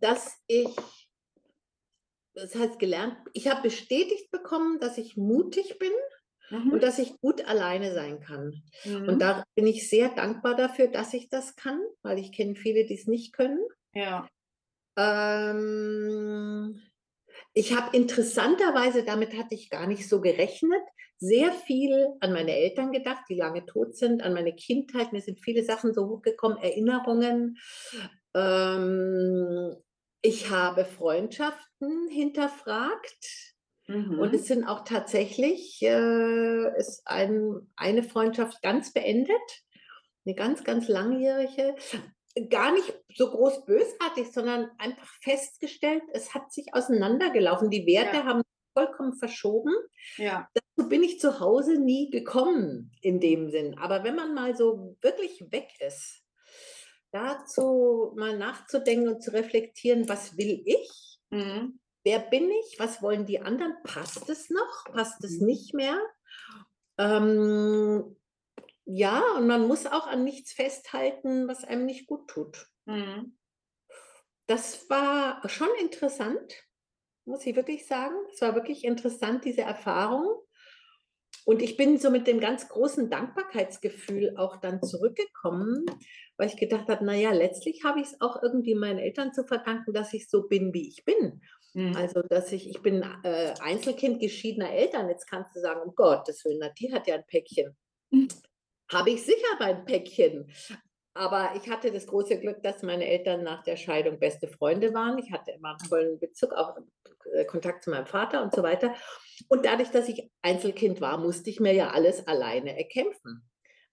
Dass 0.00 0.40
ich, 0.46 0.74
das 2.38 2.54
heißt 2.54 2.78
gelernt, 2.78 3.16
ich 3.32 3.48
habe 3.48 3.62
bestätigt 3.62 4.30
bekommen, 4.30 4.78
dass 4.80 4.98
ich 4.98 5.16
mutig 5.16 5.78
bin 5.78 5.92
mhm. 6.50 6.72
und 6.72 6.82
dass 6.82 6.98
ich 6.98 7.18
gut 7.20 7.46
alleine 7.46 7.92
sein 7.92 8.20
kann. 8.20 8.62
Mhm. 8.84 9.08
Und 9.08 9.18
da 9.20 9.44
bin 9.54 9.66
ich 9.66 9.88
sehr 9.88 10.08
dankbar 10.10 10.54
dafür, 10.54 10.88
dass 10.88 11.14
ich 11.14 11.28
das 11.28 11.56
kann, 11.56 11.80
weil 12.02 12.18
ich 12.18 12.32
kenne 12.32 12.54
viele, 12.54 12.86
die 12.86 12.94
es 12.94 13.06
nicht 13.06 13.32
können. 13.32 13.60
Ja. 13.94 14.28
Ähm, 14.96 16.80
ich 17.54 17.76
habe 17.76 17.96
interessanterweise, 17.96 19.04
damit 19.04 19.36
hatte 19.36 19.54
ich 19.54 19.70
gar 19.70 19.86
nicht 19.86 20.08
so 20.08 20.20
gerechnet, 20.20 20.82
sehr 21.18 21.52
viel 21.52 22.06
an 22.20 22.32
meine 22.32 22.54
Eltern 22.56 22.92
gedacht, 22.92 23.24
die 23.28 23.34
lange 23.34 23.66
tot 23.66 23.96
sind, 23.96 24.22
an 24.22 24.34
meine 24.34 24.54
Kindheit. 24.54 25.12
Mir 25.12 25.20
sind 25.20 25.40
viele 25.40 25.64
Sachen 25.64 25.92
so 25.92 26.06
hochgekommen, 26.06 26.58
Erinnerungen. 26.58 27.58
Ähm, 28.34 29.74
ich 30.22 30.50
habe 30.50 30.84
Freundschaften 30.84 32.08
hinterfragt. 32.08 33.54
Mhm. 33.86 34.18
Und 34.18 34.34
es 34.34 34.46
sind 34.46 34.64
auch 34.64 34.84
tatsächlich, 34.84 35.80
äh, 35.82 36.78
ist 36.78 37.02
ein, 37.06 37.68
eine 37.76 38.02
Freundschaft 38.02 38.62
ganz 38.62 38.92
beendet, 38.92 39.40
eine 40.26 40.34
ganz, 40.34 40.64
ganz 40.64 40.88
langjährige. 40.88 41.74
Gar 42.50 42.72
nicht 42.72 42.94
so 43.14 43.30
groß 43.30 43.64
bösartig, 43.64 44.30
sondern 44.32 44.70
einfach 44.78 45.08
festgestellt, 45.22 46.02
es 46.12 46.34
hat 46.34 46.52
sich 46.52 46.74
auseinandergelaufen. 46.74 47.70
Die 47.70 47.86
Werte 47.86 48.18
ja. 48.18 48.24
haben 48.24 48.42
vollkommen 48.74 49.14
verschoben. 49.14 49.74
Ja. 50.18 50.48
Dazu 50.52 50.88
bin 50.88 51.02
ich 51.02 51.18
zu 51.18 51.40
Hause 51.40 51.80
nie 51.80 52.10
gekommen 52.10 52.92
in 53.00 53.20
dem 53.20 53.50
Sinn. 53.50 53.76
Aber 53.78 54.04
wenn 54.04 54.14
man 54.14 54.34
mal 54.34 54.54
so 54.54 54.96
wirklich 55.00 55.50
weg 55.50 55.68
ist, 55.80 56.22
dazu 57.12 58.12
mal 58.16 58.36
nachzudenken 58.36 59.08
und 59.08 59.22
zu 59.22 59.32
reflektieren, 59.32 60.08
was 60.08 60.36
will 60.36 60.62
ich? 60.64 61.18
Mhm 61.30 61.78
wer 62.08 62.20
bin 62.20 62.50
ich, 62.50 62.78
was 62.78 63.02
wollen 63.02 63.26
die 63.26 63.40
anderen, 63.40 63.74
passt 63.82 64.30
es 64.30 64.48
noch, 64.48 64.84
passt 64.92 65.22
es 65.24 65.40
mhm. 65.40 65.46
nicht 65.46 65.74
mehr. 65.74 66.00
Ähm, 66.96 68.16
ja, 68.86 69.22
und 69.36 69.46
man 69.46 69.66
muss 69.66 69.84
auch 69.84 70.06
an 70.06 70.24
nichts 70.24 70.52
festhalten, 70.52 71.46
was 71.48 71.64
einem 71.64 71.84
nicht 71.84 72.06
gut 72.06 72.28
tut. 72.28 72.66
Mhm. 72.86 73.36
Das 74.46 74.88
war 74.88 75.46
schon 75.50 75.68
interessant, 75.80 76.54
muss 77.26 77.44
ich 77.44 77.54
wirklich 77.54 77.86
sagen. 77.86 78.14
Es 78.32 78.40
war 78.40 78.54
wirklich 78.54 78.84
interessant, 78.84 79.44
diese 79.44 79.60
Erfahrung. 79.60 80.42
Und 81.48 81.62
ich 81.62 81.78
bin 81.78 81.96
so 81.96 82.10
mit 82.10 82.26
dem 82.26 82.40
ganz 82.40 82.68
großen 82.68 83.08
Dankbarkeitsgefühl 83.08 84.36
auch 84.36 84.58
dann 84.58 84.82
zurückgekommen, 84.82 85.86
weil 86.36 86.48
ich 86.48 86.58
gedacht 86.58 86.88
habe, 86.88 87.02
naja, 87.06 87.32
letztlich 87.32 87.84
habe 87.84 88.00
ich 88.00 88.08
es 88.08 88.20
auch 88.20 88.42
irgendwie 88.42 88.74
meinen 88.74 88.98
Eltern 88.98 89.32
zu 89.32 89.44
verdanken, 89.44 89.94
dass 89.94 90.12
ich 90.12 90.28
so 90.28 90.46
bin, 90.46 90.74
wie 90.74 90.86
ich 90.86 91.06
bin. 91.06 91.40
Mhm. 91.72 91.96
Also, 91.96 92.20
dass 92.20 92.52
ich, 92.52 92.68
ich 92.68 92.82
bin 92.82 93.02
äh, 93.22 93.54
Einzelkind 93.62 94.20
geschiedener 94.20 94.70
Eltern. 94.72 95.08
Jetzt 95.08 95.26
kannst 95.26 95.56
du 95.56 95.60
sagen, 95.60 95.80
um 95.80 95.94
Gottes 95.94 96.44
Willen, 96.44 96.60
die 96.78 96.92
hat 96.92 97.06
ja 97.06 97.14
ein 97.14 97.24
Päckchen. 97.26 97.74
Mhm. 98.10 98.28
Habe 98.92 99.08
ich 99.08 99.22
sicher 99.22 99.56
mein 99.58 99.86
Päckchen. 99.86 100.52
Aber 101.14 101.52
ich 101.56 101.68
hatte 101.68 101.90
das 101.90 102.06
große 102.06 102.38
Glück, 102.38 102.62
dass 102.62 102.82
meine 102.82 103.06
Eltern 103.06 103.42
nach 103.42 103.62
der 103.64 103.76
Scheidung 103.76 104.18
beste 104.18 104.46
Freunde 104.46 104.94
waren. 104.94 105.18
Ich 105.18 105.32
hatte 105.32 105.52
immer 105.52 105.70
einen 105.70 105.88
tollen 105.88 106.18
Bezug, 106.20 106.52
auch 106.52 106.76
äh, 107.34 107.44
Kontakt 107.44 107.84
zu 107.84 107.90
meinem 107.90 108.06
Vater 108.06 108.42
und 108.42 108.54
so 108.54 108.62
weiter. 108.62 108.94
Und 109.48 109.64
dadurch, 109.64 109.90
dass 109.90 110.08
ich 110.08 110.30
Einzelkind 110.42 111.00
war, 111.00 111.18
musste 111.18 111.50
ich 111.50 111.60
mir 111.60 111.72
ja 111.72 111.90
alles 111.90 112.26
alleine 112.26 112.78
erkämpfen. 112.78 113.48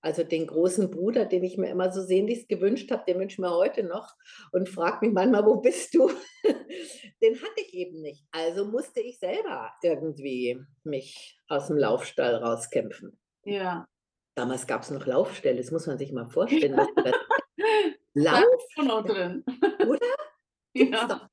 Also 0.05 0.23
den 0.23 0.45
großen 0.45 0.91
Bruder, 0.91 1.25
den 1.25 1.43
ich 1.43 1.57
mir 1.57 1.69
immer 1.71 1.91
so 1.91 1.99
sehnlichst 2.03 2.47
gewünscht 2.47 2.91
habe, 2.91 3.03
den 3.07 3.17
wünsche 3.17 3.35
ich 3.35 3.39
mir 3.39 3.49
heute 3.49 3.81
noch 3.81 4.13
und 4.51 4.69
frage 4.69 5.03
mich 5.03 5.15
manchmal, 5.15 5.43
wo 5.47 5.61
bist 5.61 5.95
du? 5.95 6.11
den 7.23 7.41
hatte 7.41 7.61
ich 7.65 7.73
eben 7.73 8.01
nicht. 8.01 8.23
Also 8.31 8.65
musste 8.65 8.99
ich 8.99 9.17
selber 9.17 9.73
irgendwie 9.81 10.61
mich 10.83 11.39
aus 11.47 11.67
dem 11.67 11.77
Laufstall 11.77 12.35
rauskämpfen. 12.35 13.19
Ja. 13.45 13.87
Damals 14.35 14.67
gab 14.67 14.81
es 14.81 14.91
noch 14.91 15.05
Laufställe, 15.05 15.57
das 15.57 15.71
muss 15.71 15.87
man 15.87 15.97
sich 15.97 16.11
mal 16.11 16.27
vorstellen. 16.29 16.75
Lauf. 18.13 18.43
schon 18.73 18.91
auch 18.91 19.03
drin. 19.03 19.43
Oder? 19.87 20.15
ja. 20.73 21.29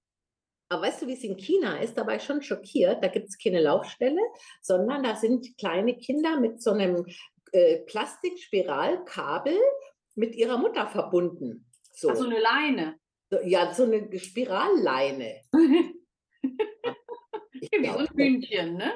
Aber 0.69 0.83
weißt 0.83 1.03
du, 1.03 1.07
wie 1.07 1.13
es 1.13 1.23
in 1.23 1.37
China 1.37 1.77
ist? 1.79 1.99
Da 1.99 2.07
war 2.07 2.17
ich 2.17 2.23
schon 2.23 2.43
schockiert. 2.43 3.05
Da 3.05 3.09
gibt 3.09 3.29
es 3.29 3.39
keine 3.39 3.61
Laufstelle, 3.61 4.23
sondern 4.63 5.03
da 5.03 5.15
sind 5.17 5.59
kleine 5.59 5.99
Kinder 5.99 6.41
mit 6.41 6.63
so 6.63 6.71
einem 6.71 7.05
äh, 7.53 7.81
Plastikspiralkabel 7.81 9.59
mit 10.15 10.35
ihrer 10.35 10.57
Mutter 10.57 10.87
verbunden. 10.87 11.69
So. 11.93 12.11
Ach, 12.11 12.17
so 12.17 12.25
eine 12.25 12.41
Leine. 12.41 12.97
So, 13.31 13.41
ja, 13.45 13.73
so 13.75 13.85
eine 13.85 14.19
Spiralleine. 14.19 15.43
Ja, 17.61 17.81
wie 17.81 17.87
so 17.87 17.99
ein 17.99 18.09
Hühnchen, 18.17 18.77
ne? 18.77 18.93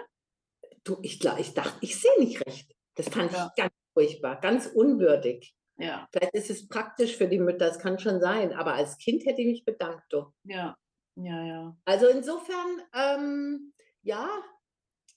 Du, 0.82 0.98
ich, 1.02 1.22
ich 1.24 1.54
dachte, 1.54 1.78
ich 1.80 2.00
sehe 2.00 2.18
nicht 2.18 2.44
recht. 2.46 2.74
Das 2.94 3.09
fand 3.09 3.32
ja. 3.32 3.50
ich 3.54 3.62
ganz 3.62 3.74
furchtbar, 3.97 4.40
ganz 4.40 4.66
unwürdig. 4.66 5.55
Ja. 5.78 6.07
Vielleicht 6.12 6.34
ist 6.34 6.51
es 6.51 6.68
praktisch 6.68 7.16
für 7.16 7.28
die 7.28 7.38
Mütter, 7.38 7.66
das 7.66 7.78
kann 7.78 7.99
schon 7.99 8.20
sein, 8.20 8.53
aber 8.53 8.74
als 8.74 8.99
Kind 8.99 9.24
hätte 9.24 9.40
ich 9.40 9.47
mich 9.47 9.64
bedankt. 9.64 10.05
Du. 10.11 10.26
Ja, 10.44 10.76
ja, 11.16 11.44
ja. 11.44 11.76
Also 11.84 12.07
insofern, 12.09 12.82
ähm, 12.94 13.72
ja, 14.03 14.28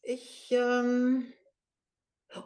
ich, 0.01 0.49
ähm, 0.51 1.33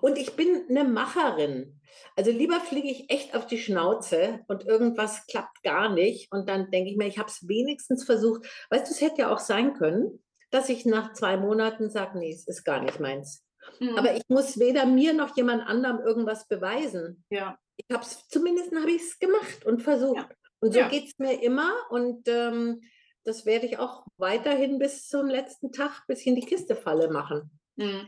und 0.01 0.17
ich 0.17 0.35
bin 0.35 0.65
eine 0.69 0.83
Macherin. 0.83 1.79
Also 2.15 2.31
lieber 2.31 2.59
fliege 2.59 2.89
ich 2.89 3.09
echt 3.11 3.35
auf 3.35 3.45
die 3.45 3.59
Schnauze 3.59 4.39
und 4.47 4.65
irgendwas 4.65 5.27
klappt 5.27 5.61
gar 5.61 5.89
nicht. 5.89 6.31
Und 6.31 6.49
dann 6.49 6.71
denke 6.71 6.89
ich 6.89 6.97
mir, 6.97 7.07
ich 7.07 7.19
habe 7.19 7.29
es 7.29 7.47
wenigstens 7.47 8.03
versucht. 8.05 8.47
Weißt 8.69 8.87
du, 8.87 8.91
es 8.91 9.01
hätte 9.01 9.21
ja 9.21 9.33
auch 9.33 9.39
sein 9.39 9.73
können, 9.73 10.23
dass 10.49 10.69
ich 10.69 10.85
nach 10.85 11.13
zwei 11.13 11.37
Monaten 11.37 11.89
sage, 11.89 12.17
nee, 12.17 12.31
es 12.31 12.47
ist 12.47 12.63
gar 12.63 12.81
nicht 12.81 12.99
meins. 12.99 13.43
Mhm. 13.79 13.97
Aber 13.97 14.15
ich 14.15 14.23
muss 14.27 14.59
weder 14.59 14.85
mir 14.85 15.13
noch 15.13 15.35
jemand 15.35 15.67
anderem 15.67 15.99
irgendwas 15.99 16.47
beweisen. 16.47 17.23
Ja. 17.29 17.57
Ich 17.77 17.85
habe 17.91 18.03
es, 18.03 18.27
zumindest 18.27 18.73
habe 18.75 18.91
ich 18.91 19.01
es 19.01 19.19
gemacht 19.19 19.65
und 19.65 19.81
versucht. 19.81 20.17
Ja. 20.17 20.29
Und 20.59 20.73
so 20.73 20.79
ja. 20.79 20.87
geht 20.87 21.05
es 21.05 21.17
mir 21.17 21.41
immer. 21.41 21.73
Und 21.89 22.27
ähm, 22.27 22.81
das 23.23 23.45
werde 23.45 23.65
ich 23.65 23.77
auch 23.77 24.05
weiterhin 24.17 24.79
bis 24.79 25.07
zum 25.07 25.27
letzten 25.27 25.71
Tag, 25.71 26.05
bis 26.07 26.21
ich 26.21 26.27
in 26.27 26.35
die 26.35 26.45
Kiste 26.45 26.75
falle, 26.75 27.09
machen. 27.09 27.59
Mhm. 27.75 28.07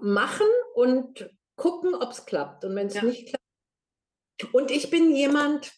Machen 0.00 0.46
und 0.74 1.30
gucken, 1.56 1.94
ob 1.94 2.10
es 2.10 2.26
klappt. 2.26 2.64
Und 2.64 2.76
wenn 2.76 2.88
es 2.88 2.94
ja. 2.94 3.04
nicht 3.04 3.28
klappt. 3.28 4.54
Und 4.54 4.70
ich 4.70 4.90
bin 4.90 5.14
jemand, 5.14 5.72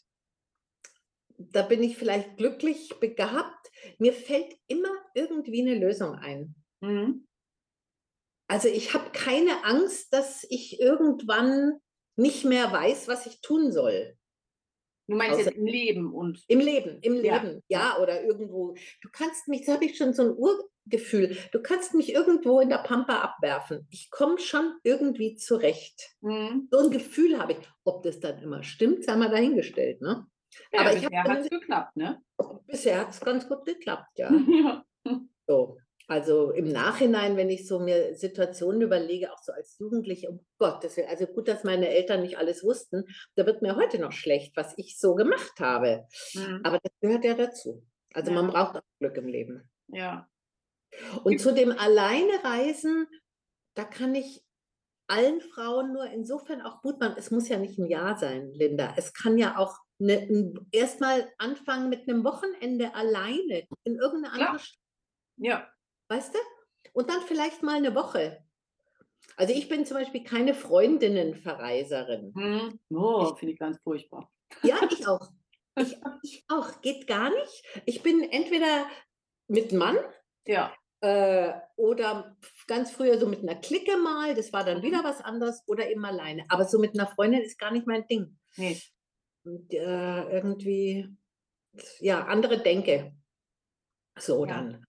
da 1.38 1.62
bin 1.62 1.82
ich 1.82 1.96
vielleicht 1.96 2.36
glücklich 2.38 2.94
gehabt, 3.00 3.70
mir 3.98 4.12
fällt 4.12 4.56
immer 4.66 4.90
irgendwie 5.14 5.60
eine 5.62 5.78
Lösung 5.78 6.14
ein. 6.14 6.54
Mhm. 6.80 7.25
Also 8.48 8.68
ich 8.68 8.94
habe 8.94 9.10
keine 9.12 9.64
Angst, 9.64 10.12
dass 10.12 10.46
ich 10.48 10.80
irgendwann 10.80 11.80
nicht 12.16 12.44
mehr 12.44 12.70
weiß, 12.72 13.08
was 13.08 13.26
ich 13.26 13.40
tun 13.40 13.72
soll. 13.72 14.16
Du 15.08 15.16
meinst 15.16 15.40
Außer, 15.40 15.50
jetzt 15.50 15.56
im 15.56 15.66
Leben 15.66 16.12
und. 16.12 16.42
Im 16.48 16.58
Leben, 16.58 16.98
im 17.00 17.14
Leben, 17.14 17.62
ja. 17.68 17.94
ja, 17.96 17.98
oder 18.02 18.24
irgendwo. 18.24 18.74
Du 19.02 19.08
kannst 19.12 19.46
mich, 19.46 19.64
da 19.64 19.74
habe 19.74 19.84
ich 19.84 19.96
schon 19.96 20.12
so 20.14 20.22
ein 20.22 20.32
Urgefühl, 20.32 21.36
du 21.52 21.62
kannst 21.62 21.94
mich 21.94 22.12
irgendwo 22.12 22.60
in 22.60 22.68
der 22.68 22.78
Pampa 22.78 23.20
abwerfen. 23.20 23.86
Ich 23.90 24.10
komme 24.10 24.38
schon 24.38 24.74
irgendwie 24.82 25.36
zurecht. 25.36 26.16
Mhm. 26.22 26.68
So 26.70 26.78
ein 26.78 26.90
Gefühl 26.90 27.38
habe 27.38 27.52
ich. 27.52 27.58
Ob 27.84 28.02
das 28.02 28.18
dann 28.18 28.42
immer 28.42 28.64
stimmt, 28.64 29.04
sei 29.04 29.14
mal 29.16 29.30
dahingestellt, 29.30 30.00
ne? 30.00 30.26
Ja, 30.72 30.80
Aber 30.80 30.94
bisher 30.94 31.22
hat 31.22 31.38
es 31.38 31.50
geklappt, 31.50 31.96
ne? 31.96 32.22
Bisher 32.66 33.00
hat 33.00 33.10
es 33.10 33.20
ganz 33.20 33.48
gut 33.48 33.64
geklappt, 33.64 34.18
ja. 34.18 34.30
ja. 34.48 34.84
So. 35.46 35.78
Also 36.08 36.52
im 36.52 36.70
Nachhinein, 36.70 37.36
wenn 37.36 37.50
ich 37.50 37.66
so 37.66 37.80
mir 37.80 38.14
Situationen 38.14 38.80
überlege, 38.80 39.32
auch 39.32 39.42
so 39.42 39.52
als 39.52 39.76
Jugendliche, 39.78 40.30
um 40.30 40.46
Gottes 40.58 40.96
Willen, 40.96 41.08
also 41.08 41.26
gut, 41.26 41.48
dass 41.48 41.64
meine 41.64 41.88
Eltern 41.88 42.22
nicht 42.22 42.38
alles 42.38 42.62
wussten, 42.62 43.04
da 43.34 43.44
wird 43.44 43.60
mir 43.60 43.74
heute 43.74 43.98
noch 43.98 44.12
schlecht, 44.12 44.56
was 44.56 44.74
ich 44.76 44.98
so 44.98 45.16
gemacht 45.16 45.58
habe. 45.58 46.06
Mhm. 46.34 46.60
Aber 46.62 46.78
das 46.80 46.92
gehört 47.00 47.24
ja 47.24 47.34
dazu. 47.34 47.84
Also 48.14 48.30
ja. 48.30 48.40
man 48.40 48.50
braucht 48.50 48.76
auch 48.76 48.82
Glück 49.00 49.16
im 49.16 49.26
Leben. 49.26 49.68
Ja. 49.88 50.28
Und 51.24 51.40
zu 51.40 51.52
dem 51.52 51.72
Alleinereisen, 51.72 53.08
da 53.74 53.84
kann 53.84 54.14
ich 54.14 54.44
allen 55.08 55.40
Frauen 55.40 55.92
nur 55.92 56.06
insofern 56.06 56.62
auch 56.62 56.82
gut 56.82 57.00
machen. 57.00 57.16
Es 57.18 57.30
muss 57.30 57.48
ja 57.48 57.58
nicht 57.58 57.78
ein 57.78 57.88
Jahr 57.88 58.16
sein, 58.16 58.52
Linda. 58.52 58.94
Es 58.96 59.12
kann 59.12 59.38
ja 59.38 59.58
auch 59.58 59.76
ne, 59.98 60.54
erstmal 60.70 61.28
anfangen 61.38 61.88
mit 61.90 62.08
einem 62.08 62.24
Wochenende 62.24 62.94
alleine 62.94 63.66
in 63.84 63.96
irgendeine 63.96 64.32
andere 64.34 64.58
Stadt. 64.60 64.80
Ja. 65.38 65.68
Weißt 66.08 66.34
du? 66.34 66.38
Und 66.92 67.10
dann 67.10 67.20
vielleicht 67.22 67.62
mal 67.62 67.76
eine 67.76 67.94
Woche. 67.94 68.42
Also 69.36 69.52
ich 69.52 69.68
bin 69.68 69.84
zum 69.84 69.98
Beispiel 69.98 70.24
keine 70.24 70.54
Freundinnenverreiserin. 70.54 72.32
Hm. 72.34 72.80
Oh, 72.90 73.34
finde 73.34 73.52
ich 73.52 73.58
ganz 73.58 73.78
furchtbar. 73.82 74.30
Ja, 74.62 74.76
ich 74.90 75.06
auch. 75.06 75.30
Ich, 75.78 75.96
ich, 76.22 76.44
auch. 76.48 76.80
Geht 76.80 77.06
gar 77.06 77.30
nicht. 77.30 77.82
Ich 77.84 78.02
bin 78.02 78.22
entweder 78.22 78.86
mit 79.48 79.72
Mann 79.72 79.98
ja. 80.46 80.72
äh, 81.00 81.52
oder 81.76 82.36
ganz 82.66 82.90
früher 82.90 83.18
so 83.18 83.26
mit 83.26 83.40
einer 83.40 83.56
Clique 83.56 83.96
mal, 83.98 84.34
das 84.34 84.52
war 84.52 84.64
dann 84.64 84.82
wieder 84.82 85.00
mhm. 85.00 85.04
was 85.04 85.20
anderes, 85.20 85.62
oder 85.66 85.90
eben 85.90 86.04
alleine. 86.04 86.46
Aber 86.48 86.64
so 86.64 86.78
mit 86.78 86.98
einer 86.98 87.08
Freundin 87.08 87.42
ist 87.42 87.58
gar 87.58 87.72
nicht 87.72 87.86
mein 87.86 88.06
Ding. 88.06 88.38
Nee. 88.56 88.80
Und, 89.44 89.72
äh, 89.72 90.22
irgendwie, 90.30 91.08
ja, 92.00 92.24
andere 92.24 92.58
Denke. 92.62 93.14
So 94.18 94.46
ja. 94.46 94.54
dann. 94.54 94.86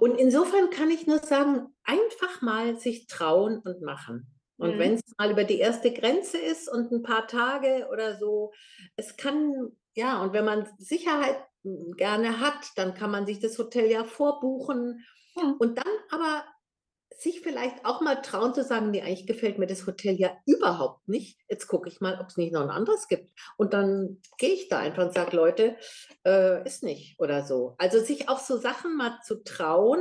Und 0.00 0.16
insofern 0.16 0.70
kann 0.70 0.90
ich 0.90 1.06
nur 1.06 1.18
sagen, 1.18 1.68
einfach 1.84 2.42
mal 2.42 2.78
sich 2.78 3.06
trauen 3.06 3.58
und 3.58 3.82
machen. 3.82 4.26
Und 4.56 4.76
mhm. 4.76 4.78
wenn 4.78 4.94
es 4.94 5.02
mal 5.18 5.30
über 5.30 5.44
die 5.44 5.58
erste 5.58 5.92
Grenze 5.92 6.38
ist 6.38 6.68
und 6.68 6.92
ein 6.92 7.02
paar 7.02 7.26
Tage 7.26 7.88
oder 7.92 8.18
so, 8.18 8.52
es 8.96 9.16
kann, 9.16 9.72
ja, 9.94 10.22
und 10.22 10.32
wenn 10.32 10.44
man 10.44 10.68
Sicherheit 10.78 11.36
hm, 11.64 11.94
gerne 11.96 12.40
hat, 12.40 12.70
dann 12.76 12.94
kann 12.94 13.10
man 13.10 13.26
sich 13.26 13.40
das 13.40 13.58
Hotel 13.58 13.90
ja 13.90 14.04
vorbuchen. 14.04 15.04
Mhm. 15.36 15.54
Und 15.58 15.78
dann 15.78 15.92
aber 16.10 16.44
sich 17.22 17.40
vielleicht 17.40 17.84
auch 17.84 18.00
mal 18.00 18.16
trauen 18.16 18.54
zu 18.54 18.64
sagen, 18.64 18.90
nee, 18.90 19.02
eigentlich 19.02 19.26
gefällt 19.26 19.58
mir 19.58 19.66
das 19.66 19.86
Hotel 19.86 20.14
ja 20.14 20.36
überhaupt 20.46 21.08
nicht. 21.08 21.38
Jetzt 21.48 21.66
gucke 21.66 21.88
ich 21.88 22.00
mal, 22.00 22.18
ob 22.20 22.28
es 22.28 22.36
nicht 22.36 22.52
noch 22.52 22.62
ein 22.62 22.70
anderes 22.70 23.08
gibt. 23.08 23.30
Und 23.56 23.72
dann 23.72 24.20
gehe 24.38 24.52
ich 24.52 24.68
da 24.68 24.78
einfach 24.78 25.06
und 25.06 25.14
sage, 25.14 25.36
Leute, 25.36 25.76
äh, 26.26 26.64
ist 26.66 26.82
nicht 26.82 27.18
oder 27.18 27.44
so. 27.44 27.74
Also 27.78 28.00
sich 28.00 28.28
auch 28.28 28.38
so 28.38 28.56
Sachen 28.56 28.96
mal 28.96 29.18
zu 29.22 29.42
trauen, 29.44 30.00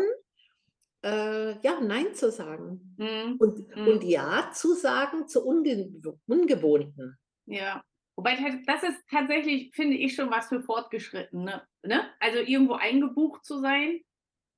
äh, 1.03 1.59
ja, 1.61 1.79
Nein 1.81 2.13
zu 2.13 2.31
sagen. 2.31 2.95
Mhm. 2.97 3.35
Und, 3.39 3.75
mhm. 3.75 3.87
und 3.87 4.03
Ja 4.03 4.51
zu 4.53 4.73
sagen 4.73 5.27
zu 5.27 5.45
Unge 5.45 5.91
Ungewohnten. 6.27 7.17
Ja. 7.45 7.83
Wobei 8.15 8.35
das 8.67 8.83
ist 8.83 8.99
tatsächlich, 9.09 9.73
finde 9.73 9.97
ich, 9.97 10.15
schon 10.15 10.29
was 10.29 10.47
für 10.47 10.61
Fortgeschrittene. 10.61 11.63
Ne? 11.83 12.09
Also 12.19 12.39
irgendwo 12.39 12.73
eingebucht 12.73 13.45
zu 13.45 13.59
sein 13.59 14.01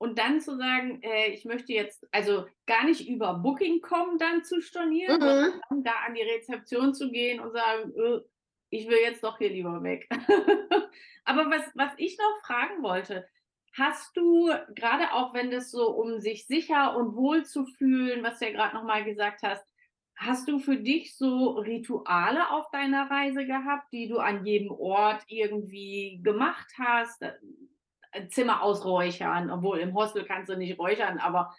und 0.04 0.20
dann 0.20 0.42
zu 0.42 0.58
sagen, 0.58 1.02
äh, 1.02 1.32
ich 1.32 1.46
möchte 1.46 1.72
jetzt 1.72 2.06
also 2.12 2.46
gar 2.66 2.84
nicht 2.84 3.08
über 3.08 3.36
Booking 3.36 3.80
kommen, 3.80 4.18
dann 4.18 4.44
zu 4.44 4.62
stornieren, 4.62 5.16
mhm. 5.16 5.22
sondern 5.22 5.62
dann 5.70 5.84
da 5.86 5.92
an 6.06 6.14
die 6.14 6.22
Rezeption 6.22 6.94
zu 6.94 7.10
gehen 7.10 7.40
und 7.40 7.54
sagen, 7.54 7.94
äh, 7.96 8.20
ich 8.70 8.90
will 8.90 8.98
jetzt 9.02 9.24
doch 9.24 9.38
hier 9.38 9.50
lieber 9.50 9.82
weg. 9.82 10.10
Aber 11.24 11.50
was, 11.50 11.64
was 11.76 11.94
ich 11.96 12.18
noch 12.18 12.46
fragen 12.46 12.84
wollte, 12.84 13.26
hast 13.78 14.18
du 14.18 14.52
gerade 14.76 15.14
auch, 15.14 15.34
wenn 15.34 15.52
das 15.52 15.72
so 15.72 15.92
um 15.92 16.20
sich 16.20 16.48
sicher 16.48 16.98
und 16.98 17.16
wohl 17.16 17.46
zu 17.46 17.66
fühlen, 17.66 18.24
was 18.24 18.40
du 18.40 18.46
ja 18.48 18.52
gerade 18.52 18.76
nochmal 18.76 19.06
gesagt 19.06 19.42
hast, 19.42 19.66
Hast 20.16 20.48
du 20.48 20.60
für 20.60 20.78
dich 20.78 21.18
so 21.18 21.52
Rituale 21.52 22.52
auf 22.52 22.70
deiner 22.72 23.10
Reise 23.10 23.46
gehabt, 23.46 23.92
die 23.92 24.08
du 24.08 24.20
an 24.20 24.46
jedem 24.46 24.72
Ort 24.72 25.24
irgendwie 25.28 26.22
gemacht 26.24 26.72
hast? 26.78 27.24
Zimmer 28.30 28.62
ausräuchern, 28.62 29.50
obwohl 29.50 29.80
im 29.80 29.94
Hostel 29.94 30.26
kannst 30.26 30.50
du 30.50 30.58
nicht 30.58 30.80
räuchern, 30.80 31.20
aber 31.20 31.56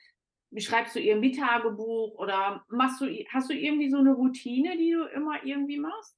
schreibst 0.56 0.94
du 0.94 1.00
irgendwie 1.00 1.32
Tagebuch 1.32 2.16
oder 2.18 2.64
machst 2.68 3.00
du, 3.00 3.06
hast 3.32 3.50
du 3.50 3.54
irgendwie 3.54 3.90
so 3.90 3.98
eine 3.98 4.12
Routine, 4.12 4.76
die 4.76 4.92
du 4.92 5.04
immer 5.06 5.44
irgendwie 5.44 5.78
machst? 5.78 6.16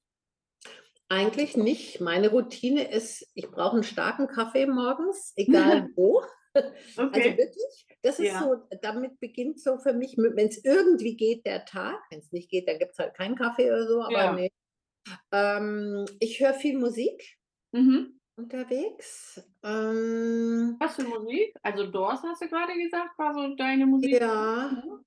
Eigentlich 1.09 1.55
nicht. 1.55 2.01
Meine 2.01 2.29
Routine 2.29 2.91
ist, 2.91 3.29
ich 3.33 3.49
brauche 3.49 3.75
einen 3.75 3.83
starken 3.83 4.27
Kaffee 4.27 4.65
morgens, 4.65 5.33
egal 5.37 5.89
wo. 5.95 6.21
Also 6.53 6.69
okay. 7.03 7.21
Also 7.21 7.37
wirklich, 7.37 7.87
das 8.01 8.19
ist 8.19 8.27
ja. 8.27 8.39
so, 8.39 8.55
damit 8.81 9.19
beginnt 9.19 9.61
so 9.61 9.77
für 9.77 9.93
mich, 9.93 10.17
wenn 10.17 10.47
es 10.47 10.63
irgendwie 10.63 11.15
geht, 11.15 11.45
der 11.45 11.65
Tag. 11.65 11.99
Wenn 12.09 12.19
es 12.19 12.31
nicht 12.31 12.49
geht, 12.49 12.67
dann 12.67 12.79
gibt 12.79 12.91
es 12.91 12.97
halt 12.97 13.13
keinen 13.15 13.35
Kaffee 13.35 13.71
oder 13.71 13.87
so, 13.87 14.01
aber 14.01 14.11
ja. 14.11 14.33
nee. 14.33 14.51
Ähm, 15.31 16.05
ich 16.19 16.39
höre 16.39 16.53
viel 16.53 16.77
Musik. 16.77 17.37
Mhm 17.71 18.17
unterwegs. 18.37 19.41
Ähm, 19.63 20.75
Was 20.79 20.95
für 20.95 21.03
Musik? 21.03 21.55
Also 21.63 21.87
Doors 21.87 22.21
hast 22.23 22.41
du 22.41 22.47
gerade 22.47 22.73
gesagt, 22.73 23.17
war 23.17 23.33
so 23.33 23.55
deine 23.55 23.85
Musik? 23.85 24.21
Ja. 24.21 24.71
Mhm. 24.71 25.03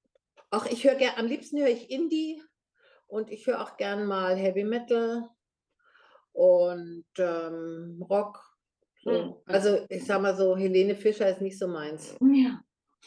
Auch 0.51 0.67
ich 0.67 0.85
höre 0.85 0.97
gerne, 0.97 1.17
am 1.17 1.27
liebsten 1.27 1.59
höre 1.59 1.69
ich 1.69 1.91
Indie 1.91 2.43
und 3.07 3.31
ich 3.31 3.47
höre 3.47 3.63
auch 3.63 3.77
gern 3.77 4.05
mal 4.05 4.37
Heavy 4.37 4.65
Metal 4.65 5.29
und 6.33 7.07
ähm, 7.19 8.05
Rock. 8.11 8.45
So. 9.03 9.11
Mhm. 9.11 9.35
Also 9.47 9.87
ich 9.89 10.05
sag 10.05 10.21
mal 10.21 10.37
so, 10.37 10.57
Helene 10.57 10.97
Fischer 10.97 11.31
ist 11.31 11.41
nicht 11.41 11.59
so 11.59 11.69
meins. 11.69 12.17
Ja. 12.21 12.61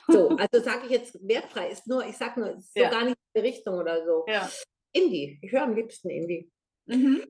So, 0.08 0.30
also 0.30 0.64
sage 0.64 0.86
ich 0.86 0.92
jetzt 0.92 1.28
wertfrei, 1.28 1.70
ist 1.70 1.86
nur, 1.86 2.06
ich 2.06 2.18
sage 2.18 2.40
nur, 2.40 2.56
ist 2.56 2.74
so 2.74 2.82
ja. 2.82 2.90
gar 2.90 3.04
nicht 3.04 3.18
in 3.34 3.42
die 3.42 3.48
Richtung 3.48 3.76
oder 3.76 4.04
so. 4.06 4.26
Ja. 4.28 4.50
Indie, 4.94 5.40
ich 5.42 5.52
höre 5.52 5.64
am 5.64 5.76
liebsten 5.76 6.10
Indie. 6.10 6.52
Mhm. 6.86 7.26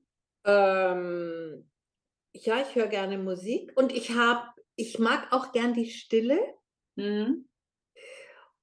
Ähm, 0.46 1.70
ja, 2.34 2.60
ich 2.60 2.74
höre 2.74 2.88
gerne 2.88 3.18
Musik 3.18 3.72
und 3.76 3.92
ich 3.92 4.10
habe, 4.10 4.48
ich 4.76 4.98
mag 4.98 5.32
auch 5.32 5.52
gern 5.52 5.72
die 5.72 5.88
Stille. 5.88 6.38
Mhm. 6.96 7.48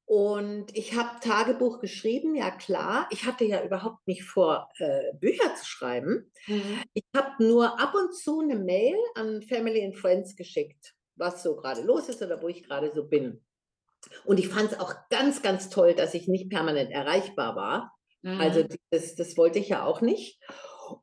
Und 0.06 0.76
ich 0.76 0.94
habe 0.96 1.22
Tagebuch 1.22 1.80
geschrieben, 1.80 2.36
ja 2.36 2.52
klar. 2.52 3.08
Ich 3.12 3.26
hatte 3.26 3.46
ja 3.46 3.64
überhaupt 3.64 4.06
nicht 4.08 4.24
vor, 4.24 4.68
äh, 4.78 5.14
Bücher 5.14 5.56
zu 5.56 5.66
schreiben. 5.66 6.32
Mhm. 6.48 6.84
Ich 6.94 7.06
habe 7.16 7.42
nur 7.42 7.80
ab 7.80 7.94
und 7.96 8.14
zu 8.14 8.42
eine 8.42 8.58
Mail 8.58 8.98
an 9.16 9.42
Family 9.42 9.86
and 9.86 9.96
Friends 9.98 10.36
geschickt, 10.36 10.96
was 11.16 11.42
so 11.44 11.56
gerade 11.56 11.82
los 11.82 12.10
ist 12.10 12.22
oder 12.22 12.42
wo 12.42 12.50
ich 12.50 12.64
gerade 12.64 12.92
so 12.94 13.08
bin. 13.08 13.42
Und 14.26 14.38
ich 14.40 14.50
fand 14.50 14.74
es 14.74 14.80
auch 14.80 14.94
ganz, 15.10 15.42
ganz 15.42 15.70
toll, 15.70 15.94
dass 15.94 16.14
ich 16.14 16.28
nicht 16.28 16.50
permanent 16.50 16.92
erreichbar 16.92 17.56
war. 17.56 17.98
Also 18.24 18.64
Mhm. 18.64 18.68
das, 18.90 19.16
das 19.16 19.38
wollte 19.38 19.60
ich 19.60 19.70
ja 19.70 19.86
auch 19.86 20.02
nicht. 20.02 20.40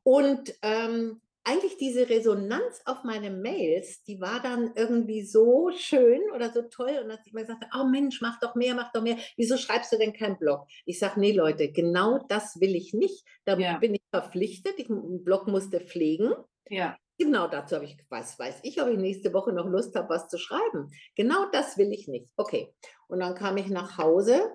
Und 0.03 0.53
ähm, 0.61 1.19
eigentlich 1.49 1.77
diese 1.77 2.07
Resonanz 2.09 2.81
auf 2.85 3.03
meine 3.03 3.31
Mails, 3.31 4.03
die 4.03 4.21
war 4.21 4.39
dann 4.41 4.71
irgendwie 4.75 5.23
so 5.23 5.71
schön 5.75 6.21
oder 6.35 6.51
so 6.51 6.61
toll. 6.63 6.99
Und 7.01 7.09
dass 7.09 7.25
ich 7.25 7.31
immer 7.33 7.41
gesagt 7.41 7.65
habe, 7.65 7.83
oh 7.83 7.89
Mensch, 7.89 8.21
mach 8.21 8.39
doch 8.39 8.53
mehr, 8.53 8.75
mach 8.75 8.91
doch 8.91 9.01
mehr. 9.01 9.17
Wieso 9.35 9.57
schreibst 9.57 9.91
du 9.91 9.97
denn 9.97 10.13
keinen 10.13 10.37
Blog? 10.37 10.67
Ich 10.85 10.99
sage, 10.99 11.19
nee, 11.19 11.31
Leute, 11.31 11.71
genau 11.71 12.19
das 12.27 12.59
will 12.59 12.75
ich 12.75 12.93
nicht. 12.93 13.25
Da 13.45 13.57
Ja. 13.57 13.77
bin 13.79 13.95
ich 13.95 14.01
verpflichtet. 14.11 14.75
Ich, 14.77 14.89
einen 14.89 15.23
Blog 15.23 15.47
musste 15.47 15.79
pflegen. 15.79 16.33
Ja. 16.69 16.95
Genau 17.17 17.47
dazu 17.47 17.75
habe 17.75 17.85
ich, 17.85 17.97
was 18.09 18.37
weiß 18.37 18.59
ich, 18.63 18.81
ob 18.81 18.87
ich 18.87 18.97
nächste 18.97 19.33
Woche 19.33 19.51
noch 19.51 19.65
Lust 19.67 19.95
habe, 19.95 20.09
was 20.09 20.29
zu 20.29 20.37
schreiben. 20.37 20.91
Genau 21.15 21.49
das 21.51 21.77
will 21.77 21.91
ich 21.91 22.07
nicht. 22.07 22.31
Okay. 22.37 22.73
Und 23.07 23.19
dann 23.19 23.35
kam 23.35 23.57
ich 23.57 23.67
nach 23.67 23.97
Hause 23.97 24.51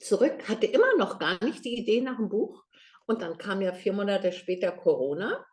zurück, 0.00 0.48
hatte 0.48 0.66
immer 0.66 0.96
noch 0.96 1.18
gar 1.18 1.42
nicht 1.44 1.64
die 1.64 1.78
Idee 1.78 2.00
nach 2.00 2.16
dem 2.16 2.28
Buch. 2.28 2.64
Und 3.06 3.22
dann 3.22 3.38
kam 3.38 3.60
ja 3.60 3.72
vier 3.72 3.92
Monate 3.92 4.32
später 4.32 4.72
Corona. 4.72 5.44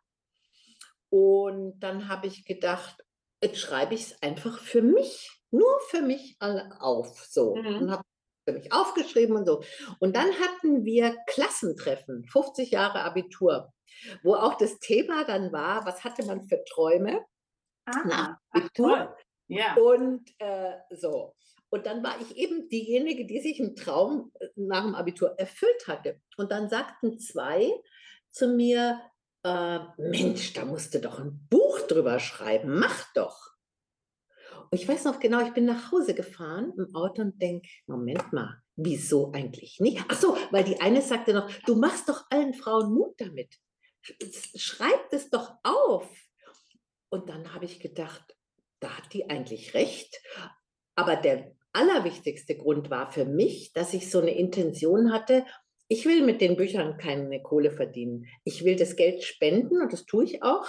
Und 1.14 1.78
dann 1.78 2.08
habe 2.08 2.26
ich 2.26 2.44
gedacht, 2.44 3.04
jetzt 3.40 3.60
schreibe 3.60 3.94
ich 3.94 4.00
es 4.00 4.20
einfach 4.20 4.58
für 4.58 4.82
mich, 4.82 5.30
nur 5.52 5.78
für 5.88 6.02
mich 6.02 6.34
alle 6.40 6.76
auf. 6.80 7.24
So. 7.30 7.54
Mhm. 7.54 7.82
Und 7.82 7.90
habe 7.92 8.02
für 8.44 8.52
mich 8.52 8.72
aufgeschrieben 8.72 9.36
und 9.36 9.46
so. 9.46 9.62
Und 10.00 10.16
dann 10.16 10.32
hatten 10.32 10.84
wir 10.84 11.16
Klassentreffen, 11.28 12.24
50 12.24 12.72
Jahre 12.72 13.02
Abitur, 13.02 13.72
wo 14.24 14.34
auch 14.34 14.54
das 14.54 14.80
Thema 14.80 15.22
dann 15.24 15.52
war, 15.52 15.86
was 15.86 16.02
hatte 16.02 16.26
man 16.26 16.48
für 16.48 16.64
Träume? 16.64 17.24
Ah, 17.84 18.02
Na, 18.04 18.40
ach, 18.50 18.58
Abitur? 18.58 19.16
Ja. 19.46 19.76
Und 19.76 20.28
äh, 20.40 20.72
so. 20.90 21.36
Und 21.70 21.86
dann 21.86 22.02
war 22.02 22.20
ich 22.20 22.36
eben 22.36 22.68
diejenige, 22.68 23.24
die 23.24 23.38
sich 23.38 23.60
einen 23.60 23.76
Traum 23.76 24.32
äh, 24.40 24.48
nach 24.56 24.82
dem 24.82 24.96
Abitur 24.96 25.38
erfüllt 25.38 25.86
hatte. 25.86 26.20
Und 26.36 26.50
dann 26.50 26.68
sagten 26.68 27.20
zwei 27.20 27.70
zu 28.32 28.48
mir, 28.48 29.00
äh, 29.44 29.78
Mensch, 29.98 30.52
da 30.54 30.64
musst 30.64 30.94
du 30.94 31.00
doch 31.00 31.18
ein 31.20 31.46
Buch 31.48 31.80
drüber 31.86 32.18
schreiben, 32.18 32.78
mach 32.78 33.12
doch. 33.14 33.50
Und 34.70 34.80
ich 34.80 34.88
weiß 34.88 35.04
noch 35.04 35.20
genau, 35.20 35.40
ich 35.46 35.52
bin 35.52 35.66
nach 35.66 35.92
Hause 35.92 36.14
gefahren 36.14 36.72
im 36.76 36.94
Auto 36.94 37.22
und 37.22 37.40
denke, 37.40 37.68
Moment 37.86 38.32
mal, 38.32 38.62
wieso 38.76 39.30
eigentlich 39.32 39.78
nicht? 39.80 40.02
Ach 40.08 40.18
so, 40.18 40.36
weil 40.50 40.64
die 40.64 40.80
eine 40.80 41.02
sagte 41.02 41.32
noch, 41.34 41.50
du 41.66 41.76
machst 41.76 42.08
doch 42.08 42.24
allen 42.30 42.54
Frauen 42.54 42.92
Mut 42.92 43.14
damit. 43.18 43.54
Sch- 44.02 44.58
Schreib 44.58 45.10
das 45.10 45.30
doch 45.30 45.54
auf. 45.62 46.08
Und 47.10 47.28
dann 47.28 47.54
habe 47.54 47.66
ich 47.66 47.78
gedacht, 47.78 48.36
da 48.80 48.96
hat 48.96 49.12
die 49.12 49.28
eigentlich 49.30 49.74
recht. 49.74 50.20
Aber 50.96 51.16
der 51.16 51.52
allerwichtigste 51.72 52.56
Grund 52.56 52.90
war 52.90 53.10
für 53.12 53.24
mich, 53.24 53.72
dass 53.72 53.94
ich 53.94 54.10
so 54.10 54.20
eine 54.20 54.34
Intention 54.34 55.12
hatte, 55.12 55.44
ich 55.88 56.06
will 56.06 56.22
mit 56.22 56.40
den 56.40 56.56
Büchern 56.56 56.96
keine 56.96 57.42
Kohle 57.42 57.70
verdienen. 57.70 58.26
Ich 58.44 58.64
will 58.64 58.76
das 58.76 58.96
Geld 58.96 59.22
spenden 59.22 59.80
und 59.80 59.92
das 59.92 60.06
tue 60.06 60.24
ich 60.24 60.42
auch 60.42 60.66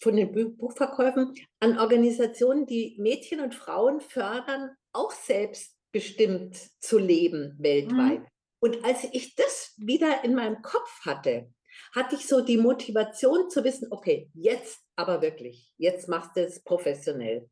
von 0.00 0.16
den 0.16 0.32
Buchverkäufen 0.56 1.34
an 1.60 1.78
Organisationen, 1.78 2.66
die 2.66 2.96
Mädchen 2.98 3.40
und 3.40 3.54
Frauen 3.54 4.00
fördern, 4.00 4.70
auch 4.92 5.12
selbstbestimmt 5.12 6.56
zu 6.80 6.98
leben 6.98 7.56
weltweit. 7.58 8.22
Und 8.60 8.84
als 8.84 9.04
ich 9.12 9.34
das 9.34 9.74
wieder 9.76 10.24
in 10.24 10.34
meinem 10.34 10.62
Kopf 10.62 11.04
hatte, 11.04 11.52
hatte 11.94 12.16
ich 12.16 12.26
so 12.26 12.40
die 12.40 12.58
Motivation 12.58 13.50
zu 13.50 13.64
wissen, 13.64 13.88
okay, 13.90 14.30
jetzt 14.34 14.80
aber 14.96 15.22
wirklich, 15.22 15.72
jetzt 15.78 16.08
machst 16.08 16.36
du 16.36 16.44
es 16.44 16.62
professionell. 16.62 17.48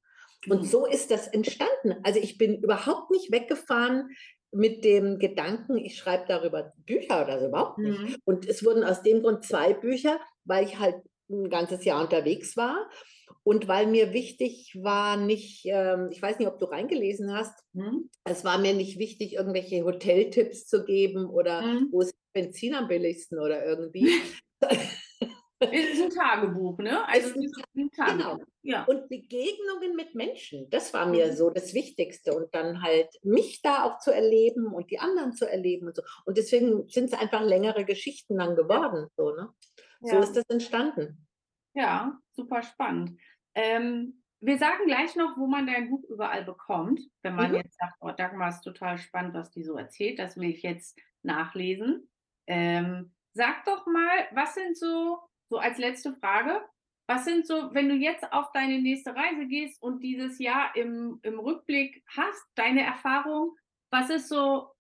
Und 0.49 0.63
Mhm. 0.63 0.67
so 0.67 0.87
ist 0.87 1.11
das 1.11 1.29
entstanden. 1.29 1.97
Also 2.03 2.21
ich 2.21 2.39
bin 2.39 2.63
überhaupt 2.63 3.11
nicht 3.11 3.31
weggefahren 3.31 4.09
mit 4.53 4.85
dem 4.85 5.19
Gedanken, 5.19 5.77
ich 5.79 5.97
schreibe 5.97 6.25
darüber 6.29 6.73
Bücher 6.87 7.23
oder 7.25 7.41
so, 7.41 7.47
überhaupt 7.47 7.79
nicht. 7.79 7.99
Mhm. 7.99 8.17
Und 8.25 8.49
es 8.49 8.65
wurden 8.65 8.85
aus 8.85 9.03
dem 9.03 9.23
Grund 9.23 9.45
zwei 9.45 9.75
Bücher, 9.75 10.19
weil 10.45 10.65
ich 10.65 10.79
halt 10.79 10.97
ein 11.31 11.49
ganzes 11.49 11.85
Jahr 11.85 12.03
unterwegs 12.03 12.57
war 12.57 12.91
und 13.45 13.69
weil 13.69 13.87
mir 13.87 14.13
wichtig 14.13 14.77
war, 14.83 15.17
nicht, 15.17 15.65
ähm, 15.67 16.09
ich 16.11 16.21
weiß 16.21 16.39
nicht, 16.39 16.49
ob 16.49 16.59
du 16.59 16.67
reingelesen 16.67 17.33
hast, 17.33 17.55
Mhm. 17.73 18.11
es 18.25 18.45
war 18.45 18.59
mir 18.59 18.75
nicht 18.75 18.99
wichtig, 18.99 19.35
irgendwelche 19.35 19.85
Hoteltipps 19.85 20.67
zu 20.67 20.85
geben 20.85 21.27
oder 21.31 21.63
Mhm. 21.63 21.89
wo 21.93 22.01
ist 22.01 22.15
Benzin 22.33 22.75
am 22.75 22.89
billigsten 22.89 23.39
oder 23.39 23.65
irgendwie. 23.65 24.11
Es 25.61 25.91
ist 25.99 26.03
ein 26.03 26.11
Tagebuch, 26.11 26.79
ne? 26.79 27.07
Also 27.07 27.35
ein 27.35 27.45
es 27.45 27.53
ist 27.53 27.65
ein 27.77 27.91
Tagebuch. 27.91 28.45
Ja. 28.63 28.85
Und 28.85 29.09
Begegnungen 29.09 29.95
mit 29.97 30.15
Menschen, 30.15 30.69
das 30.71 30.93
war 30.95 31.07
mir 31.07 31.29
Mhm. 31.29 31.33
so 31.33 31.51
das 31.51 31.75
Wichtigste. 31.75 32.33
Und 32.35 32.55
dann 32.55 32.83
halt 32.83 33.09
mich 33.23 33.61
da 33.63 33.85
auch 33.85 33.99
zu 33.99 34.11
erleben 34.13 34.67
und 34.73 34.91
die 34.91 34.99
anderen 34.99 35.33
zu 35.35 35.49
erleben 35.49 35.87
und 35.89 35.97
so. 35.97 36.03
Und 36.25 36.39
deswegen 36.39 36.89
sind 36.89 37.07
es 37.07 37.13
einfach 37.13 37.43
längere 37.43 37.85
Geschichten 37.85 38.39
dann 38.39 38.57
geworden. 38.57 39.09
So, 39.17 39.31
ne? 39.35 39.51
so 40.03 40.17
Ja. 40.17 40.23
ist 40.23 40.35
das 40.37 40.45
entstanden. 40.49 41.27
Ja, 41.75 42.19
super 42.33 42.63
spannend. 42.63 43.19
Ähm, 43.55 44.23
wir 44.41 44.57
sagen 44.59 44.87
gleich 44.87 45.15
noch, 45.17 45.37
wo 45.37 45.47
man 45.47 45.67
dein 45.67 45.91
Buch 45.91 46.03
überall 46.09 46.45
bekommt. 46.45 47.01
Wenn 47.23 47.35
man 47.37 47.51
Mhm. 47.51 47.57
jetzt 47.59 47.77
sagt, 47.79 47.95
oh, 48.01 48.11
Dagmar 48.11 48.49
ist 48.49 48.63
total 48.63 48.97
spannend, 48.99 49.35
was 49.35 49.51
die 49.51 49.63
so 49.63 49.77
erzählt, 49.77 50.19
das 50.19 50.37
will 50.39 50.49
ich 50.51 50.63
jetzt 50.63 50.99
nachlesen. 51.23 52.09
Ähm, 52.47 53.15
sag 53.35 53.65
doch 53.67 53.87
mal, 53.87 54.27
was 54.33 54.55
sind 54.55 54.77
so, 54.77 55.19
so 55.51 55.59
als 55.59 55.79
letzte 55.79 56.15
Frage, 56.15 56.63
was 57.09 57.25
sind 57.25 57.47
so, 57.47 57.75
wenn 57.75 57.89
du 57.89 57.97
jetzt 57.97 58.33
auf 58.33 58.53
deine 58.53 58.81
nächste 58.81 59.15
Reise 59.15 59.47
gehst 59.47 59.83
und 59.83 60.01
dieses 60.01 60.39
Jahr 60.39 60.75
im, 60.77 61.19
im 61.23 61.41
Rückblick 61.41 62.05
hast, 62.17 62.43
deine 62.55 62.83
Erfahrung, 62.85 63.57
was 63.91 64.11
ist 64.11 64.29
so, 64.29 64.71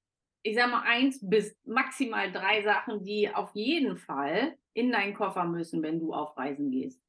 ich 0.42 0.54
sag 0.54 0.70
mal, 0.70 0.82
eins 0.82 1.18
bis 1.20 1.56
maximal 1.64 2.30
drei 2.32 2.62
Sachen, 2.62 3.02
die 3.04 3.28
auf 3.34 3.50
jeden 3.54 3.98
Fall 3.98 4.56
in 4.74 4.92
deinen 4.92 5.14
Koffer 5.14 5.44
müssen, 5.44 5.82
wenn 5.82 5.98
du 5.98 6.14
auf 6.14 6.36
Reisen 6.36 6.70
gehst? 6.70 7.02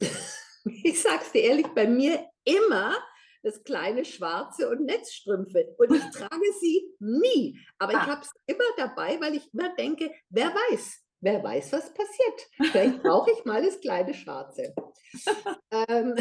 Ich 0.82 1.00
sag's 1.00 1.30
dir 1.30 1.42
ehrlich, 1.44 1.68
bei 1.68 1.86
mir 1.86 2.28
immer 2.42 2.96
das 3.44 3.62
kleine 3.62 4.04
Schwarze 4.04 4.68
und 4.68 4.84
Netzstrümpfe. 4.84 5.76
Und 5.78 5.94
ich 5.94 6.02
trage 6.10 6.52
sie 6.60 6.84
nie. 6.98 7.56
Aber 7.78 7.92
ich 7.92 7.98
Ah. 7.98 8.06
habe 8.08 8.22
es 8.22 8.32
immer 8.46 8.64
dabei, 8.76 9.20
weil 9.20 9.36
ich 9.36 9.52
immer 9.54 9.72
denke, 9.76 10.12
wer 10.28 10.48
weiß, 10.48 11.05
wer 11.20 11.42
weiß, 11.42 11.72
was 11.72 11.92
passiert. 11.92 12.70
Vielleicht 12.72 13.02
brauche 13.02 13.30
ich 13.32 13.44
mal 13.44 13.62
das 13.64 13.80
kleine 13.80 14.14
Schwarze. 14.14 14.74
ähm, 15.70 16.14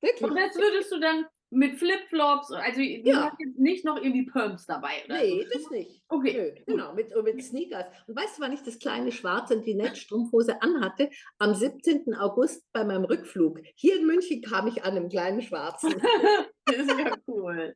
wirklich. 0.00 0.22
Und 0.30 0.36
das 0.36 0.54
würdest 0.56 0.92
du 0.92 1.00
dann 1.00 1.26
mit 1.50 1.78
Flipflops, 1.78 2.50
also 2.50 2.80
du 2.80 2.84
Ja. 2.84 3.30
hast 3.30 3.38
jetzt 3.38 3.58
nicht 3.58 3.84
noch 3.84 3.96
irgendwie 3.96 4.26
Pumps 4.26 4.66
dabei, 4.66 5.04
oder? 5.04 5.22
Nee, 5.22 5.46
das 5.52 5.70
nicht. 5.70 6.02
Okay, 6.08 6.32
Nö, 6.32 6.64
genau, 6.66 6.92
mit, 6.92 7.14
mit 7.22 7.42
Sneakers. 7.42 7.86
Und 8.08 8.16
weißt 8.16 8.36
du, 8.38 8.42
wann 8.42 8.52
ich 8.52 8.62
das 8.64 8.80
kleine 8.80 9.12
Schwarze 9.12 9.54
und 9.56 9.64
die 9.64 9.76
Netzstrumpfhose 9.76 10.60
anhatte? 10.60 11.08
Am 11.38 11.54
17. 11.54 12.14
August 12.14 12.64
bei 12.72 12.84
meinem 12.84 13.04
Rückflug. 13.04 13.60
Hier 13.76 13.96
in 13.96 14.06
München 14.06 14.42
kam 14.42 14.66
ich 14.66 14.84
an 14.84 14.96
im 14.96 15.08
kleinen 15.08 15.40
Schwarzen. 15.40 15.94
das 16.66 16.76
ist 16.78 16.90
ja 16.90 17.14
cool. 17.28 17.74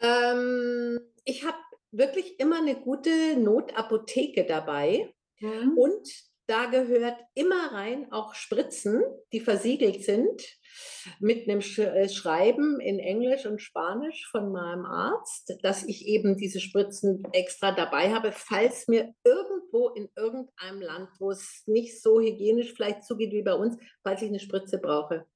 Ähm, 0.00 0.98
ich 1.24 1.44
habe 1.44 1.58
wirklich 1.90 2.40
immer 2.40 2.58
eine 2.58 2.76
gute 2.76 3.36
Notapotheke 3.38 4.44
dabei 4.46 5.12
Mhm. 5.40 5.76
und 5.76 6.08
da 6.48 6.66
gehört 6.66 7.18
immer 7.34 7.72
rein 7.72 8.12
auch 8.12 8.34
Spritzen, 8.34 9.02
die 9.32 9.40
versiegelt 9.40 10.04
sind 10.04 10.40
mit 11.18 11.48
einem 11.48 11.60
äh, 11.60 12.08
Schreiben 12.08 12.78
in 12.80 13.00
Englisch 13.00 13.46
und 13.46 13.60
Spanisch 13.60 14.28
von 14.30 14.52
meinem 14.52 14.84
Arzt, 14.84 15.56
dass 15.62 15.84
ich 15.84 16.06
eben 16.06 16.36
diese 16.36 16.60
Spritzen 16.60 17.24
extra 17.32 17.72
dabei 17.72 18.14
habe, 18.14 18.30
falls 18.30 18.86
mir 18.86 19.12
irgendwo 19.24 19.88
in 19.88 20.08
irgendeinem 20.14 20.82
Land, 20.82 21.08
wo 21.18 21.30
es 21.32 21.64
nicht 21.66 22.00
so 22.00 22.20
hygienisch 22.20 22.74
vielleicht 22.74 23.04
zugeht 23.04 23.32
wie 23.32 23.42
bei 23.42 23.54
uns, 23.54 23.76
falls 24.04 24.22
ich 24.22 24.28
eine 24.28 24.40
Spritze 24.40 24.78
brauche. 24.78 25.26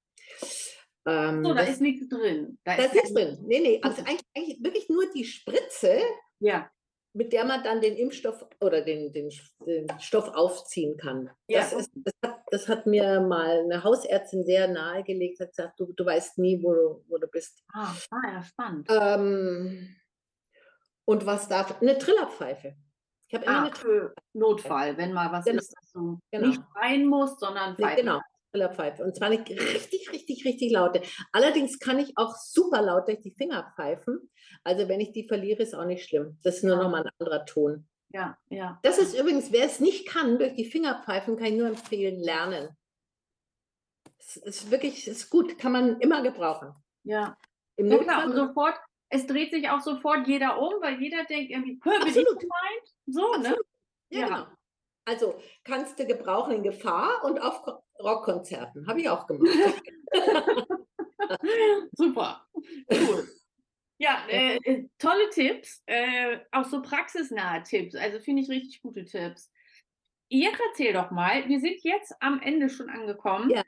Ähm, 1.07 1.42
So, 1.42 1.55
da 1.55 1.62
das, 1.62 1.70
ist 1.70 1.80
nichts 1.80 2.09
drin. 2.09 2.59
Da 2.62 2.76
da 2.76 2.84
ist 2.84 2.94
nichts 2.94 3.12
drin. 3.12 3.38
Nee, 3.46 3.61
nee, 3.61 3.80
also 3.82 4.03
eigentlich, 4.03 4.26
eigentlich 4.36 4.62
wirklich 4.62 4.88
nur 4.88 5.11
die 5.11 5.24
Spritze, 5.24 5.98
Ja, 6.38 6.70
mit 7.13 7.33
der 7.33 7.45
man 7.45 7.63
dann 7.65 7.81
den 7.81 7.97
Impfstoff 7.97 8.47
oder 8.61 8.83
den, 8.83 9.13
den, 9.13 9.31
den 9.67 9.87
Stoff 10.01 10.29
aufziehen 10.29 10.97
kann. 10.97 11.31
Ja, 11.49 11.61
Das, 11.61 11.73
ist, 11.73 11.91
das, 11.95 12.13
hat, 12.25 12.43
das 12.51 12.69
hat 12.69 12.87
mir 12.87 13.21
mal 13.21 13.61
eine 13.65 13.83
Hausärztin 13.83 14.45
sehr 14.45 14.69
nahegelegt, 14.69 15.41
hat 15.41 15.49
gesagt, 15.51 15.81
du, 15.81 15.93
du 15.93 16.05
weißt 16.05 16.39
nie, 16.39 16.63
wo 16.63 16.73
du, 16.73 17.05
wo 17.09 17.19
du 17.19 17.27
bist. 17.27 17.63
ah, 17.75 17.95
ah, 18.11 18.33
ja, 18.33 18.43
spannend. 18.43 18.87
Ähm, 18.91 19.97
und 21.05 21.27
was 21.27 21.49
darf? 21.49 21.81
Eine 21.81 21.99
Trillerpfeife. 21.99 22.77
Ich 23.29 23.35
habe 23.35 23.45
immer 23.45 23.55
Ah, 23.57 23.61
eine 23.63 23.71
Trillerpfeife. 23.71 24.15
für 24.15 24.39
Notfall, 24.39 24.97
wenn 24.97 25.13
mal 25.13 25.33
was 25.33 25.45
Genau. 25.45 25.59
ist, 25.59 25.75
dass 25.77 25.91
du 25.93 26.19
Genau. 26.31 26.47
nicht 26.49 26.63
rein 26.77 27.07
musst, 27.07 27.41
sondern 27.41 27.75
Nee, 27.79 27.85
pfeifen 27.85 27.97
genau, 28.07 28.21
Trillerpfeife. 28.53 29.03
Und 29.05 29.16
zwar 29.16 29.28
eine 29.28 29.38
richtig, 29.48 30.11
richtig, 30.12 30.44
richtig 30.44 30.72
laute. 30.72 31.03
Allerdings 31.32 31.78
kann 31.78 31.98
ich 31.98 32.12
auch 32.16 32.34
super 32.36 32.82
laut 32.82 33.09
durch 33.09 33.20
die 33.20 33.30
Finger 33.32 33.72
pfeifen. 33.76 34.30
Also 34.64 34.88
wenn 34.88 35.01
ich 35.01 35.12
die 35.12 35.26
verliere, 35.26 35.62
ist 35.62 35.74
auch 35.74 35.84
nicht 35.84 36.09
schlimm. 36.09 36.38
Das 36.42 36.57
ist 36.57 36.64
nur 36.64 36.76
Ja. 36.76 36.82
nochmal 36.82 37.03
ein 37.05 37.11
anderer 37.18 37.44
Ton. 37.46 37.86
Ja, 38.12 38.36
ja. 38.48 38.78
Das 38.82 38.98
ist 38.98 39.14
übrigens, 39.18 39.53
wer 39.53 39.66
es 39.66 39.78
nicht 39.80 40.09
kann, 40.09 40.38
durch 40.38 40.55
die 40.55 40.64
Finger 40.64 41.01
pfeifen, 41.05 41.36
kann 41.36 41.46
ich 41.46 41.55
nur 41.59 41.68
empfehlen, 41.68 42.18
lernen. 42.18 42.76
Es 44.18 44.36
ist 44.36 44.70
wirklich, 44.70 45.07
es 45.07 45.18
ist 45.24 45.30
gut, 45.30 45.59
kann 45.59 45.72
man 45.72 46.01
immer 46.01 46.22
gebrauchen. 46.22 46.74
Ja. 47.05 47.36
Im 47.76 47.86
Ja, 47.86 47.96
Notfall 47.96 48.26
und 48.26 48.36
sofort, 48.36 48.74
es 49.09 49.26
dreht 49.26 49.53
sich 49.53 49.68
auch 49.70 49.80
sofort 49.80 50.26
jeder 50.28 50.61
um, 50.61 50.74
weil 50.80 51.01
jeder 51.01 51.24
denkt 51.24 51.51
irgendwie, 51.51 51.80
"Hä, 51.82 51.90
bin 52.01 52.09
ich 52.09 52.14
gemeint? 52.14 52.86
So, 53.07 53.20
ne? 53.36 53.36
Absolut. 53.48 53.66
Ja, 54.11 54.20
Ja. 54.20 54.26
genau. 54.26 54.46
Also 55.07 55.40
kannst 55.64 55.98
du 55.98 56.07
gebrauchen 56.07 56.53
in 56.53 56.62
Gefahr 56.62 57.24
und 57.24 57.40
auf 57.40 57.62
Rockkonzerten. 58.03 58.86
Habe 58.86 59.01
ich 59.01 59.09
auch 59.09 59.26
gemacht. 59.26 59.82
Super, 61.92 62.46
cool. 62.90 63.28
Ja, 63.98 64.24
äh, 64.28 64.57
äh, 64.64 64.88
tolle 64.98 65.28
Tipps, 65.30 65.82
äh, 65.86 66.38
auch 66.53 66.64
so 66.64 66.80
praxisnahe 66.80 67.62
Tipps. 67.62 67.94
Also 67.94 68.18
finde 68.18 68.42
ich 68.42 68.48
richtig 68.48 68.80
gute 68.80 69.05
Tipps. 69.05 69.51
Jetzt 70.30 70.61
erzähl 70.70 70.94
doch 70.94 71.11
mal, 71.11 71.46
wir 71.48 71.61
sind 71.61 71.82
jetzt 71.82 72.14
am 72.20 72.40
Ende 72.40 72.70
schon 72.70 72.88
angekommen. 72.88 73.51
Ja. 73.51 73.62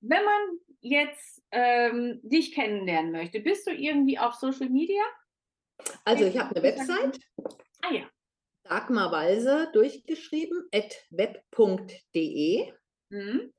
Wenn 0.00 0.24
man 0.24 0.58
jetzt 0.80 1.42
ähm, 1.52 2.20
dich 2.22 2.52
kennenlernen 2.52 3.12
möchte, 3.12 3.40
bist 3.40 3.66
du 3.66 3.70
irgendwie 3.70 4.18
auf 4.18 4.34
Social 4.34 4.68
Media? 4.68 5.02
Also 6.04 6.26
ich 6.26 6.38
habe 6.38 6.54
eine 6.54 6.62
Website, 6.62 7.18
Ah 7.82 7.92
ja. 7.92 8.10
Dagmar 8.64 9.10
Walser 9.12 9.70
durchgeschrieben, 9.72 10.68
at 10.74 10.94
web.de. 11.10 12.72
Mhm. 13.10 13.52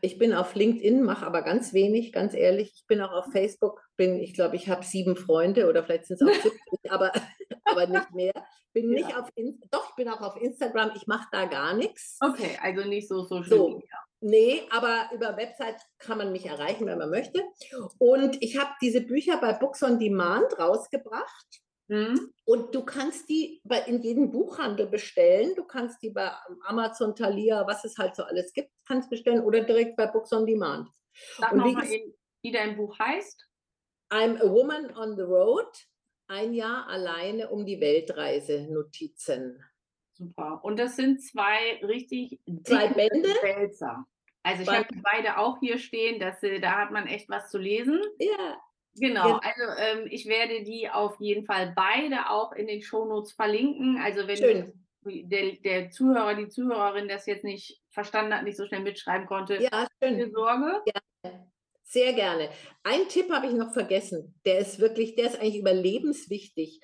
Ich 0.00 0.18
bin 0.18 0.32
auf 0.32 0.54
LinkedIn, 0.54 1.02
mache 1.02 1.26
aber 1.26 1.42
ganz 1.42 1.72
wenig, 1.72 2.12
ganz 2.12 2.34
ehrlich. 2.34 2.72
Ich 2.76 2.86
bin 2.86 3.00
auch 3.00 3.12
auf 3.12 3.32
Facebook, 3.32 3.82
bin, 3.96 4.20
ich 4.20 4.34
glaube, 4.34 4.56
ich 4.56 4.68
habe 4.68 4.84
sieben 4.84 5.16
Freunde 5.16 5.68
oder 5.68 5.82
vielleicht 5.82 6.06
sind 6.06 6.20
es 6.22 6.28
auch 6.28 6.42
70, 6.42 6.52
aber, 6.90 7.12
aber 7.64 7.86
nicht 7.86 8.10
mehr. 8.12 8.32
Bin 8.72 8.90
nicht 8.90 9.10
Ja. 9.10 9.20
auf, 9.20 9.28
In 9.34 9.60
doch, 9.70 9.90
ich 9.90 9.96
bin 9.96 10.08
auch 10.08 10.20
auf 10.20 10.40
Instagram, 10.40 10.92
ich 10.96 11.06
mache 11.06 11.26
da 11.32 11.44
gar 11.46 11.74
nichts. 11.74 12.16
Okay, 12.20 12.58
also 12.62 12.88
nicht 12.88 13.08
so 13.08 13.22
Social 13.24 13.44
So. 13.58 13.68
Media. 13.70 13.98
Nee, 14.24 14.62
aber 14.70 15.10
über 15.12 15.36
Website 15.36 15.76
kann 15.98 16.16
man 16.16 16.30
mich 16.30 16.46
erreichen, 16.46 16.86
wenn 16.86 16.96
man 16.98 17.10
möchte. 17.10 17.42
Und 17.98 18.40
ich 18.40 18.56
habe 18.56 18.70
diese 18.80 19.00
Bücher 19.00 19.38
bei 19.38 19.52
Books 19.52 19.82
on 19.82 19.98
Demand 19.98 20.56
rausgebracht. 20.60 21.46
Mhm. 21.92 22.32
Und 22.46 22.74
du 22.74 22.86
kannst 22.86 23.28
die 23.28 23.60
bei, 23.64 23.80
in 23.80 24.00
jedem 24.00 24.30
Buchhandel 24.30 24.86
bestellen. 24.86 25.54
Du 25.56 25.64
kannst 25.64 26.02
die 26.02 26.08
bei 26.08 26.32
Amazon, 26.64 27.14
Thalia, 27.14 27.66
was 27.66 27.84
es 27.84 27.98
halt 27.98 28.16
so 28.16 28.22
alles 28.22 28.54
gibt, 28.54 28.70
kannst 28.86 29.10
bestellen 29.10 29.44
oder 29.44 29.60
direkt 29.60 29.96
bei 29.96 30.06
Books 30.06 30.32
on 30.32 30.46
Demand. 30.46 30.88
Sag 31.36 31.52
Und 31.52 31.64
wie 31.64 31.72
mal 31.74 31.86
eben, 31.86 32.14
wie 32.42 32.50
dein 32.50 32.76
Buch 32.78 32.98
heißt. 32.98 33.46
I'm 34.10 34.40
a 34.40 34.50
Woman 34.50 34.96
on 34.96 35.16
the 35.16 35.22
Road. 35.22 35.68
Ein 36.28 36.54
Jahr 36.54 36.86
alleine 36.88 37.50
um 37.50 37.66
die 37.66 37.78
Weltreise. 37.78 38.68
Notizen. 38.70 39.62
Super. 40.14 40.64
Und 40.64 40.78
das 40.78 40.96
sind 40.96 41.22
zwei 41.22 41.78
richtig 41.82 42.40
Zwei 42.64 42.88
Bände? 42.88 43.28
Wälzer. 43.42 44.06
Also 44.42 44.62
ich 44.62 44.70
habe 44.70 44.88
beide 45.02 45.36
auch 45.36 45.58
hier 45.60 45.78
stehen, 45.78 46.18
dass, 46.18 46.40
da 46.40 46.78
hat 46.78 46.90
man 46.90 47.06
echt 47.06 47.28
was 47.28 47.50
zu 47.50 47.58
lesen. 47.58 48.00
Ja, 48.18 48.58
Genau, 48.94 49.38
also 49.38 49.62
ähm, 49.78 50.06
ich 50.10 50.26
werde 50.26 50.64
die 50.64 50.88
auf 50.90 51.16
jeden 51.18 51.46
Fall 51.46 51.72
beide 51.74 52.28
auch 52.30 52.52
in 52.52 52.66
den 52.66 52.82
Shownotes 52.82 53.32
verlinken. 53.32 53.98
Also 54.02 54.26
wenn 54.26 54.36
schön. 54.36 54.72
der, 55.04 55.52
der 55.64 55.90
Zuhörer, 55.90 56.34
die 56.34 56.48
Zuhörerin 56.48 57.08
das 57.08 57.26
jetzt 57.26 57.44
nicht 57.44 57.80
verstanden 57.90 58.34
hat, 58.34 58.44
nicht 58.44 58.56
so 58.56 58.66
schnell 58.66 58.82
mitschreiben 58.82 59.26
konnte, 59.26 59.54
Ja, 59.62 59.86
schön. 60.02 60.18
keine 60.18 60.30
Sorge. 60.30 60.82
Sehr 61.84 62.12
gerne. 62.14 62.48
Ein 62.84 63.08
Tipp 63.08 63.30
habe 63.30 63.46
ich 63.46 63.52
noch 63.52 63.72
vergessen. 63.72 64.34
Der 64.46 64.58
ist 64.58 64.78
wirklich, 64.78 65.14
der 65.14 65.26
ist 65.26 65.38
eigentlich 65.38 65.58
überlebenswichtig. 65.58 66.80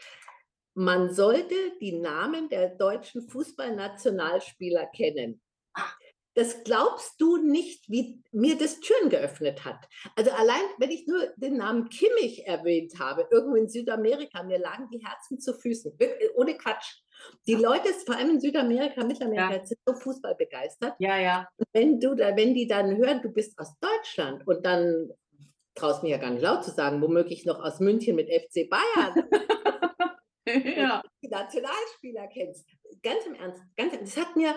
Man 0.75 1.13
sollte 1.13 1.55
die 1.81 1.99
Namen 1.99 2.49
der 2.51 2.69
deutschen 2.69 3.23
Fußballnationalspieler 3.29 4.87
kennen. 4.95 5.41
Das 6.39 6.63
glaubst 6.63 7.21
du 7.21 7.37
nicht, 7.39 7.91
wie 7.91 8.23
mir 8.31 8.57
das 8.57 8.79
Türen 8.79 9.11
geöffnet 9.11 9.65
hat. 9.65 9.89
Also 10.15 10.31
allein, 10.31 10.61
wenn 10.79 10.93
ich 10.93 11.05
nur 11.09 11.19
den 11.37 11.57
Namen 11.57 11.89
Kimmich 11.89 12.47
erwähnt 12.47 12.93
habe, 13.01 13.27
irgendwo 13.33 13.57
in 13.57 13.69
Südamerika, 13.69 14.45
mir 14.45 14.61
lagen 14.61 14.89
die 14.93 15.05
Herzen 15.05 15.41
zu 15.41 15.53
Füßen. 15.53 15.99
Ohne 16.37 16.57
Quatsch. 16.57 17.01
Die 17.49 17.57
Leute, 17.57 17.89
vor 18.07 18.15
allem 18.15 18.31
in 18.31 18.41
Südamerika, 18.41 19.05
Mittelamerika, 19.05 19.57
Ja. 19.57 19.67
sind 19.67 19.81
so 19.85 19.95
Fußball 19.95 20.37
begeistert 20.37 20.95
Ja, 21.01 21.19
ja. 21.19 21.49
wenn 21.73 21.99
du 21.99 22.15
da, 22.15 22.37
wenn 22.37 22.55
die 22.55 22.69
dann 22.69 22.97
hören, 22.97 23.21
du 23.21 23.31
bist 23.33 23.59
aus 23.59 23.75
Deutschland 23.81 24.47
und 24.47 24.65
dann 24.65 25.11
traust 25.75 26.05
mir 26.05 26.11
ja 26.11 26.19
gar 26.19 26.31
nicht 26.31 26.43
laut 26.43 26.63
zu 26.63 26.71
sagen, 26.71 27.03
womöglich 27.03 27.47
noch 27.47 27.59
aus 27.59 27.81
München 27.81 28.15
mit 28.15 28.29
FC 28.29 28.71
Bayern, 28.71 29.29
ja. 30.77 31.03
die 31.21 31.29
Nationalspieler 31.29 32.29
kennst. 32.29 32.65
Ganz 33.03 33.27
im 33.27 33.35
Ernst, 33.35 33.61
ganz, 33.77 33.93
das 33.99 34.17
hat 34.17 34.37
mir 34.37 34.55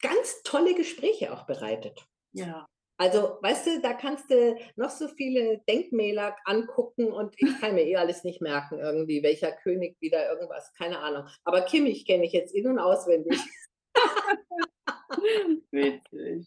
ganz 0.00 0.42
tolle 0.42 0.74
Gespräche 0.74 1.32
auch 1.32 1.46
bereitet. 1.46 2.06
Ja. 2.32 2.66
Also, 3.00 3.38
weißt 3.40 3.66
du, 3.66 3.80
da 3.80 3.94
kannst 3.94 4.30
du 4.30 4.58
noch 4.76 4.90
so 4.90 5.08
viele 5.08 5.62
Denkmäler 5.66 6.36
angucken 6.44 7.10
und 7.10 7.34
ich 7.38 7.58
kann 7.58 7.74
mir 7.74 7.86
eh 7.86 7.96
alles 7.96 8.24
nicht 8.24 8.42
merken, 8.42 8.78
irgendwie, 8.78 9.22
welcher 9.22 9.52
König 9.52 9.96
wieder 10.00 10.30
irgendwas, 10.30 10.74
keine 10.74 10.98
Ahnung. 10.98 11.26
Aber 11.44 11.62
Kimmich 11.62 12.04
kenne 12.04 12.26
ich 12.26 12.32
jetzt 12.32 12.54
in- 12.54 12.68
und 12.68 12.78
auswendig. 12.78 13.40
Witzig. 15.70 16.46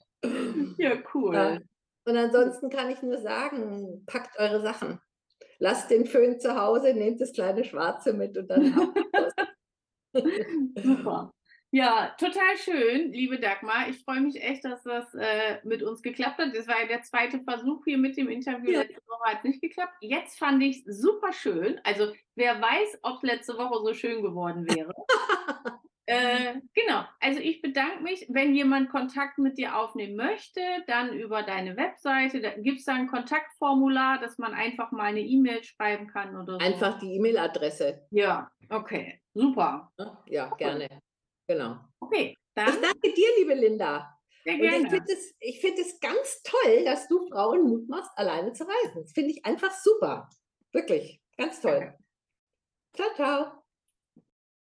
Ja, 0.77 1.01
cool. 1.13 1.35
Ja. 1.35 1.59
Und 2.05 2.17
ansonsten 2.17 2.69
kann 2.69 2.91
ich 2.91 3.01
nur 3.01 3.17
sagen, 3.17 4.03
packt 4.05 4.37
eure 4.37 4.61
Sachen. 4.61 4.99
Lasst 5.59 5.89
den 5.89 6.05
Föhn 6.05 6.39
zu 6.39 6.55
Hause, 6.55 6.93
nehmt 6.93 7.21
das 7.21 7.33
kleine 7.33 7.63
Schwarze 7.63 8.13
mit 8.13 8.37
und 8.37 8.47
dann 8.47 8.75
habt 8.75 8.97
ihr. 8.97 9.31
Super. 10.83 11.33
Ja, 11.73 12.13
total 12.19 12.55
schön, 12.55 13.11
liebe 13.13 13.39
Dagmar. 13.39 13.89
Ich 13.89 14.03
freue 14.03 14.21
mich 14.21 14.39
echt, 14.39 14.63
dass 14.63 14.83
das 14.83 15.11
äh, 15.15 15.57
mit 15.63 15.81
uns 15.81 16.03
geklappt 16.03 16.37
hat. 16.37 16.55
Das 16.55 16.67
war 16.67 16.79
ja 16.79 16.85
der 16.85 17.01
zweite 17.01 17.39
Versuch 17.39 17.83
hier 17.85 17.97
mit 17.97 18.15
dem 18.15 18.29
Interview. 18.29 18.69
Ja. 18.69 18.81
Letzte 18.81 19.01
Woche 19.07 19.31
hat 19.31 19.37
es 19.39 19.43
nicht 19.43 19.61
geklappt. 19.61 19.93
Jetzt 19.99 20.37
fand 20.37 20.61
ich 20.61 20.85
es 20.85 21.01
super 21.01 21.33
schön. 21.33 21.81
Also, 21.83 22.13
wer 22.35 22.61
weiß, 22.61 22.99
ob 23.01 23.15
es 23.15 23.23
letzte 23.23 23.57
Woche 23.57 23.83
so 23.83 23.91
schön 23.95 24.21
geworden 24.21 24.67
wäre. 24.67 24.93
äh, 26.05 26.61
genau. 26.75 27.05
Also, 27.19 27.39
ich 27.39 27.63
bedanke 27.63 28.03
mich. 28.03 28.27
Wenn 28.29 28.53
jemand 28.53 28.91
Kontakt 28.91 29.39
mit 29.39 29.57
dir 29.57 29.75
aufnehmen 29.75 30.15
möchte, 30.15 30.61
dann 30.85 31.11
über 31.11 31.41
deine 31.41 31.75
Webseite. 31.75 32.39
Da 32.39 32.51
gibt 32.51 32.81
es 32.81 32.85
da 32.85 32.93
ein 32.93 33.07
Kontaktformular, 33.07 34.19
dass 34.19 34.37
man 34.37 34.53
einfach 34.53 34.91
mal 34.91 35.05
eine 35.05 35.21
E-Mail 35.21 35.63
schreiben 35.63 36.05
kann 36.05 36.35
oder 36.35 36.53
so. 36.53 36.59
Einfach 36.59 36.99
die 36.99 37.15
E-Mail-Adresse. 37.15 38.05
Ja, 38.11 38.51
okay. 38.69 39.19
Super. 39.33 39.91
Ja, 40.27 40.53
gerne. 40.55 40.87
Genau. 41.47 41.77
Okay, 41.99 42.29
Ich 42.31 42.37
dann 42.55 42.81
danke 42.81 43.13
dir, 43.13 43.27
liebe 43.39 43.53
Linda. 43.53 44.17
sehr 44.43 44.55
Und 44.55 44.61
gerne. 44.61 44.77
ich 44.83 44.89
finde 44.89 45.13
es 45.13 45.35
ich 45.39 45.61
find 45.61 45.79
es 45.79 45.99
ganz 45.99 46.41
toll, 46.43 46.83
dass 46.85 47.07
du 47.07 47.27
Frauen 47.29 47.63
Mut 47.63 47.87
machst, 47.89 48.11
alleine 48.15 48.53
zu 48.53 48.63
reisen. 48.63 49.01
Das 49.03 49.11
finde 49.11 49.31
ich 49.31 49.45
einfach 49.45 49.71
super. 49.71 50.29
Wirklich. 50.71 51.21
Ganz 51.37 51.61
toll. 51.61 51.93
Ciao, 52.95 53.13
ciao. 53.15 53.62